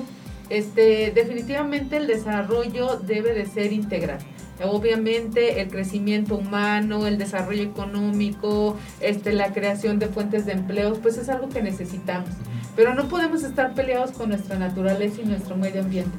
este, 0.49 1.11
definitivamente 1.15 1.97
el 1.99 2.07
desarrollo 2.07 2.97
debe 2.99 3.35
de 3.35 3.47
ser 3.47 3.73
integral. 3.73 4.19
Obviamente 4.65 5.61
el 5.61 5.69
crecimiento 5.69 6.37
humano, 6.37 7.07
el 7.07 7.19
desarrollo 7.19 7.63
económico, 7.63 8.77
este, 9.01 9.33
la 9.33 9.53
creación 9.53 9.99
de 9.99 10.09
fuentes 10.09 10.47
de 10.47 10.53
empleos, 10.53 10.99
pues 10.99 11.17
es 11.19 11.29
algo 11.29 11.49
que 11.49 11.63
necesitamos. 11.63 12.31
Pero 12.75 12.95
no 12.95 13.09
podemos 13.09 13.43
estar 13.43 13.75
peleados 13.75 14.13
con 14.13 14.31
nuestra 14.31 14.59
naturaleza 14.59 15.23
y 15.23 15.27
nuestro 15.27 15.57
medio 15.57 15.81
ambiente. 15.83 16.13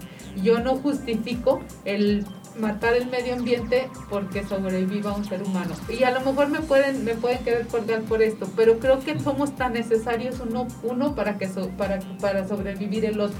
Yo 0.43 0.59
no 0.59 0.75
justifico 0.77 1.61
el 1.85 2.25
matar 2.59 2.95
el 2.95 3.05
medio 3.07 3.35
ambiente 3.35 3.87
porque 4.09 4.43
sobreviva 4.43 5.13
un 5.15 5.23
ser 5.25 5.43
humano. 5.43 5.75
Y 5.89 6.03
a 6.03 6.11
lo 6.11 6.21
mejor 6.21 6.47
me 6.49 6.59
pueden, 6.59 7.03
me 7.05 7.13
pueden 7.13 7.39
querer 7.39 7.67
colgar 7.67 8.01
por 8.01 8.21
esto, 8.23 8.47
pero 8.55 8.79
creo 8.79 8.99
que 8.99 9.19
somos 9.19 9.55
tan 9.55 9.73
necesarios 9.73 10.39
uno, 10.39 10.67
uno 10.83 11.13
para, 11.15 11.37
que 11.37 11.47
so- 11.47 11.69
para, 11.77 11.99
para 12.19 12.47
sobrevivir 12.47 13.05
el 13.05 13.19
otro. 13.19 13.37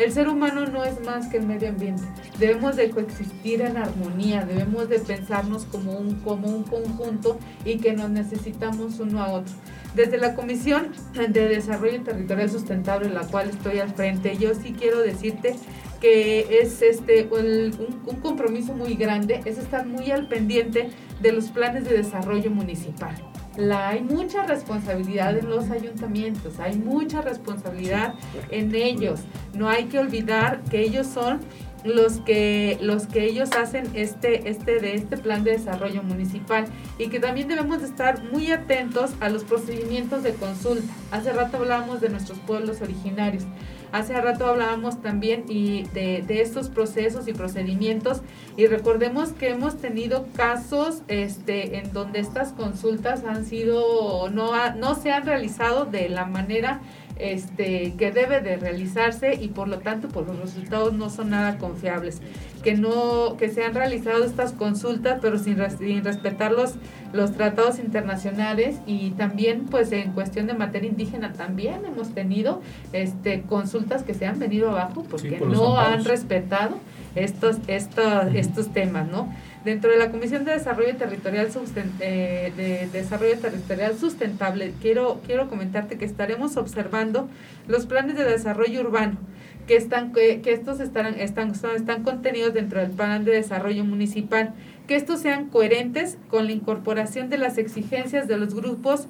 El 0.00 0.12
ser 0.12 0.30
humano 0.30 0.64
no 0.64 0.82
es 0.82 0.98
más 1.04 1.26
que 1.26 1.36
el 1.36 1.46
medio 1.46 1.68
ambiente. 1.68 2.02
Debemos 2.38 2.74
de 2.74 2.88
coexistir 2.88 3.60
en 3.60 3.76
armonía, 3.76 4.46
debemos 4.46 4.88
de 4.88 4.98
pensarnos 4.98 5.66
como 5.66 5.92
un, 5.92 6.14
conjunto 6.14 7.38
y 7.66 7.76
que 7.76 7.92
nos 7.92 8.08
necesitamos 8.08 8.98
uno 8.98 9.22
a 9.22 9.28
otro. 9.28 9.52
Desde 9.94 10.16
la 10.16 10.34
Comisión 10.34 10.88
de 11.12 11.48
Desarrollo 11.48 12.02
Territorial 12.02 12.48
Sustentable, 12.48 13.10
la 13.10 13.26
cual 13.26 13.50
estoy 13.50 13.78
al 13.78 13.92
frente, 13.92 14.38
yo 14.38 14.54
sí 14.54 14.72
quiero 14.72 15.00
decirte 15.00 15.56
que 16.00 16.62
es 16.62 16.80
este 16.80 17.28
un, 17.30 17.98
un 18.06 18.16
compromiso 18.20 18.72
muy 18.72 18.94
grande, 18.94 19.42
es 19.44 19.58
estar 19.58 19.84
muy 19.84 20.10
al 20.12 20.28
pendiente 20.28 20.88
de 21.20 21.32
los 21.32 21.50
planes 21.50 21.84
de 21.84 21.98
desarrollo 21.98 22.50
municipal. 22.50 23.14
La, 23.56 23.88
hay 23.88 24.02
mucha 24.02 24.46
responsabilidad 24.46 25.36
en 25.36 25.50
los 25.50 25.70
ayuntamientos, 25.70 26.58
hay 26.60 26.76
mucha 26.76 27.20
responsabilidad 27.20 28.14
en 28.50 28.74
ellos. 28.74 29.20
No 29.54 29.68
hay 29.68 29.86
que 29.86 29.98
olvidar 29.98 30.62
que 30.70 30.80
ellos 30.80 31.06
son 31.06 31.40
los 31.84 32.20
que 32.20 32.78
los 32.80 33.06
que 33.06 33.24
ellos 33.24 33.50
hacen 33.52 33.88
este 33.94 34.50
este 34.50 34.80
de 34.80 34.94
este 34.94 35.16
plan 35.16 35.44
de 35.44 35.52
desarrollo 35.52 36.02
municipal 36.02 36.66
y 36.98 37.08
que 37.08 37.20
también 37.20 37.48
debemos 37.48 37.80
de 37.80 37.86
estar 37.86 38.22
muy 38.30 38.52
atentos 38.52 39.12
a 39.20 39.28
los 39.28 39.44
procedimientos 39.44 40.22
de 40.22 40.34
consulta. 40.34 40.92
Hace 41.10 41.32
rato 41.32 41.56
hablábamos 41.56 42.00
de 42.00 42.10
nuestros 42.10 42.38
pueblos 42.40 42.82
originarios. 42.82 43.44
Hace 43.92 44.20
rato 44.20 44.46
hablábamos 44.46 45.02
también 45.02 45.44
y 45.48 45.82
de, 45.94 46.24
estos 46.40 46.68
procesos 46.68 47.26
y 47.28 47.32
procedimientos 47.32 48.20
y 48.56 48.66
recordemos 48.66 49.30
que 49.30 49.48
hemos 49.50 49.78
tenido 49.78 50.26
casos 50.36 51.02
este, 51.08 51.78
en 51.78 51.92
donde 51.92 52.20
estas 52.20 52.52
consultas 52.52 53.24
han 53.24 53.44
sido, 53.44 54.30
no, 54.30 54.54
ha- 54.54 54.70
no 54.74 54.94
se 54.94 55.10
han 55.12 55.26
realizado 55.26 55.86
de 55.86 56.08
la 56.08 56.24
manera 56.24 56.80
este, 57.20 57.94
que 57.98 58.10
debe 58.12 58.40
de 58.40 58.56
realizarse 58.56 59.34
y 59.34 59.48
por 59.48 59.68
lo 59.68 59.78
tanto 59.78 60.08
pues, 60.08 60.26
los 60.26 60.38
resultados 60.40 60.92
no 60.94 61.10
son 61.10 61.30
nada 61.30 61.58
confiables. 61.58 62.20
Que, 62.62 62.74
no, 62.74 63.36
que 63.38 63.48
se 63.48 63.64
han 63.64 63.74
realizado 63.74 64.22
estas 64.22 64.52
consultas 64.52 65.18
pero 65.22 65.38
sin, 65.38 65.56
res- 65.56 65.78
sin 65.78 66.04
respetar 66.04 66.52
los, 66.52 66.74
los 67.14 67.32
tratados 67.32 67.78
internacionales 67.78 68.76
y 68.86 69.12
también 69.12 69.64
pues 69.64 69.92
en 69.92 70.12
cuestión 70.12 70.46
de 70.46 70.52
materia 70.52 70.88
indígena 70.90 71.32
también 71.32 71.86
hemos 71.86 72.10
tenido 72.10 72.60
este, 72.92 73.42
consultas 73.42 74.02
que 74.02 74.12
se 74.12 74.26
han 74.26 74.38
venido 74.38 74.68
abajo 74.70 75.04
porque 75.10 75.32
por 75.38 75.48
no 75.48 75.78
han 75.78 76.04
respetado 76.04 76.76
estos, 77.14 77.56
estos, 77.66 78.34
estos 78.34 78.72
temas, 78.72 79.08
¿no? 79.08 79.32
Dentro 79.64 79.90
de 79.90 79.98
la 79.98 80.10
Comisión 80.10 80.44
de 80.44 80.52
Desarrollo 80.52 80.96
Territorial, 80.96 81.50
Susten- 81.50 81.92
eh, 82.00 82.52
de 82.56 82.88
Desarrollo 82.98 83.38
Territorial 83.38 83.96
Sustentable, 83.98 84.72
quiero, 84.80 85.20
quiero 85.26 85.48
comentarte 85.48 85.98
que 85.98 86.04
estaremos 86.06 86.56
observando 86.56 87.28
los 87.68 87.84
planes 87.86 88.16
de 88.16 88.24
desarrollo 88.24 88.80
urbano, 88.80 89.18
que, 89.66 89.76
están, 89.76 90.12
que, 90.12 90.40
que 90.40 90.52
estos 90.52 90.80
estarán, 90.80 91.18
están, 91.20 91.52
están 91.76 92.02
contenidos 92.04 92.54
dentro 92.54 92.80
del 92.80 92.90
plan 92.90 93.24
de 93.24 93.32
desarrollo 93.32 93.84
municipal, 93.84 94.54
que 94.88 94.96
estos 94.96 95.20
sean 95.20 95.46
coherentes 95.48 96.16
con 96.28 96.46
la 96.46 96.52
incorporación 96.52 97.28
de 97.28 97.38
las 97.38 97.58
exigencias 97.58 98.28
de 98.28 98.38
los 98.38 98.54
grupos 98.54 99.06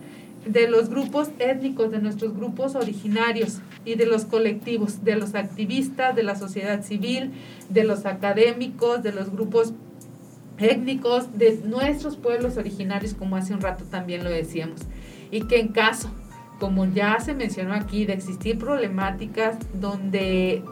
de 0.47 0.69
los 0.69 0.89
grupos 0.89 1.29
étnicos, 1.39 1.91
de 1.91 1.99
nuestros 2.01 2.35
grupos 2.35 2.75
originarios 2.75 3.59
y 3.85 3.95
de 3.97 4.07
los 4.07 4.25
colectivos, 4.25 5.05
de 5.05 5.17
los 5.17 5.35
activistas, 5.35 6.17
de 6.17 6.23
la 6.23 6.35
sociedad 6.37 6.83
civil, 6.83 7.33
de 7.69 7.85
los 7.85 8.07
académicos, 8.07 9.03
de 9.03 9.13
los 9.13 9.31
grupos 9.31 9.75
étnicos, 10.59 11.37
de 11.39 11.61
nuestros 11.65 12.17
pueblos 12.17 12.57
originarios, 12.57 13.15
como 13.15 13.37
hace 13.37 13.55
un 13.55 13.61
rato 13.61 13.85
también 13.85 14.25
lo 14.25 14.31
decíamos. 14.31 14.81
Y 15.31 15.43
que 15.43 15.61
en 15.61 15.69
caso, 15.69 16.11
como 16.59 16.85
ya 16.87 17.19
se 17.21 17.35
mencionó 17.35 17.75
aquí, 17.75 18.05
de 18.05 18.13
existir 18.15 18.59
problemáticas 18.59 19.57
donde 19.81 20.63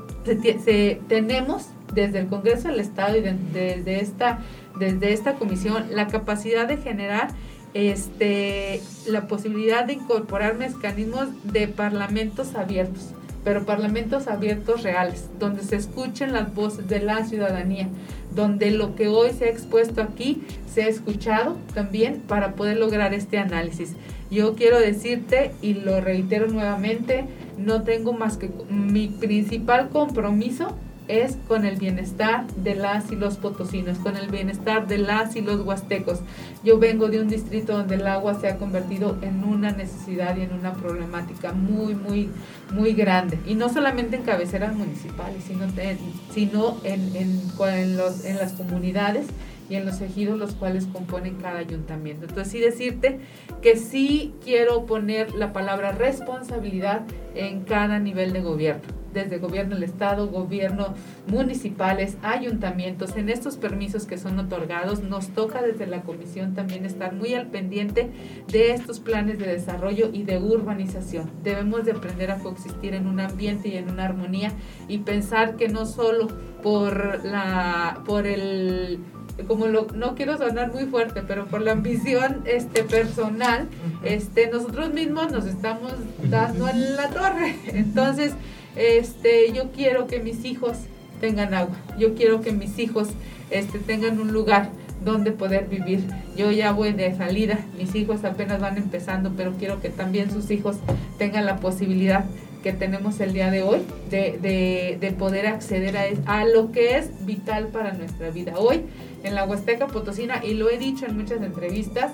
se, 0.64 1.00
tenemos 1.08 1.68
desde 1.94 2.18
el 2.18 2.26
Congreso 2.26 2.68
del 2.68 2.80
Estado 2.80 3.16
y 3.16 3.22
de- 3.22 4.00
esta, 4.00 4.40
desde 4.78 5.12
esta 5.14 5.34
comisión 5.36 5.84
la 5.90 6.06
capacidad 6.06 6.68
de 6.68 6.76
generar 6.76 7.28
este, 7.74 8.80
la 9.06 9.26
posibilidad 9.26 9.84
de 9.84 9.94
incorporar 9.94 10.56
mecanismos 10.56 11.28
de 11.44 11.68
parlamentos 11.68 12.54
abiertos, 12.54 13.10
pero 13.44 13.64
parlamentos 13.64 14.26
abiertos 14.28 14.82
reales, 14.82 15.28
donde 15.38 15.62
se 15.62 15.76
escuchen 15.76 16.32
las 16.32 16.54
voces 16.54 16.88
de 16.88 17.00
la 17.00 17.24
ciudadanía, 17.24 17.88
donde 18.34 18.70
lo 18.70 18.94
que 18.94 19.08
hoy 19.08 19.30
se 19.30 19.46
ha 19.46 19.50
expuesto 19.50 20.02
aquí 20.02 20.42
se 20.72 20.82
ha 20.82 20.88
escuchado 20.88 21.56
también 21.74 22.20
para 22.26 22.52
poder 22.52 22.78
lograr 22.78 23.14
este 23.14 23.38
análisis. 23.38 23.94
Yo 24.30 24.54
quiero 24.54 24.78
decirte, 24.78 25.52
y 25.62 25.74
lo 25.74 26.00
reitero 26.00 26.48
nuevamente, 26.48 27.24
no 27.56 27.82
tengo 27.82 28.12
más 28.12 28.36
que 28.36 28.50
mi 28.68 29.08
principal 29.08 29.88
compromiso 29.88 30.76
es 31.09 31.36
con 31.48 31.64
el 31.64 31.76
bienestar 31.76 32.46
de 32.54 32.74
las 32.74 33.11
y 33.11 33.16
los 33.16 33.36
potosinos, 33.38 33.98
con 33.98 34.16
el 34.16 34.28
bienestar 34.30 34.86
de 34.86 34.98
las 34.98 35.34
y 35.36 35.40
los 35.40 35.61
huastecos. 35.62 36.20
Yo 36.62 36.78
vengo 36.78 37.09
de 37.09 37.20
un 37.20 37.28
distrito 37.28 37.72
donde 37.76 37.94
el 37.96 38.06
agua 38.06 38.38
se 38.40 38.48
ha 38.48 38.56
convertido 38.59 39.16
en 39.22 39.42
una 39.44 39.70
necesidad 39.72 40.36
y 40.36 40.42
en 40.42 40.52
una 40.52 40.74
problemática 40.74 41.52
muy, 41.52 41.94
muy, 41.94 42.28
muy 42.72 42.92
grande. 42.92 43.38
Y 43.46 43.54
no 43.54 43.68
solamente 43.68 44.16
en 44.16 44.22
cabeceras 44.22 44.74
municipales, 44.76 45.42
sino, 45.44 45.64
en- 45.64 45.98
sino 46.32 46.76
en, 46.84 47.96
los, 47.96 48.24
en 48.24 48.36
las 48.36 48.52
comunidades 48.52 49.26
y 49.70 49.74
en 49.74 49.84
los 49.84 50.00
ejidos 50.00 50.38
los 50.38 50.54
cuales 50.54 50.86
componen 50.86 51.36
cada 51.36 51.59
ayuntamiento. 51.59 52.24
Entonces 52.26 52.52
sí 52.52 52.59
decirte 52.59 53.20
que 53.61 53.76
sí 53.76 54.34
quiero 54.42 54.86
poner 54.86 55.34
la 55.34 55.52
palabra 55.52 55.92
responsabilidad 55.92 57.02
en 57.34 57.64
cada 57.64 57.98
nivel 57.98 58.32
de 58.32 58.40
gobierno, 58.40 58.82
desde 59.12 59.38
gobierno 59.38 59.74
del 59.74 59.84
estado, 59.84 60.28
gobierno 60.28 60.94
municipales, 61.26 62.16
ayuntamientos, 62.22 63.16
en 63.16 63.28
estos 63.28 63.56
permisos 63.56 64.06
que 64.06 64.18
son 64.18 64.38
otorgados, 64.38 65.02
nos 65.02 65.28
toca 65.28 65.62
desde 65.62 65.86
la 65.86 66.02
comisión 66.02 66.54
también 66.54 66.84
estar 66.84 67.14
muy 67.14 67.34
al 67.34 67.46
pendiente 67.46 68.11
de 68.48 68.72
estos 68.72 69.00
planes 69.00 69.38
de 69.38 69.46
desarrollo 69.46 70.11
y 70.12 70.22
de 70.22 70.38
urbanización. 70.38 71.30
Debemos 71.42 71.84
de 71.84 71.92
aprender 71.92 72.30
a 72.30 72.38
coexistir 72.38 72.94
en 72.94 73.06
un 73.06 73.20
ambiente 73.20 73.68
y 73.68 73.76
en 73.76 73.90
una 73.90 74.04
armonía 74.04 74.52
y 74.88 74.98
pensar 74.98 75.56
que 75.56 75.68
no 75.68 75.86
solo 75.86 76.28
por 76.62 77.24
la 77.24 78.02
por 78.04 78.26
el 78.26 79.00
como 79.46 79.66
lo, 79.66 79.86
no 79.94 80.14
quiero 80.14 80.36
sonar 80.36 80.72
muy 80.72 80.86
fuerte, 80.86 81.22
pero 81.22 81.46
por 81.46 81.61
la 81.61 81.72
ambición 81.72 82.42
este 82.44 82.82
personal, 82.82 83.68
este 84.02 84.50
nosotros 84.50 84.92
mismos 84.92 85.30
nos 85.30 85.46
estamos 85.46 85.92
dando 86.24 86.68
en 86.68 86.96
la 86.96 87.09
torre. 87.11 87.56
Entonces, 87.66 88.32
este 88.79 89.53
yo 89.53 89.70
quiero 89.72 90.07
que 90.07 90.20
mis 90.20 90.45
hijos 90.45 90.76
tengan 91.20 91.53
agua. 91.55 91.76
Yo 91.99 92.14
quiero 92.14 92.41
que 92.41 92.53
mis 92.53 92.79
hijos 92.79 93.09
este 93.51 93.79
tengan 93.79 94.20
un 94.20 94.33
lugar 94.33 94.70
donde 95.05 95.33
poder 95.33 95.66
vivir. 95.68 96.01
Yo 96.37 96.51
ya 96.51 96.72
voy 96.72 96.93
de 96.93 97.14
salida, 97.16 97.59
mis 97.76 97.95
hijos 97.95 98.24
apenas 98.24 98.61
van 98.61 98.76
empezando, 98.76 99.33
pero 99.37 99.53
quiero 99.59 99.81
que 99.81 99.89
también 99.91 100.31
sus 100.31 100.51
hijos 100.51 100.76
tengan 101.18 101.47
la 101.47 101.57
posibilidad 101.57 102.24
que 102.62 102.72
tenemos 102.72 103.20
el 103.20 103.33
día 103.33 103.51
de 103.53 103.62
hoy 103.62 103.81
de, 104.11 104.39
de- 104.43 104.99
de 105.01 105.12
poder 105.12 105.47
acceder 105.47 105.97
a, 105.97 106.41
a 106.41 106.45
lo 106.45 106.72
que 106.72 106.97
es 106.99 107.11
vital 107.24 107.68
para 107.68 107.93
nuestra 107.93 108.31
vida. 108.31 108.55
Hoy 108.59 108.83
en 109.22 109.35
la 109.37 109.45
Huasteca 109.45 109.87
Potosina, 109.87 110.45
y 110.45 110.55
lo 110.55 110.68
he 110.70 110.79
dicho 110.79 111.07
en 111.07 111.16
muchas 111.16 111.41
entrevistas, 111.43 112.12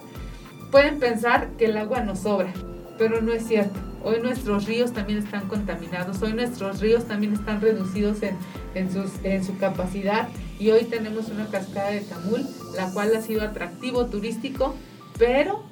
pueden 0.71 0.99
pensar 0.99 1.49
que 1.59 1.67
el 1.67 1.77
agua 1.79 2.01
nos 2.01 2.21
sobra. 2.21 2.53
Pero 2.99 3.21
no 3.21 3.33
es 3.33 3.47
cierto. 3.47 3.79
Hoy 4.03 4.21
nuestros 4.21 4.67
ríos 4.67 4.93
también 4.93 5.19
están 5.19 5.49
contaminados, 5.49 6.21
hoy 6.23 6.35
nuestros 6.35 6.81
ríos 6.81 7.05
también 7.05 7.33
están 7.33 7.61
reducidos 7.61 8.23
en, 8.23 8.37
en, 8.75 8.93
sus, 8.93 9.11
en 9.25 9.43
su 9.45 9.57
capacidad 9.57 10.29
y 10.59 10.71
hoy 10.71 10.85
tenemos 10.85 11.29
una 11.29 11.47
cascada 11.47 11.91
de 11.91 12.01
Tamul, 12.01 12.47
la 12.77 12.91
cual 12.91 13.15
ha 13.17 13.23
sido 13.23 13.43
atractivo 13.43 14.07
turístico, 14.07 14.75
pero 15.19 15.65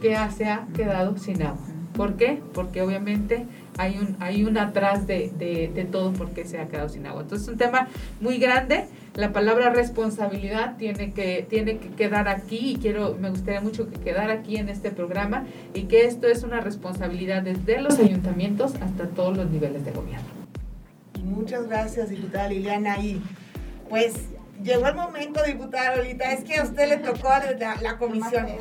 que 0.00 0.16
se 0.36 0.46
ha 0.46 0.66
quedado 0.74 1.18
sin 1.18 1.42
agua. 1.42 1.66
¿Por 1.94 2.16
qué? 2.16 2.42
Porque 2.52 2.82
obviamente 2.82 3.46
hay 3.78 3.98
un, 3.98 4.16
hay 4.20 4.44
un 4.44 4.58
atrás 4.58 5.06
de, 5.06 5.30
de, 5.38 5.70
de 5.74 5.84
todo 5.84 6.12
porque 6.12 6.44
se 6.44 6.58
ha 6.58 6.68
quedado 6.68 6.88
sin 6.88 7.06
agua. 7.06 7.22
Entonces 7.22 7.48
es 7.48 7.52
un 7.52 7.58
tema 7.58 7.88
muy 8.20 8.38
grande. 8.38 8.86
La 9.14 9.32
palabra 9.32 9.70
responsabilidad 9.70 10.76
tiene 10.76 11.12
que, 11.12 11.46
tiene 11.48 11.78
que 11.78 11.88
quedar 11.90 12.28
aquí 12.28 12.72
y 12.72 12.76
quiero, 12.76 13.16
me 13.20 13.30
gustaría 13.30 13.60
mucho 13.60 13.88
que 13.88 13.98
quedara 14.00 14.34
aquí 14.34 14.56
en 14.56 14.68
este 14.68 14.90
programa 14.90 15.44
y 15.72 15.82
que 15.82 16.04
esto 16.04 16.26
es 16.26 16.42
una 16.42 16.60
responsabilidad 16.60 17.42
desde 17.42 17.80
los 17.80 17.98
ayuntamientos 17.98 18.74
hasta 18.80 19.08
todos 19.08 19.36
los 19.36 19.50
niveles 19.50 19.84
de 19.84 19.92
gobierno. 19.92 20.26
Muchas 21.22 21.68
gracias, 21.68 22.10
diputada 22.10 22.48
Liliana. 22.48 22.98
Y 22.98 23.22
pues 23.88 24.14
llegó 24.64 24.88
el 24.88 24.94
momento, 24.94 25.42
diputada 25.44 25.94
Lolita, 25.94 26.32
es 26.32 26.42
que 26.42 26.56
a 26.56 26.64
usted 26.64 26.88
le 26.88 26.96
tocó 26.96 27.28
la, 27.28 27.76
la 27.80 27.98
comisión. 27.98 28.46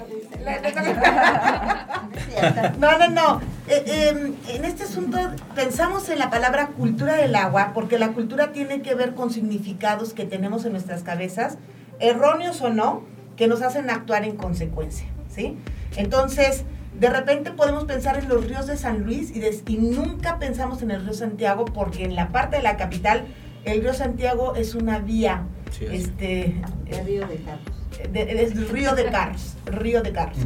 No, 2.78 2.98
no, 2.98 3.10
no. 3.10 3.42
Eh, 3.68 3.84
eh, 3.86 4.34
en 4.50 4.66
este 4.66 4.84
asunto 4.84 5.18
pensamos 5.56 6.10
en 6.10 6.20
la 6.20 6.30
palabra 6.30 6.68
cultura 6.68 7.16
del 7.16 7.36
agua, 7.36 7.72
porque 7.74 7.98
la 7.98 8.10
cultura 8.10 8.52
tiene 8.52 8.82
que 8.82 8.94
ver 8.94 9.14
con 9.14 9.32
significados 9.32 10.14
que 10.14 10.26
tenemos 10.26 10.66
en 10.66 10.74
nuestras 10.74 11.04
cabezas, 11.04 11.58
erróneos 12.00 12.62
o 12.62 12.70
no, 12.70 13.04
que 13.38 13.48
nos 13.48 13.62
hacen 13.62 13.90
actuar 13.90 14.26
en 14.26 14.36
consecuencia, 14.36 15.08
¿sí? 15.30 15.58
Entonces, 15.96 16.66
de 17.00 17.10
repente 17.10 17.52
podemos 17.52 17.86
pensar 17.86 18.18
en 18.18 18.28
los 18.28 18.46
ríos 18.46 18.68
de 18.68 18.76
San 18.76 19.04
Luis 19.04 19.32
y, 19.34 19.40
de, 19.40 19.58
y 19.68 19.78
nunca 19.78 20.40
pensamos 20.40 20.82
en 20.82 20.92
el 20.92 21.04
río 21.04 21.14
Santiago, 21.14 21.66
porque 21.66 22.04
en 22.04 22.16
la 22.16 22.30
parte 22.30 22.58
de 22.58 22.64
la 22.64 22.76
capital, 22.76 23.26
el 23.64 23.82
río 23.82 23.94
Santiago 23.94 24.56
es 24.56 24.76
una 24.76 25.00
vía 25.00 25.46
Es. 25.82 26.06
este, 26.06 26.56
El 26.88 27.06
río 27.06 27.28
de 27.28 27.36
Carlos. 27.38 28.12
de- 28.12 28.44
es 28.44 28.70
río 28.70 28.96
de 28.96 29.06
carros, 29.06 29.54
río 29.66 30.02
de 30.02 30.12
carros. 30.12 30.38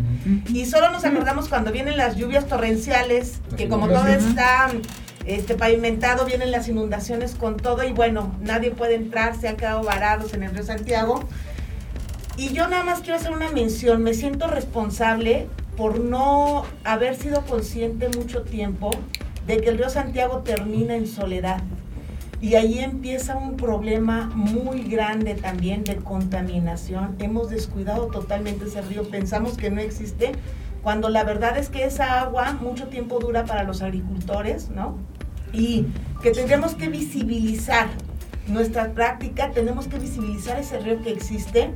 Y 0.50 0.66
solo 0.66 0.92
nos 0.92 1.06
acordamos 1.06 1.48
cuando 1.50 1.72
vienen 1.72 1.98
las 1.98 2.16
lluvias 2.18 2.46
torrenciales, 2.48 3.40
Las 3.48 3.56
que 3.56 3.68
como 3.70 3.88
todo 3.88 4.08
está 4.08 4.70
este, 5.26 5.56
pavimentado, 5.56 6.26
vienen 6.26 6.52
las 6.52 6.68
inundaciones 6.70 7.36
con 7.36 7.58
todo 7.58 7.84
y 7.84 7.92
bueno, 7.94 8.34
nadie 8.42 8.72
puede 8.72 8.96
entrar, 8.96 9.36
se 9.40 9.48
han 9.48 9.58
quedado 9.58 9.84
varados 9.84 10.34
en 10.34 10.44
el 10.44 10.52
río 10.54 10.64
Santiago. 10.64 11.22
Y 12.38 12.50
yo 12.54 12.68
nada 12.68 12.84
más 12.84 13.00
quiero 13.00 13.16
hacer 13.16 13.32
una 13.32 13.50
mención, 13.52 14.04
me 14.04 14.14
siento 14.14 14.48
responsable 14.48 15.48
por 15.76 16.00
no 16.00 16.66
haber 16.84 17.16
sido 17.16 17.42
consciente 17.46 18.10
mucho 18.10 18.44
tiempo 18.44 18.92
de 19.48 19.58
que 19.58 19.70
el 19.70 19.78
río 19.78 19.90
Santiago 19.90 20.40
termina 20.40 20.96
en 20.96 21.08
soledad. 21.08 21.62
Y 22.40 22.54
ahí 22.56 22.80
empieza 22.80 23.36
un 23.36 23.58
problema 23.58 24.30
muy 24.36 24.84
grande 24.84 25.34
también 25.34 25.84
de 25.84 25.96
contaminación. 25.96 27.16
Hemos 27.20 27.50
descuidado 27.50 28.08
totalmente 28.08 28.66
ese 28.66 28.82
río, 28.82 29.10
pensamos 29.10 29.58
que 29.58 29.72
no 29.72 29.82
existe, 29.82 30.34
cuando 30.84 31.10
la 31.10 31.24
verdad 31.24 31.58
es 31.58 31.70
que 31.70 31.84
esa 31.84 32.22
agua 32.22 32.54
mucho 32.54 32.88
tiempo 32.88 33.20
dura 33.20 33.46
para 33.46 33.64
los 33.64 33.82
agricultores, 33.82 34.70
¿no? 34.70 34.98
Y 35.52 35.88
que 36.22 36.32
tendremos 36.32 36.76
que 36.76 36.88
visibilizar 36.90 37.88
nuestra 38.48 38.92
práctica, 38.94 39.52
tenemos 39.52 39.88
que 39.88 40.00
visibilizar 40.00 40.60
ese 40.60 40.80
río 40.80 41.02
que 41.02 41.12
existe 41.12 41.72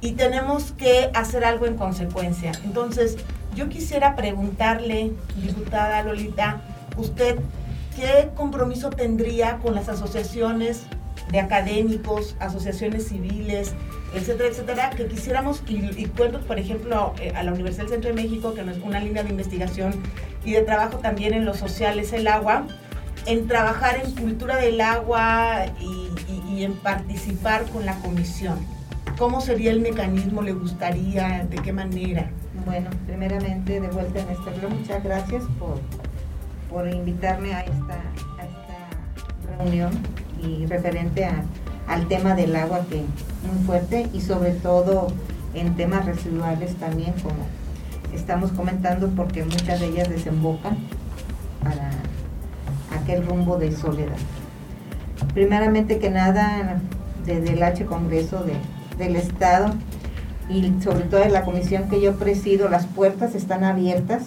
y 0.00 0.12
tenemos 0.12 0.72
que 0.72 1.10
hacer 1.14 1.44
algo 1.44 1.66
en 1.66 1.76
consecuencia. 1.76 2.52
Entonces, 2.64 3.18
yo 3.54 3.68
quisiera 3.68 4.16
preguntarle, 4.16 5.12
diputada 5.36 6.02
Lolita, 6.02 6.62
usted, 6.96 7.38
¿qué 7.98 8.30
compromiso 8.36 8.90
tendría 8.90 9.58
con 9.58 9.74
las 9.74 9.88
asociaciones 9.88 10.82
de 11.32 11.40
académicos, 11.40 12.36
asociaciones 12.38 13.08
civiles, 13.08 13.74
etcétera, 14.14 14.48
etcétera, 14.50 14.90
que 14.90 15.06
quisiéramos, 15.06 15.62
y, 15.68 15.76
y 16.00 16.06
cuento, 16.06 16.40
por 16.40 16.58
ejemplo, 16.58 17.12
eh, 17.20 17.32
a 17.34 17.42
la 17.42 17.52
Universidad 17.52 17.84
del 17.84 17.92
Centro 17.94 18.10
de 18.14 18.22
México, 18.22 18.54
que 18.54 18.60
es 18.60 18.78
una 18.84 19.00
línea 19.00 19.24
de 19.24 19.30
investigación 19.30 19.94
y 20.44 20.52
de 20.52 20.62
trabajo 20.62 20.98
también 20.98 21.34
en 21.34 21.44
lo 21.44 21.54
social 21.54 21.98
es 21.98 22.12
el 22.12 22.28
agua, 22.28 22.66
en 23.26 23.48
trabajar 23.48 24.00
en 24.02 24.12
cultura 24.12 24.56
del 24.56 24.80
agua 24.80 25.66
y, 25.80 26.08
y- 26.32 26.54
y 26.56 26.64
en 26.64 26.74
participar 26.74 27.64
con 27.66 27.84
la 27.84 27.96
comisión. 27.96 28.58
¿Cómo 29.18 29.40
sería 29.40 29.72
el 29.72 29.80
mecanismo? 29.80 30.40
¿Le 30.42 30.52
gustaría? 30.52 31.44
¿De 31.50 31.56
qué 31.56 31.72
manera? 31.72 32.30
Bueno, 32.64 32.88
primeramente 33.06 33.80
de 33.80 33.88
vuelta 33.88 34.20
en 34.20 34.28
este 34.30 34.66
muchas 34.68 35.02
gracias 35.04 35.42
por, 35.58 35.80
por 36.70 36.88
invitarme 36.88 37.54
a 37.54 37.60
esta, 37.62 37.98
reunión 39.58 39.90
y 40.42 40.66
referente 40.66 41.28
al 41.88 42.06
tema 42.06 42.34
del 42.34 42.54
agua 42.54 42.80
que 42.88 42.96
muy 42.96 43.64
fuerte 43.66 44.08
y 44.12 44.20
sobre 44.20 44.52
todo 44.52 45.08
en 45.54 45.74
temas 45.74 46.04
residuales 46.06 46.76
también 46.76 47.12
como 47.22 47.38
estamos 48.14 48.52
comentando 48.52 49.08
porque 49.16 49.42
muchas 49.44 49.80
de 49.80 49.86
ellas 49.86 50.08
desembocan 50.08 50.76
para 51.62 51.90
aquel 53.00 53.26
rumbo 53.26 53.56
de 53.56 53.72
soledad. 53.72 54.16
Primeramente 55.34 55.98
que 55.98 56.10
nada, 56.10 56.80
desde 57.24 57.54
el 57.54 57.62
H 57.62 57.84
Congreso 57.86 58.44
de- 58.44 58.54
del 59.04 59.16
Estado 59.16 59.72
y 60.48 60.72
sobre 60.82 61.00
todo 61.00 61.22
en 61.22 61.32
la 61.32 61.42
comisión 61.42 61.88
que 61.88 62.00
yo 62.00 62.14
presido, 62.16 62.68
las 62.68 62.86
puertas 62.86 63.34
están 63.34 63.64
abiertas 63.64 64.24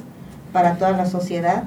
para 0.52 0.76
toda 0.76 0.92
la 0.92 1.06
sociedad, 1.06 1.64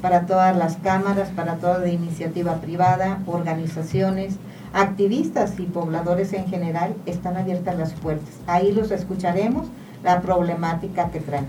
para 0.00 0.26
todas 0.26 0.56
las 0.56 0.76
cámaras, 0.76 1.28
para 1.30 1.54
toda 1.56 1.78
la 1.78 1.88
iniciativa 1.88 2.54
privada, 2.56 3.18
organizaciones, 3.26 4.36
activistas 4.72 5.58
y 5.58 5.62
pobladores 5.64 6.32
en 6.32 6.46
general, 6.46 6.94
están 7.06 7.36
abiertas 7.36 7.76
las 7.78 7.92
puertas. 7.94 8.34
Ahí 8.46 8.72
los 8.72 8.90
escucharemos, 8.90 9.66
la 10.04 10.20
problemática 10.20 11.10
que 11.10 11.20
traen. 11.20 11.46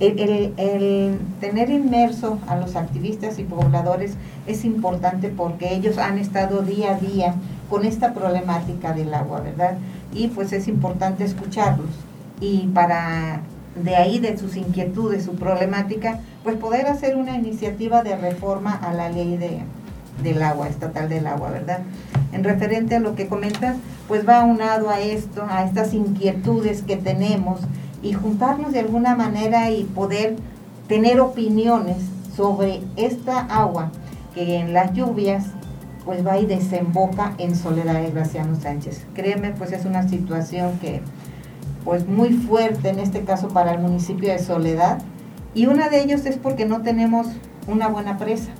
El, 0.00 0.18
el- 0.18 0.54
el 0.58 1.18
tener 1.40 1.70
inmerso 1.70 2.38
a 2.48 2.56
los 2.56 2.76
activistas 2.76 3.38
y 3.38 3.44
pobladores 3.44 4.14
es 4.46 4.64
importante 4.64 5.28
porque 5.28 5.74
ellos 5.74 5.98
han 5.98 6.18
estado 6.18 6.62
día 6.62 6.92
a 6.96 6.98
día 6.98 7.34
con 7.70 7.84
esta 7.84 8.12
problemática 8.12 8.92
del 8.92 9.12
agua, 9.14 9.40
¿verdad? 9.40 9.76
Y 10.12 10.28
pues 10.28 10.52
es 10.52 10.68
importante 10.68 11.24
escucharlos. 11.24 11.88
Y 12.40 12.66
para 12.68 13.40
de 13.74 13.96
ahí, 13.96 14.18
de 14.18 14.36
sus 14.36 14.56
inquietudes, 14.56 15.24
su 15.24 15.34
problemática, 15.34 16.20
pues 16.42 16.56
poder 16.56 16.86
hacer 16.86 17.16
una 17.16 17.36
iniciativa 17.36 18.02
de 18.02 18.16
reforma 18.16 18.72
a 18.72 18.92
la 18.92 19.08
ley 19.08 19.36
de, 19.36 19.60
del 20.22 20.42
agua, 20.42 20.68
estatal 20.68 21.08
del 21.08 21.26
agua, 21.26 21.50
¿verdad? 21.50 21.80
En 22.32 22.44
referente 22.44 22.96
a 22.96 23.00
lo 23.00 23.14
que 23.14 23.26
comentas, 23.26 23.76
pues 24.08 24.28
va 24.28 24.40
aunado 24.40 24.90
a 24.90 25.00
esto, 25.00 25.44
a 25.48 25.64
estas 25.64 25.94
inquietudes 25.94 26.82
que 26.82 26.96
tenemos 26.96 27.60
y 28.02 28.12
juntarnos 28.12 28.72
de 28.72 28.80
alguna 28.80 29.16
manera 29.16 29.70
y 29.70 29.84
poder 29.84 30.36
tener 30.88 31.20
opiniones 31.20 31.96
sobre 32.36 32.82
esta 32.96 33.40
agua 33.40 33.90
que 34.34 34.58
en 34.58 34.72
las 34.72 34.92
lluvias 34.92 35.46
pues 36.04 36.26
va 36.26 36.38
y 36.38 36.44
desemboca 36.44 37.34
en 37.38 37.56
Soledad 37.56 38.02
de 38.02 38.10
Graciano 38.10 38.60
Sánchez. 38.60 39.06
Créeme, 39.14 39.52
pues 39.52 39.72
es 39.72 39.86
una 39.86 40.06
situación 40.06 40.78
que 40.78 41.00
pues 41.84 42.06
muy 42.08 42.30
fuerte 42.32 42.88
en 42.88 42.98
este 42.98 43.24
caso 43.24 43.48
para 43.48 43.72
el 43.72 43.78
municipio 43.80 44.32
de 44.32 44.38
Soledad 44.38 44.98
y 45.54 45.66
una 45.66 45.88
de 45.88 46.02
ellos 46.02 46.26
es 46.26 46.36
porque 46.36 46.66
no 46.66 46.82
tenemos 46.82 47.28
una 47.66 47.88
buena 47.88 48.18
presa, 48.18 48.50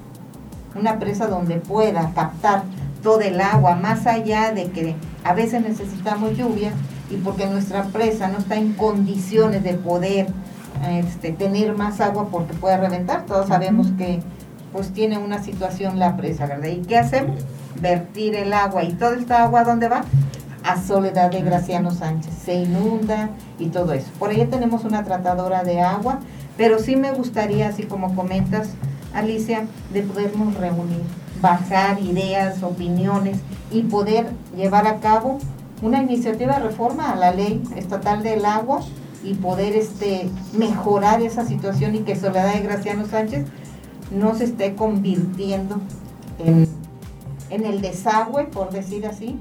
una 0.79 0.99
presa 0.99 1.27
donde 1.27 1.57
pueda 1.57 2.13
captar 2.15 2.63
todo 3.03 3.21
el 3.21 3.41
agua, 3.41 3.75
más 3.77 4.07
allá 4.07 4.53
de 4.53 4.71
que 4.71 4.95
a 5.25 5.35
veces 5.35 5.63
necesitamos 5.63 6.37
lluvia 6.37 6.73
y 7.11 7.17
porque 7.17 7.47
nuestra 7.47 7.85
presa 7.85 8.29
no 8.29 8.39
está 8.39 8.57
en 8.57 8.73
condiciones 8.75 9.63
de 9.63 9.75
poder 9.75 10.29
este, 10.89 11.33
tener 11.33 11.77
más 11.77 12.01
agua 12.01 12.29
porque 12.31 12.55
puede 12.55 12.77
reventar. 12.77 13.27
Todos 13.27 13.49
sabemos 13.49 13.89
que 13.99 14.21
pues 14.73 14.91
tiene 14.93 15.19
una 15.19 15.43
situación 15.43 15.99
la 15.99 16.17
presa, 16.17 16.47
¿verdad? 16.47 16.69
¿Y 16.69 16.83
qué 16.83 16.99
hacemos? 16.99 17.41
Vertir 17.81 18.35
el 18.35 18.53
agua 18.53 18.85
y 18.85 18.93
toda 18.93 19.17
esta 19.17 19.45
agua 19.45 19.65
¿dónde 19.65 19.89
va? 19.89 20.05
A 20.65 20.81
Soledad 20.83 21.31
de 21.31 21.43
Graciano 21.43 21.91
Sánchez. 21.91 22.33
Se 22.45 22.55
inunda 22.55 23.31
y 23.59 23.67
todo 23.67 23.93
eso. 23.93 24.09
Por 24.19 24.31
ahí 24.31 24.45
tenemos 24.47 24.85
una 24.85 25.05
tratadora 25.05 25.63
de 25.63 25.83
agua, 25.83 26.21
pero 26.57 26.79
sí 26.79 26.97
me 26.97 27.13
gustaría, 27.13 27.69
así 27.69 27.85
como 27.85 28.15
comentas, 28.15 28.71
Alicia, 29.13 29.67
de 29.93 30.03
podernos 30.03 30.55
reunir, 30.55 31.03
bajar 31.41 32.01
ideas, 32.01 32.63
opiniones 32.63 33.39
y 33.71 33.83
poder 33.83 34.27
llevar 34.57 34.87
a 34.87 35.01
cabo 35.01 35.39
una 35.83 36.03
iniciativa 36.03 36.55
de 36.55 36.67
reforma 36.67 37.13
a 37.13 37.17
la 37.17 37.33
ley 37.33 37.63
estatal 37.77 38.23
del 38.23 38.45
agua 38.45 38.81
y 39.23 39.35
poder 39.35 39.77
este, 39.77 40.29
mejorar 40.57 41.23
esa 41.23 41.45
situación 41.45 41.95
y 41.95 42.01
que 42.01 42.17
Soledad 42.17 42.55
de 42.55 42.61
Graciano 42.61 43.07
Sánchez 43.07 43.47
no 44.11 44.35
se 44.35 44.45
esté 44.45 44.75
convirtiendo 44.75 45.81
en, 46.39 46.69
en 47.51 47.67
el 47.67 47.81
desagüe, 47.81 48.45
por 48.45 48.71
decir 48.71 49.07
así, 49.07 49.39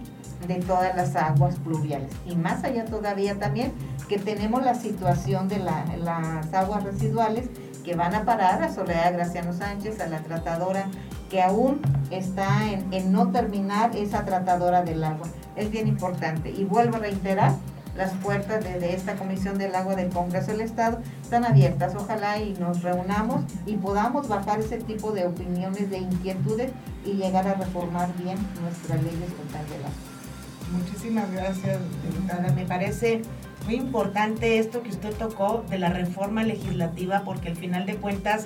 de 0.47 0.55
todas 0.55 0.95
las 0.95 1.15
aguas 1.15 1.55
pluviales. 1.57 2.11
Y 2.25 2.35
más 2.35 2.63
allá 2.63 2.85
todavía 2.85 3.39
también 3.39 3.73
que 4.07 4.17
tenemos 4.19 4.63
la 4.63 4.75
situación 4.75 5.47
de 5.47 5.59
la- 5.59 5.85
las 5.97 6.53
aguas 6.53 6.83
residuales 6.83 7.49
que 7.83 7.95
van 7.95 8.15
a 8.15 8.23
parar 8.23 8.63
a 8.63 8.71
Soledad 8.73 9.13
Graciano 9.13 9.53
Sánchez, 9.53 9.99
a 9.99 10.07
la 10.07 10.19
tratadora, 10.19 10.85
que 11.29 11.41
aún 11.41 11.81
está 12.11 12.69
en, 12.71 12.93
en 12.93 13.11
no 13.11 13.31
terminar 13.31 13.95
esa 13.95 14.23
tratadora 14.23 14.83
del 14.83 15.03
agua. 15.03 15.27
Es 15.55 15.69
bien 15.69 15.87
importante. 15.87 16.49
Y 16.51 16.63
vuelvo 16.63 16.97
a 16.97 16.99
reiterar, 16.99 17.53
las 17.95 18.11
puertas 18.13 18.63
de, 18.63 18.95
esta 18.95 19.15
Comisión 19.15 19.59
del 19.59 19.75
Agua 19.75 19.95
del 19.95 20.09
Congreso 20.09 20.47
del 20.51 20.61
Estado 20.61 20.99
están 21.21 21.45
abiertas. 21.45 21.93
Ojalá 21.95 22.39
y 22.39 22.53
nos 22.53 22.81
reunamos 22.81 23.43
y 23.67 23.75
podamos 23.77 24.27
bajar 24.27 24.59
ese 24.61 24.77
tipo 24.77 25.11
de 25.11 25.27
opiniones, 25.27 25.91
de 25.91 25.99
inquietudes 25.99 26.71
y 27.05 27.11
llegar 27.13 27.47
a 27.47 27.53
reformar 27.53 28.09
bien 28.17 28.37
nuestras 28.61 28.97
leyes 29.03 29.31
contra 29.33 29.59
agua. 29.59 29.89
Muchísimas 30.73 31.31
gracias, 31.31 31.79
diputada. 32.03 32.51
Me 32.53 32.65
parece 32.65 33.21
muy 33.65 33.75
importante 33.75 34.59
esto 34.59 34.81
que 34.83 34.89
usted 34.89 35.13
tocó 35.13 35.63
de 35.69 35.77
la 35.79 35.89
reforma 35.89 36.43
legislativa 36.43 37.21
porque 37.23 37.49
al 37.49 37.55
final 37.55 37.85
de 37.85 37.95
cuentas 37.95 38.45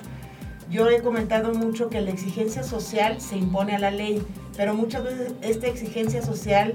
yo 0.70 0.88
he 0.90 1.00
comentado 1.00 1.54
mucho 1.54 1.88
que 1.88 2.00
la 2.00 2.10
exigencia 2.10 2.62
social 2.62 3.20
se 3.20 3.36
impone 3.36 3.74
a 3.74 3.78
la 3.78 3.90
ley, 3.90 4.22
pero 4.56 4.74
muchas 4.74 5.02
veces 5.04 5.32
esta 5.40 5.66
exigencia 5.66 6.22
social 6.22 6.74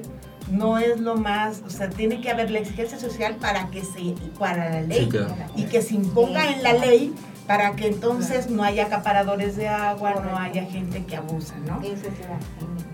no 0.52 0.78
es 0.80 1.00
lo 1.00 1.16
más, 1.16 1.62
o 1.66 1.70
sea, 1.70 1.90
tiene 1.90 2.20
que 2.20 2.30
haber 2.32 2.50
la 2.52 2.60
exigencia 2.60 3.00
social 3.00 3.36
para 3.36 3.70
que 3.70 3.82
se, 3.86 4.16
para 4.40 4.70
la 4.72 4.82
ley, 4.82 5.04
Sí, 5.06 5.10
claro. 5.10 5.36
y 5.56 5.64
que 5.66 5.82
se 5.82 5.94
imponga 5.96 6.52
en 6.52 6.64
la 6.64 6.74
ley 6.74 7.14
para 7.48 7.76
que 7.76 7.88
entonces 7.88 8.50
no 8.50 8.64
haya 8.64 8.86
acaparadores 8.88 9.56
de 9.56 9.68
agua, 9.70 10.16
no 10.24 10.38
haya 10.38 10.66
gente 10.66 11.06
que 11.06 11.16
abusa, 11.16 11.56
¿no? 11.68 11.80
Ese 11.82 11.94
es 12.08 12.20
la- 12.22 12.40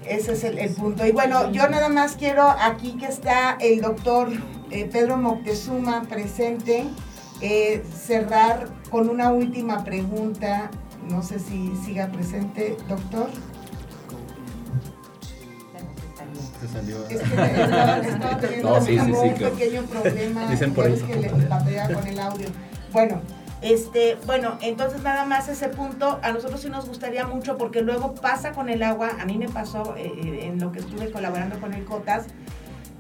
Ese 0.10 0.34
es 0.34 0.44
el, 0.44 0.58
el 0.58 0.72
punto. 0.74 1.06
Y 1.06 1.12
bueno, 1.12 1.52
yo 1.52 1.70
nada 1.70 1.88
más 1.88 2.16
quiero 2.16 2.50
aquí 2.50 2.98
que 2.98 3.06
está 3.06 3.58
el 3.60 3.80
doctor 3.82 4.30
eh, 4.72 4.90
Pedro 4.92 5.18
Moctezuma 5.18 6.02
presente, 6.10 6.86
eh, 7.42 7.84
cerrar 7.96 8.70
con 8.90 9.10
una 9.10 9.32
última 9.32 9.84
pregunta. 9.84 10.72
No 11.08 11.22
sé 11.22 11.40
si 11.40 11.74
siga 11.86 12.08
presente, 12.08 12.76
doctor. 12.88 13.30
Salió. 16.74 16.98
Es 17.08 17.22
que 17.22 17.62
estaba, 17.64 17.98
estaba 18.00 18.38
teniendo 18.38 18.70
No, 18.70 18.82
sí, 18.86 19.00
sí, 19.00 19.06
sí, 19.06 19.12
un 19.12 19.30
claro. 19.34 19.56
pequeño 19.56 19.82
problema. 19.84 20.52
Dicen 20.52 20.74
por 20.74 20.90
ves 20.90 21.02
que 21.04 21.16
le 21.16 21.30
con 21.30 22.08
el 22.08 22.20
audio. 22.20 22.48
Bueno, 22.92 23.22
este, 23.62 24.18
bueno, 24.26 24.58
entonces 24.62 25.04
nada 25.04 25.26
más 25.26 25.50
ese 25.50 25.68
punto 25.70 26.20
a 26.22 26.32
nosotros 26.32 26.62
sí 26.62 26.70
nos 26.70 26.88
gustaría 26.88 27.28
mucho 27.28 27.58
porque 27.58 27.82
luego 27.82 28.16
pasa 28.16 28.52
con 28.54 28.70
el 28.70 28.84
agua. 28.84 29.12
A 29.20 29.26
mí 29.26 29.38
me 29.38 29.50
pasó 29.50 29.96
eh, 29.98 30.12
eh, 30.16 30.40
en 30.46 30.60
lo 30.60 30.72
que 30.72 30.80
estuve 30.80 31.12
colaborando 31.12 31.60
con 31.60 31.74
el 31.74 31.84
COTAS 31.86 32.28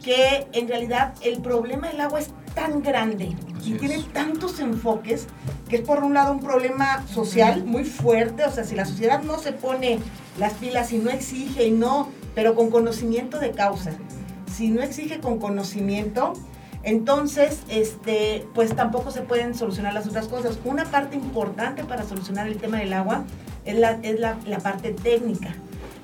que 0.03 0.47
en 0.53 0.67
realidad 0.67 1.13
el 1.21 1.41
problema 1.41 1.89
del 1.89 2.01
agua 2.01 2.19
es 2.19 2.31
tan 2.55 2.81
grande 2.81 3.35
Así 3.57 3.71
y 3.71 3.73
es. 3.73 3.79
tiene 3.79 4.03
tantos 4.13 4.59
enfoques 4.59 5.27
que 5.67 5.77
es 5.77 5.81
por 5.81 6.03
un 6.03 6.13
lado 6.13 6.31
un 6.31 6.39
problema 6.39 7.05
social 7.07 7.65
muy 7.65 7.83
fuerte, 7.83 8.43
o 8.45 8.51
sea, 8.51 8.63
si 8.63 8.75
la 8.75 8.85
sociedad 8.85 9.21
no 9.21 9.37
se 9.37 9.51
pone 9.51 9.99
las 10.37 10.53
pilas 10.53 10.91
y 10.93 10.97
no 10.97 11.11
exige 11.11 11.65
y 11.65 11.71
no, 11.71 12.09
pero 12.33 12.55
con 12.55 12.71
conocimiento 12.71 13.39
de 13.39 13.51
causa, 13.51 13.91
si 14.51 14.69
no 14.69 14.81
exige 14.81 15.19
con 15.19 15.37
conocimiento, 15.37 16.33
entonces, 16.83 17.61
este, 17.69 18.47
pues 18.53 18.75
tampoco 18.75 19.11
se 19.11 19.21
pueden 19.21 19.53
solucionar 19.53 19.93
las 19.93 20.07
otras 20.07 20.27
cosas. 20.27 20.59
Una 20.63 20.85
parte 20.85 21.15
importante 21.15 21.83
para 21.83 22.03
solucionar 22.03 22.47
el 22.47 22.57
tema 22.57 22.77
del 22.79 22.93
agua 22.93 23.25
es 23.65 23.77
la, 23.77 23.99
es 24.01 24.19
la, 24.19 24.37
la 24.45 24.59
parte 24.59 24.93
técnica 24.93 25.53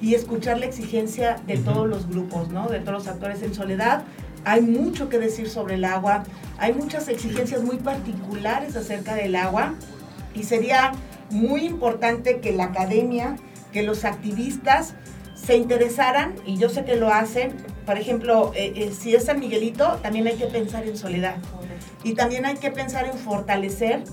y 0.02 0.16
escuchar 0.16 0.60
la 0.60 0.66
exigencia 0.66 1.38
de 1.48 1.58
todos 1.58 1.88
los 1.88 2.10
grupos, 2.10 2.50
¿no? 2.50 2.68
De 2.68 2.80
todos 2.80 3.06
los 3.06 3.08
actores 3.08 3.42
en 3.42 3.54
soledad. 3.54 4.04
Hay 4.44 4.62
mucho 4.62 5.10
que 5.10 5.18
decir 5.18 5.50
sobre 5.50 5.76
el 5.76 5.86
agua, 5.86 6.24
hay 6.58 6.74
muchas 6.74 7.08
exigencias 7.08 7.64
muy 7.64 7.78
particulares 7.78 8.76
acerca 8.76 9.16
del 9.16 9.36
agua 9.36 9.74
y 10.36 10.44
sería 10.44 10.92
muy 11.32 11.66
importante 11.66 12.40
que 12.42 12.52
la 12.52 12.66
academia, 12.66 13.38
que 13.72 13.82
los 13.82 14.06
activistas 14.06 14.94
se 15.34 15.58
interesaran, 15.58 16.36
y 16.46 16.58
yo 16.58 16.70
sé 16.70 16.86
que 16.86 16.96
lo 16.96 17.12
hacen, 17.12 17.54
por 17.86 17.98
ejemplo, 17.98 18.52
eh, 18.56 18.74
eh, 18.76 18.94
si 18.98 19.16
es 19.16 19.26
San 19.26 19.40
Miguelito, 19.40 20.00
también 20.02 20.28
hay 20.28 20.36
que 20.36 20.48
pensar 20.48 20.86
en 20.88 20.98
soledad. 20.98 21.36
Y 22.04 22.14
también 22.14 22.46
hay 22.46 22.58
que 22.58 22.72
pensar 22.72 23.06
en 23.06 23.18
fortalecer 23.18 24.04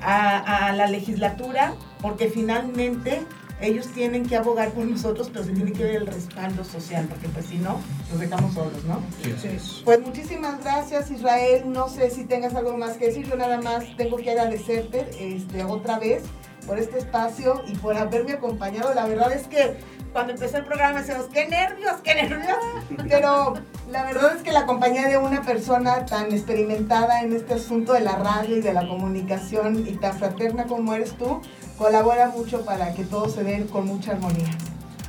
a, 0.00 0.68
a 0.68 0.72
la 0.72 0.86
legislatura, 0.86 1.74
porque 2.00 2.28
finalmente 2.28 3.22
ellos 3.60 3.86
tienen 3.88 4.26
que 4.26 4.36
abogar 4.36 4.70
por 4.70 4.84
nosotros, 4.84 5.30
pero 5.32 5.44
se 5.44 5.52
tiene 5.52 5.72
que 5.72 5.82
ver 5.82 5.96
el 5.96 6.06
respaldo 6.06 6.62
social, 6.64 7.06
porque 7.08 7.28
pues 7.28 7.46
si 7.46 7.56
no, 7.56 7.80
nos 8.10 8.20
dejamos 8.20 8.54
solos, 8.54 8.84
¿no? 8.84 9.00
Sí. 9.22 9.82
Pues 9.84 10.00
muchísimas 10.00 10.62
gracias 10.62 11.10
Israel, 11.10 11.62
no 11.66 11.88
sé 11.88 12.10
si 12.10 12.24
tengas 12.24 12.54
algo 12.54 12.76
más 12.76 12.98
que 12.98 13.06
decir, 13.06 13.26
yo 13.26 13.36
nada 13.36 13.60
más 13.60 13.84
tengo 13.96 14.18
que 14.18 14.30
agradecerte 14.30 15.08
este, 15.18 15.64
otra 15.64 15.98
vez 15.98 16.22
por 16.66 16.78
este 16.78 16.98
espacio 16.98 17.62
y 17.66 17.76
por 17.76 17.96
haberme 17.96 18.32
acompañado, 18.32 18.92
la 18.94 19.06
verdad 19.06 19.32
es 19.32 19.46
que 19.46 19.76
cuando 20.12 20.32
empezó 20.32 20.56
el 20.56 20.64
programa 20.64 21.00
decíamos, 21.00 21.26
qué 21.32 21.46
nervios, 21.46 21.96
qué 22.02 22.14
nervios, 22.14 22.56
pero 23.08 23.54
la 23.90 24.04
verdad 24.04 24.36
es 24.36 24.42
que 24.42 24.52
la 24.52 24.66
compañía 24.66 25.08
de 25.08 25.18
una 25.18 25.42
persona 25.42 26.06
tan 26.06 26.32
experimentada 26.32 27.22
en 27.22 27.34
este 27.34 27.54
asunto 27.54 27.92
de 27.92 28.00
la 28.00 28.16
radio 28.16 28.56
y 28.56 28.60
de 28.60 28.72
la 28.72 28.88
comunicación 28.88 29.86
y 29.86 29.92
tan 29.92 30.18
fraterna 30.18 30.64
como 30.64 30.94
eres 30.94 31.12
tú, 31.12 31.40
colabora 31.78 32.28
mucho 32.28 32.64
para 32.64 32.94
que 32.94 33.04
todo 33.04 33.28
se 33.28 33.44
dé 33.44 33.66
con 33.66 33.86
mucha 33.86 34.12
armonía. 34.12 34.48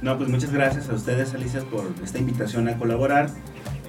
No, 0.01 0.17
pues 0.17 0.29
muchas 0.29 0.51
gracias 0.51 0.89
a 0.89 0.93
ustedes, 0.93 1.33
Alicia, 1.33 1.61
por 1.61 1.91
esta 2.03 2.19
invitación 2.19 2.67
a 2.67 2.77
colaborar, 2.77 3.29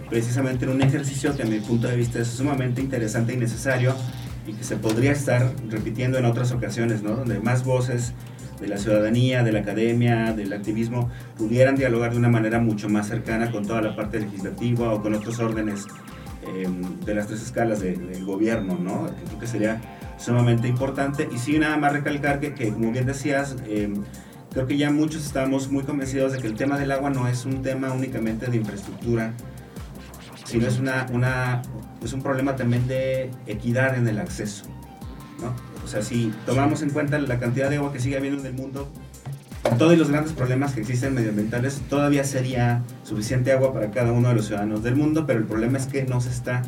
precisamente 0.08 0.64
en 0.64 0.70
un 0.70 0.82
ejercicio 0.82 1.36
que 1.36 1.42
a 1.42 1.46
mi 1.46 1.60
punto 1.60 1.86
de 1.86 1.96
vista 1.96 2.20
es 2.20 2.28
sumamente 2.28 2.80
interesante 2.80 3.34
y 3.34 3.36
necesario 3.36 3.94
y 4.48 4.52
que 4.54 4.64
se 4.64 4.76
podría 4.76 5.12
estar 5.12 5.52
repitiendo 5.68 6.18
en 6.18 6.24
otras 6.24 6.52
ocasiones, 6.52 7.02
¿no? 7.02 7.10
Donde 7.16 7.38
más 7.40 7.64
voces 7.64 8.14
de 8.60 8.66
la 8.66 8.78
ciudadanía, 8.78 9.44
de 9.44 9.52
la 9.52 9.60
academia, 9.60 10.32
del 10.32 10.52
activismo, 10.52 11.10
pudieran 11.36 11.76
dialogar 11.76 12.12
de 12.12 12.16
una 12.18 12.28
manera 12.28 12.58
mucho 12.58 12.88
más 12.88 13.06
cercana 13.06 13.50
con 13.52 13.66
toda 13.66 13.82
la 13.82 13.94
parte 13.94 14.18
legislativa 14.20 14.92
o 14.92 15.02
con 15.02 15.14
otros 15.14 15.38
órdenes 15.38 15.86
eh, 16.46 16.66
de 17.04 17.14
las 17.14 17.26
tres 17.26 17.42
escalas 17.42 17.80
de- 17.80 17.94
del 17.96 18.24
gobierno, 18.24 18.78
¿no? 18.80 19.06
Creo 19.26 19.38
que 19.38 19.46
sería 19.46 19.80
sumamente 20.18 20.66
importante. 20.66 21.28
Y 21.32 21.38
sí, 21.38 21.58
nada 21.58 21.76
más 21.76 21.92
recalcar 21.92 22.40
que, 22.40 22.72
como 22.72 22.90
bien 22.90 23.04
decías, 23.06 23.54
eh, 23.66 23.92
creo 24.50 24.66
que 24.66 24.76
ya 24.78 24.90
muchos 24.90 25.26
estamos 25.26 25.70
muy 25.70 25.84
convencidos 25.84 26.32
de 26.32 26.38
que 26.38 26.46
el 26.46 26.54
tema 26.54 26.78
del 26.78 26.90
agua 26.90 27.10
no 27.10 27.28
es 27.28 27.44
un 27.44 27.60
tema 27.62 27.92
únicamente 27.92 28.46
de 28.46 28.56
infraestructura, 28.56 29.34
sino 30.46 30.66
es, 30.66 30.78
una, 30.78 31.06
es 32.02 32.12
un 32.12 32.22
problema 32.22 32.56
también 32.56 32.86
de 32.86 33.30
equidad 33.46 33.96
en 33.96 34.06
el 34.08 34.18
acceso. 34.18 34.64
¿no? 35.40 35.54
O 35.84 35.88
sea, 35.88 36.02
si 36.02 36.32
tomamos 36.46 36.82
en 36.82 36.90
cuenta 36.90 37.18
la 37.18 37.38
cantidad 37.38 37.70
de 37.70 37.76
agua 37.76 37.92
que 37.92 38.00
sigue 38.00 38.16
habiendo 38.16 38.40
en 38.40 38.46
el 38.46 38.54
mundo, 38.54 38.88
todos 39.78 39.96
los 39.98 40.10
grandes 40.10 40.32
problemas 40.32 40.72
que 40.72 40.80
existen 40.80 41.14
medioambientales, 41.14 41.80
todavía 41.88 42.24
sería 42.24 42.82
suficiente 43.02 43.52
agua 43.52 43.72
para 43.72 43.90
cada 43.90 44.12
uno 44.12 44.28
de 44.28 44.34
los 44.34 44.46
ciudadanos 44.46 44.82
del 44.82 44.96
mundo, 44.96 45.26
pero 45.26 45.38
el 45.38 45.46
problema 45.46 45.78
es 45.78 45.86
que 45.86 46.04
no 46.04 46.20
se 46.20 46.30
está 46.30 46.62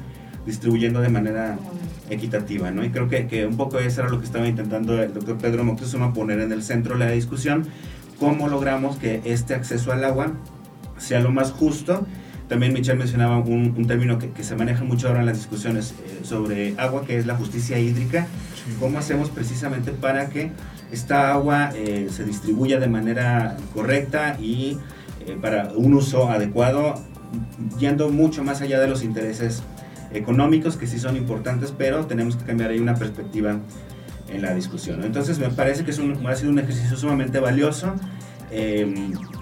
distribuyendo 0.47 1.01
de 1.01 1.09
manera 1.09 1.59
equitativa, 2.09 2.71
¿no? 2.71 2.85
Y 2.85 2.91
creo 2.91 3.09
que, 3.09 3.27
que 3.27 3.47
un 3.47 3.57
poco 3.57 3.79
eso 3.79 4.01
era 4.01 4.11
lo 4.11 4.19
que 4.19 4.27
estaba 4.27 4.47
intentando 4.49 5.01
el 5.01 5.13
doctor 5.13 5.39
Pedro 5.39 5.65
Moctezuma 5.65 6.13
poner 6.13 6.41
en 6.41 6.53
el 6.53 6.63
centro 6.63 6.95
de 6.95 7.05
la 7.05 7.11
discusión, 7.11 7.67
cómo 8.19 8.49
logramos 8.49 8.97
que 8.97 9.23
este 9.25 9.55
acceso 9.55 9.93
al 9.93 10.05
agua 10.05 10.33
sea 10.99 11.21
lo 11.21 11.31
más 11.31 11.51
justo. 11.53 12.07
También 12.51 12.73
Michelle 12.73 12.99
mencionaba 12.99 13.39
un, 13.39 13.75
un 13.79 13.87
término 13.87 14.19
que, 14.19 14.31
que 14.31 14.43
se 14.43 14.57
maneja 14.57 14.83
mucho 14.83 15.07
ahora 15.07 15.21
en 15.21 15.27
las 15.27 15.37
discusiones 15.37 15.93
eh, 15.93 16.25
sobre 16.25 16.75
agua, 16.79 17.05
que 17.07 17.17
es 17.17 17.25
la 17.25 17.37
justicia 17.37 17.79
hídrica. 17.79 18.27
¿Cómo 18.81 18.99
hacemos 18.99 19.31
precisamente 19.31 19.93
para 19.93 20.31
que 20.31 20.51
esta 20.91 21.33
agua 21.33 21.71
eh, 21.77 22.09
se 22.11 22.25
distribuya 22.25 22.81
de 22.81 22.89
manera 22.89 23.57
correcta 23.73 24.37
y 24.41 24.79
eh, 25.27 25.39
para 25.41 25.71
un 25.77 25.95
uso 25.95 26.29
adecuado, 26.29 26.97
yendo 27.79 28.09
mucho 28.09 28.43
más 28.43 28.61
allá 28.63 28.81
de 28.81 28.89
los 28.89 29.05
intereses 29.05 29.63
económicos, 30.13 30.77
que 30.77 30.89
sí 30.89 30.99
son 30.99 31.17
importantes, 31.17 31.73
pero 31.79 32.07
tenemos 32.07 32.35
que 32.35 32.45
cambiar 32.45 32.71
ahí 32.71 32.81
una 32.81 32.97
perspectiva 32.97 33.61
en 34.29 34.43
la 34.43 34.55
discusión. 34.55 35.05
Entonces 35.05 35.39
me 35.39 35.51
parece 35.51 35.85
que 35.85 35.93
es 35.93 36.01
un, 36.01 36.27
ha 36.27 36.35
sido 36.35 36.51
un 36.51 36.59
ejercicio 36.59 36.97
sumamente 36.97 37.39
valioso, 37.39 37.95
eh, 38.51 38.93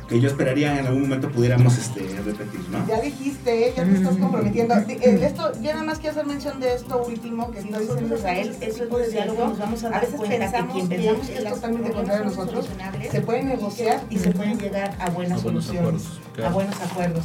que 0.08 0.20
yo 0.20 0.28
esperaría 0.28 0.78
en 0.80 0.86
algún 0.86 1.02
momento 1.02 1.30
pudiéramos 1.30 1.76
este, 1.76 2.00
repetir, 2.24 2.60
¿no? 2.70 2.86
Ya 2.86 3.00
dijiste, 3.00 3.68
¿eh? 3.68 3.74
ya 3.76 3.84
te 3.84 3.94
estás 3.94 4.16
comprometiendo. 4.16 4.74
Eh, 4.74 5.20
esto, 5.22 5.52
yo 5.60 5.72
nada 5.72 5.84
más 5.84 5.98
quiero 5.98 6.12
hacer 6.12 6.26
mención 6.26 6.60
de 6.60 6.74
esto 6.74 7.04
último 7.06 7.50
que 7.50 7.58
está 7.58 7.78
diciendo 7.78 8.16
Israel, 8.16 8.56
eso 8.60 8.84
es 8.84 8.90
de 8.90 9.12
diálogo, 9.12 9.48
nos 9.48 9.58
vamos 9.58 9.84
a 9.84 9.90
dar 9.90 10.00
veces 10.00 10.16
cuenta 10.16 10.34
que 10.34 10.40
pensamos 10.40 10.74
quien 10.74 10.88
que 10.88 10.96
pensamos 10.96 11.26
que 11.26 11.36
es 11.36 11.44
totalmente 11.44 11.90
contrario 11.92 12.22
a 12.22 12.24
nosotros, 12.24 12.68
se 13.10 13.20
pueden 13.20 13.48
negociar 13.48 14.00
y 14.08 14.18
se 14.18 14.30
pueden 14.30 14.58
llegar 14.58 14.96
a 14.98 15.10
buenas 15.10 15.40
A 15.40 15.42
soluciones, 15.42 16.06
acuerdos, 16.06 16.44
a 16.44 16.48
buenos 16.50 16.80
acuerdos. 16.80 17.24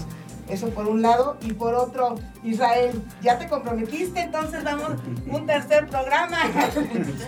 Eso 0.50 0.70
por 0.70 0.88
un 0.88 1.02
lado, 1.02 1.38
y 1.42 1.54
por 1.54 1.74
otro, 1.74 2.16
Israel, 2.44 3.02
ya 3.22 3.40
te 3.40 3.48
comprometiste, 3.48 4.20
entonces 4.20 4.62
vamos 4.64 4.90
un 5.28 5.46
tercer 5.46 5.88
programa 5.88 6.38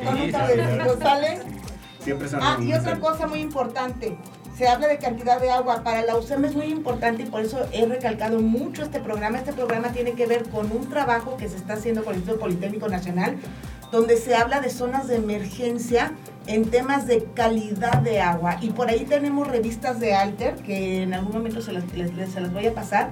con 0.06 0.22
un 0.22 0.32
cabecito, 0.32 1.00
¿sale? 1.00 1.40
Siempre 2.04 2.28
Ah, 2.40 2.58
y 2.62 2.74
otra 2.74 3.00
cosa 3.00 3.26
muy 3.26 3.40
importante, 3.40 4.18
se 4.58 4.68
habla 4.68 4.88
de 4.88 4.98
cantidad 4.98 5.42
de 5.42 5.52
agua. 5.52 5.84
Para 5.84 6.02
la 6.04 6.18
UCEM 6.18 6.46
es 6.46 6.56
muy 6.56 6.68
importante 6.68 7.24
y 7.24 7.26
por 7.26 7.42
eso 7.42 7.68
he 7.72 7.86
recalcado 7.86 8.40
mucho 8.40 8.84
este 8.84 9.00
programa. 9.00 9.38
Este 9.38 9.54
programa 9.54 9.90
tiene 9.90 10.14
que 10.14 10.26
ver 10.26 10.44
con 10.50 10.72
un 10.72 10.90
trabajo 10.90 11.36
que 11.38 11.50
se 11.50 11.58
está 11.58 11.74
haciendo 11.74 12.04
con 12.04 12.14
el 12.14 12.20
Instituto 12.20 12.42
Politécnico 12.42 12.88
Nacional, 12.88 13.38
donde 13.92 14.18
se 14.18 14.36
habla 14.36 14.62
de 14.62 14.70
zonas 14.70 15.08
de 15.08 15.18
emergencia 15.18 16.14
en 16.48 16.70
temas 16.70 17.06
de 17.06 17.26
calidad 17.34 18.00
de 18.00 18.22
agua. 18.22 18.58
Y 18.62 18.70
por 18.70 18.90
ahí 18.90 19.06
tenemos 19.06 19.48
revistas 19.48 20.00
de 20.00 20.14
Alter, 20.14 20.56
que 20.56 21.04
en 21.04 21.14
algún 21.14 21.34
momento 21.34 21.62
se 21.62 21.74
las, 21.74 21.84
voy 22.54 22.68
a 22.68 22.74
pasar, 22.74 23.10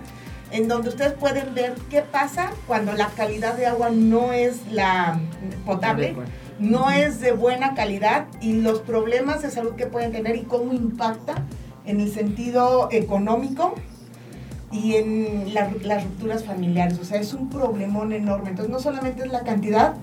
en 0.51 0.67
donde 0.67 0.89
ustedes 0.89 1.13
pueden 1.13 1.53
ver 1.53 1.73
qué 1.89 2.03
pasa 2.03 2.51
cuando 2.67 2.93
la 2.93 3.07
calidad 3.07 3.55
de 3.55 3.65
agua 3.65 3.89
no 3.89 4.31
es 4.31 4.71
la 4.71 5.19
potable, 5.65 6.15
es 6.95 7.19
de 7.19 7.31
buena 7.31 7.73
calidad 7.75 8.25
y 8.41 8.53
los 8.53 8.79
problemas 8.79 9.41
de 9.41 9.51
salud 9.51 9.75
que 9.75 9.87
pueden 9.87 10.11
tener 10.11 10.35
y 10.35 10.43
cómo 10.43 10.73
impacta 10.73 11.35
en 11.85 11.99
el 11.99 12.11
sentido 12.11 12.89
económico 12.91 13.75
y 14.71 14.95
en 14.95 15.53
las 15.53 15.71
rupturas 16.03 16.43
familiares. 16.43 16.99
O 16.99 17.05
sea, 17.05 17.19
es 17.19 17.33
un 17.33 17.49
problemón 17.49 18.11
enorme. 18.13 18.49
Entonces, 18.49 18.71
no 18.71 18.79
solamente 18.79 19.23
es 19.23 19.31
la 19.31 19.41
cantidad, 19.41 19.95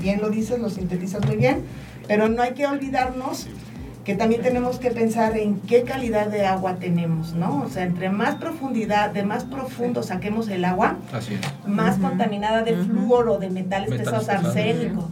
bien 0.00 0.20
lo 0.20 0.30
dices, 0.30 0.58
lo 0.58 0.70
sintetizas 0.70 1.24
muy 1.26 1.36
bien, 1.36 1.62
pero 2.06 2.28
no 2.28 2.42
hay 2.42 2.52
que 2.52 2.66
olvidarnos 2.66 3.48
que 4.04 4.16
también 4.16 4.42
tenemos 4.42 4.78
que 4.78 4.90
pensar 4.90 5.36
en 5.36 5.60
qué 5.60 5.84
calidad 5.84 6.26
de 6.26 6.44
agua 6.44 6.76
tenemos, 6.76 7.34
¿no? 7.34 7.62
O 7.64 7.68
sea, 7.68 7.84
entre 7.84 8.10
más 8.10 8.34
profundidad, 8.34 9.10
de 9.10 9.22
más 9.22 9.44
profundo 9.44 10.02
saquemos 10.02 10.48
el 10.48 10.64
agua, 10.64 10.96
más 11.66 11.98
contaminada 11.98 12.62
de 12.62 12.74
flúor 12.74 13.28
o 13.28 13.38
de 13.38 13.50
metales, 13.50 13.90
pesados, 13.90 14.28
arsénico. 14.28 15.08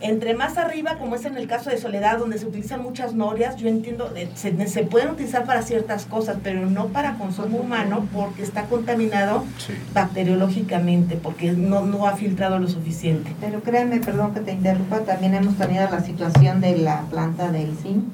Entre 0.00 0.34
más 0.34 0.56
arriba, 0.56 0.96
como 0.98 1.14
es 1.14 1.24
en 1.24 1.36
el 1.36 1.46
caso 1.46 1.70
de 1.70 1.78
Soledad, 1.78 2.18
donde 2.18 2.38
se 2.38 2.46
utilizan 2.46 2.82
muchas 2.82 3.14
norias, 3.14 3.56
yo 3.56 3.68
entiendo, 3.68 4.10
eh, 4.16 4.30
se, 4.34 4.66
se 4.66 4.82
pueden 4.84 5.10
utilizar 5.10 5.44
para 5.44 5.62
ciertas 5.62 6.06
cosas, 6.06 6.38
pero 6.42 6.66
no 6.66 6.88
para 6.88 7.14
consumo 7.14 7.58
humano 7.58 8.06
porque 8.12 8.42
está 8.42 8.64
contaminado 8.64 9.44
bacteriológicamente, 9.92 11.16
porque 11.16 11.52
no, 11.52 11.84
no 11.84 12.06
ha 12.06 12.16
filtrado 12.16 12.58
lo 12.58 12.68
suficiente. 12.68 13.34
Pero 13.40 13.62
créanme, 13.62 14.00
perdón 14.00 14.32
que 14.32 14.40
te 14.40 14.52
interrumpa, 14.52 15.00
también 15.00 15.34
hemos 15.34 15.56
tenido 15.56 15.88
la 15.90 16.00
situación 16.00 16.60
de 16.60 16.78
la 16.78 17.02
planta 17.10 17.50
del 17.52 17.76
zinc 17.76 18.04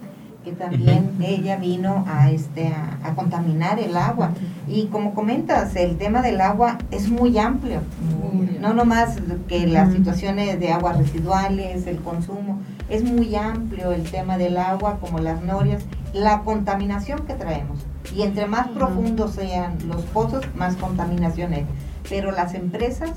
que 0.47 0.53
también 0.53 1.11
ella 1.21 1.57
vino 1.57 2.05
a 2.07 2.31
este 2.31 2.69
a, 2.69 3.15
contaminar 3.17 3.81
el 3.81 3.97
agua. 3.97 4.31
Y 4.69 4.87
como 4.87 5.13
comentas 5.13 5.75
el 5.75 5.99
tema 5.99 6.23
del 6.23 6.41
agua 6.41 6.79
es 6.93 7.09
muy 7.09 7.37
amplio. 7.37 7.81
No 8.61 8.73
nomás 8.73 9.17
que 9.49 9.67
las 9.67 9.93
situaciones 9.93 10.61
de 10.61 10.73
aguas 10.73 10.99
residuales 10.99 11.89
el 11.89 11.97
consumo 11.97 12.61
es 12.89 13.03
muy 13.03 13.35
amplio 13.35 13.91
el 13.91 14.05
tema 14.05 14.39
del 14.39 14.57
agua 14.57 14.99
como 15.01 15.19
las 15.19 15.43
norias 15.43 15.83
la 16.13 16.43
contaminación 16.43 17.27
que 17.27 17.35
traemos. 17.35 17.81
Y 18.15 18.23
entre 18.23 18.47
más 18.47 18.69
profundos 18.69 19.33
sean 19.33 19.77
los 19.89 20.03
pozos 20.05 20.45
más 20.55 20.77
contaminación 20.77 21.55
hay. 21.55 21.67
Pero 22.09 22.31
las 22.31 22.55
empresas 22.55 23.11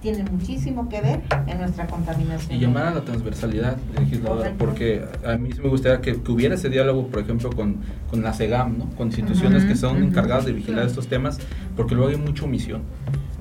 tienen 0.00 0.26
muchísimo 0.30 0.88
que 0.88 1.00
ver 1.00 1.20
en 1.46 1.58
nuestra 1.58 1.86
contaminación. 1.86 2.56
Y 2.56 2.60
llamar 2.60 2.86
a 2.88 2.94
la 2.94 3.00
transversalidad, 3.02 3.76
legisladora, 3.98 4.52
porque 4.58 5.04
a 5.26 5.36
mí 5.36 5.52
sí 5.52 5.60
me 5.60 5.68
gustaría 5.68 6.00
que, 6.00 6.18
hubiera 6.30 6.54
ese 6.54 6.68
diálogo, 6.68 7.06
por 7.08 7.20
ejemplo, 7.20 7.50
con, 7.50 7.76
con 8.10 8.22
la 8.22 8.32
SEGAM, 8.32 8.78
¿no? 8.78 8.90
con 8.96 9.08
instituciones 9.08 9.64
que 9.64 9.76
son 9.76 10.02
encargadas 10.02 10.46
de 10.46 10.52
vigilar 10.52 10.86
estos 10.86 11.06
temas, 11.06 11.38
porque 11.76 11.94
luego 11.94 12.10
hay 12.10 12.16
mucha 12.16 12.44
omisión. 12.44 12.82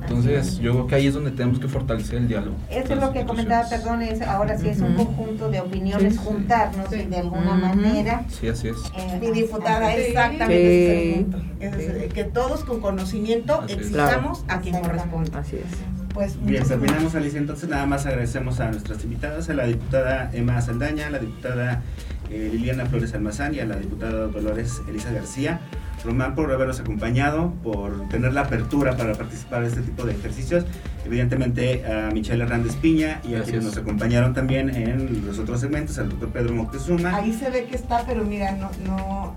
Entonces, 0.01 0.57
yo 0.59 0.71
creo 0.71 0.87
que 0.87 0.95
ahí 0.95 1.07
es 1.07 1.13
donde 1.13 1.31
tenemos 1.31 1.59
que 1.59 1.67
fortalecer 1.67 2.15
el 2.15 2.27
diálogo. 2.27 2.55
Eso 2.69 2.93
es 2.93 2.99
lo 2.99 3.13
que 3.13 3.25
comentaba, 3.25 3.67
perdón, 3.69 4.01
es, 4.01 4.21
ahora 4.21 4.57
sí 4.57 4.69
es 4.69 4.79
un 4.79 4.95
conjunto 4.95 5.51
de 5.51 5.59
opiniones, 5.59 6.17
juntarnos 6.17 6.89
de 6.89 7.17
alguna 7.17 7.53
manera. 7.53 8.23
Sí, 8.27 8.47
así 8.47 8.69
es. 8.69 8.77
Eh, 8.97 9.19
Mi 9.21 9.31
diputada, 9.31 9.93
exactamente 9.93 11.19
ese 11.19 11.19
es 11.19 11.89
el 11.89 11.95
punto. 11.95 12.13
que 12.13 12.23
todos 12.23 12.63
con 12.63 12.79
conocimiento 12.79 13.63
exijamos 13.67 14.43
a 14.47 14.59
quien 14.61 14.79
corresponde. 14.81 15.31
Así 15.37 15.57
es. 15.57 15.98
Pues, 16.13 16.43
Bien, 16.43 16.67
terminamos 16.67 17.15
Alicia, 17.15 17.39
entonces 17.39 17.69
nada 17.69 17.85
más 17.85 18.05
agradecemos 18.05 18.59
a 18.59 18.71
nuestras 18.71 19.03
invitadas, 19.03 19.49
a 19.49 19.53
la 19.53 19.65
diputada 19.65 20.29
Emma 20.33 20.59
Saldaña, 20.61 21.07
a 21.07 21.09
la 21.11 21.19
diputada 21.19 21.83
eh, 22.29 22.49
Liliana 22.51 22.85
Flores 22.85 23.13
Almazán 23.13 23.53
y 23.55 23.59
a 23.59 23.65
la 23.65 23.75
diputada 23.75 24.27
Dolores 24.27 24.81
Elisa 24.87 25.11
García. 25.11 25.59
Román 26.03 26.33
por 26.33 26.51
habernos 26.51 26.79
acompañado, 26.79 27.53
por 27.61 28.07
tener 28.09 28.33
la 28.33 28.41
apertura 28.41 28.95
para 28.95 29.13
participar 29.13 29.63
de 29.63 29.67
este 29.67 29.81
tipo 29.81 30.05
de 30.05 30.13
ejercicios. 30.13 30.65
Evidentemente 31.05 31.85
a 31.85 32.09
Michelle 32.11 32.43
Hernández 32.43 32.75
Piña 32.77 33.19
y 33.27 33.35
a 33.35 33.43
quienes 33.43 33.65
nos 33.65 33.77
acompañaron 33.77 34.33
también 34.33 34.69
en 34.69 35.25
los 35.25 35.39
otros 35.39 35.59
segmentos, 35.59 35.97
al 35.99 36.09
doctor 36.09 36.29
Pedro 36.29 36.53
Moctezuma. 36.53 37.15
Ahí 37.15 37.33
se 37.33 37.49
ve 37.49 37.65
que 37.65 37.75
está, 37.75 38.05
pero 38.05 38.23
mira, 38.23 38.51
no, 38.53 38.71
no 38.85 39.35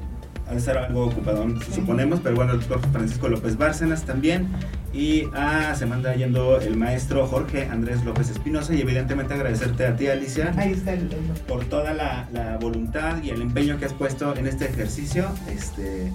al 0.49 0.59
estar 0.59 0.77
algo 0.77 1.07
ocupado, 1.07 1.47
suponemos, 1.75 2.20
pero 2.20 2.37
bueno, 2.37 2.53
el 2.53 2.61
doctor 2.61 2.81
Francisco 2.93 3.29
López 3.29 3.57
Bárcenas 3.57 4.05
también. 4.05 4.49
Y 4.93 5.28
ah, 5.34 5.74
se 5.76 5.86
manda 5.86 6.14
yendo 6.14 6.61
el 6.61 6.76
maestro 6.76 7.26
Jorge 7.26 7.68
Andrés 7.70 8.05
López 8.05 8.28
Espinosa. 8.28 8.74
Y 8.74 8.82
evidentemente 8.82 9.34
agradecerte 9.34 9.86
a 9.86 9.97
ti, 9.97 10.09
Alicia, 10.09 10.53
por 11.49 11.64
toda 11.64 11.95
la, 11.95 12.59
voluntad 12.61 13.22
y 13.22 13.30
el 13.30 13.40
empeño 13.40 13.78
que 13.78 13.86
has 13.86 13.95
puesto 13.95 14.36
en 14.36 14.47
este 14.47 14.66
ejercicio. 14.66 15.28
Este, 15.49 16.12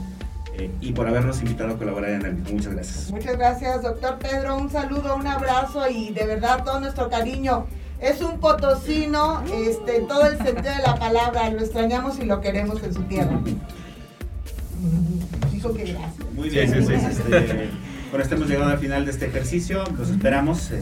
eh, 0.54 0.72
y 0.82 0.92
por 0.92 1.08
habernos 1.08 1.42
invitado 1.42 1.74
a 1.74 1.78
colaborar 1.78 2.12
en 2.12 2.26
él. 2.26 2.38
Muchas 2.52 2.74
gracias. 2.74 3.12
Muchas 3.12 3.38
gracias, 3.38 3.82
doctor 3.82 4.20
Pedro. 4.20 4.58
Un 4.58 4.70
saludo, 4.70 5.16
un 5.16 5.26
abrazo 5.26 5.90
y 5.90 6.12
de 6.12 6.26
verdad 6.26 6.64
todo 6.64 6.80
nuestro 6.80 7.10
cariño. 7.10 7.66
Es 8.00 8.22
un 8.22 8.40
potosino, 8.40 9.44
este, 9.52 10.02
todo 10.02 10.28
el 10.28 10.38
sentido 10.38 10.76
de 10.76 10.84
la 10.84 10.96
palabra. 10.96 11.50
Lo 11.50 11.60
extrañamos 11.60 12.20
y 12.20 12.26
lo 12.26 12.42
queremos 12.42 12.84
en 12.84 12.94
su 12.94 13.02
tierra. 13.04 13.40
Dijo 15.52 15.74
que 15.74 15.84
gracias. 15.84 16.34
Muy 16.34 16.50
bien, 16.50 16.72
sí, 16.72 16.86
sí, 16.86 16.94
este, 16.94 17.72
por 18.18 18.24
esto 18.24 18.34
hemos 18.34 18.50
llegado 18.50 18.72
al 18.72 18.80
final 18.80 19.06
de 19.06 19.12
este 19.12 19.28
ejercicio. 19.28 19.84
Los 19.96 20.10
esperamos. 20.10 20.72
Eh, 20.72 20.82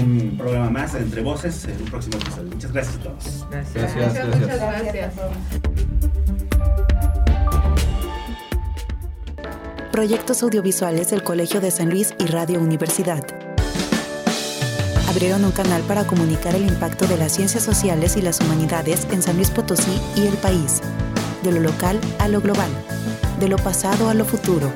un 0.00 0.34
programa 0.38 0.70
más 0.70 0.94
entre 0.94 1.20
voces 1.20 1.66
en 1.66 1.76
un 1.76 1.84
próximo 1.90 2.16
episodio. 2.16 2.50
Muchas 2.50 2.72
gracias 2.72 2.96
a 2.96 3.00
todos. 3.00 3.46
Gracias, 3.50 3.94
gracias. 3.94 4.26
Muchas 4.28 4.58
gracias. 4.58 5.14
Proyectos 9.92 10.42
audiovisuales 10.42 11.10
del 11.10 11.22
Colegio 11.22 11.60
de 11.60 11.70
San 11.70 11.90
Luis 11.90 12.14
y 12.18 12.24
Radio 12.24 12.60
Universidad. 12.60 13.26
Abrieron 15.10 15.44
un 15.44 15.52
canal 15.52 15.82
para 15.82 16.06
comunicar 16.06 16.54
el 16.54 16.66
impacto 16.66 17.06
de 17.06 17.18
las 17.18 17.32
ciencias 17.32 17.62
sociales 17.62 18.16
y 18.16 18.22
las 18.22 18.40
humanidades 18.40 19.06
en 19.12 19.20
San 19.20 19.36
Luis 19.36 19.50
Potosí 19.50 20.00
y 20.16 20.26
el 20.26 20.34
país 20.38 20.80
de 21.42 21.52
lo 21.52 21.60
local 21.60 22.00
a 22.18 22.26
lo 22.28 22.40
global, 22.40 22.70
de 23.38 23.48
lo 23.48 23.56
pasado 23.56 24.08
a 24.08 24.14
lo 24.14 24.24
futuro. 24.24 24.72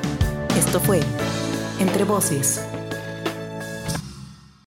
Esto 0.55 0.79
fue 0.79 0.99
Entre 1.83 2.05
Voces. 2.05 2.72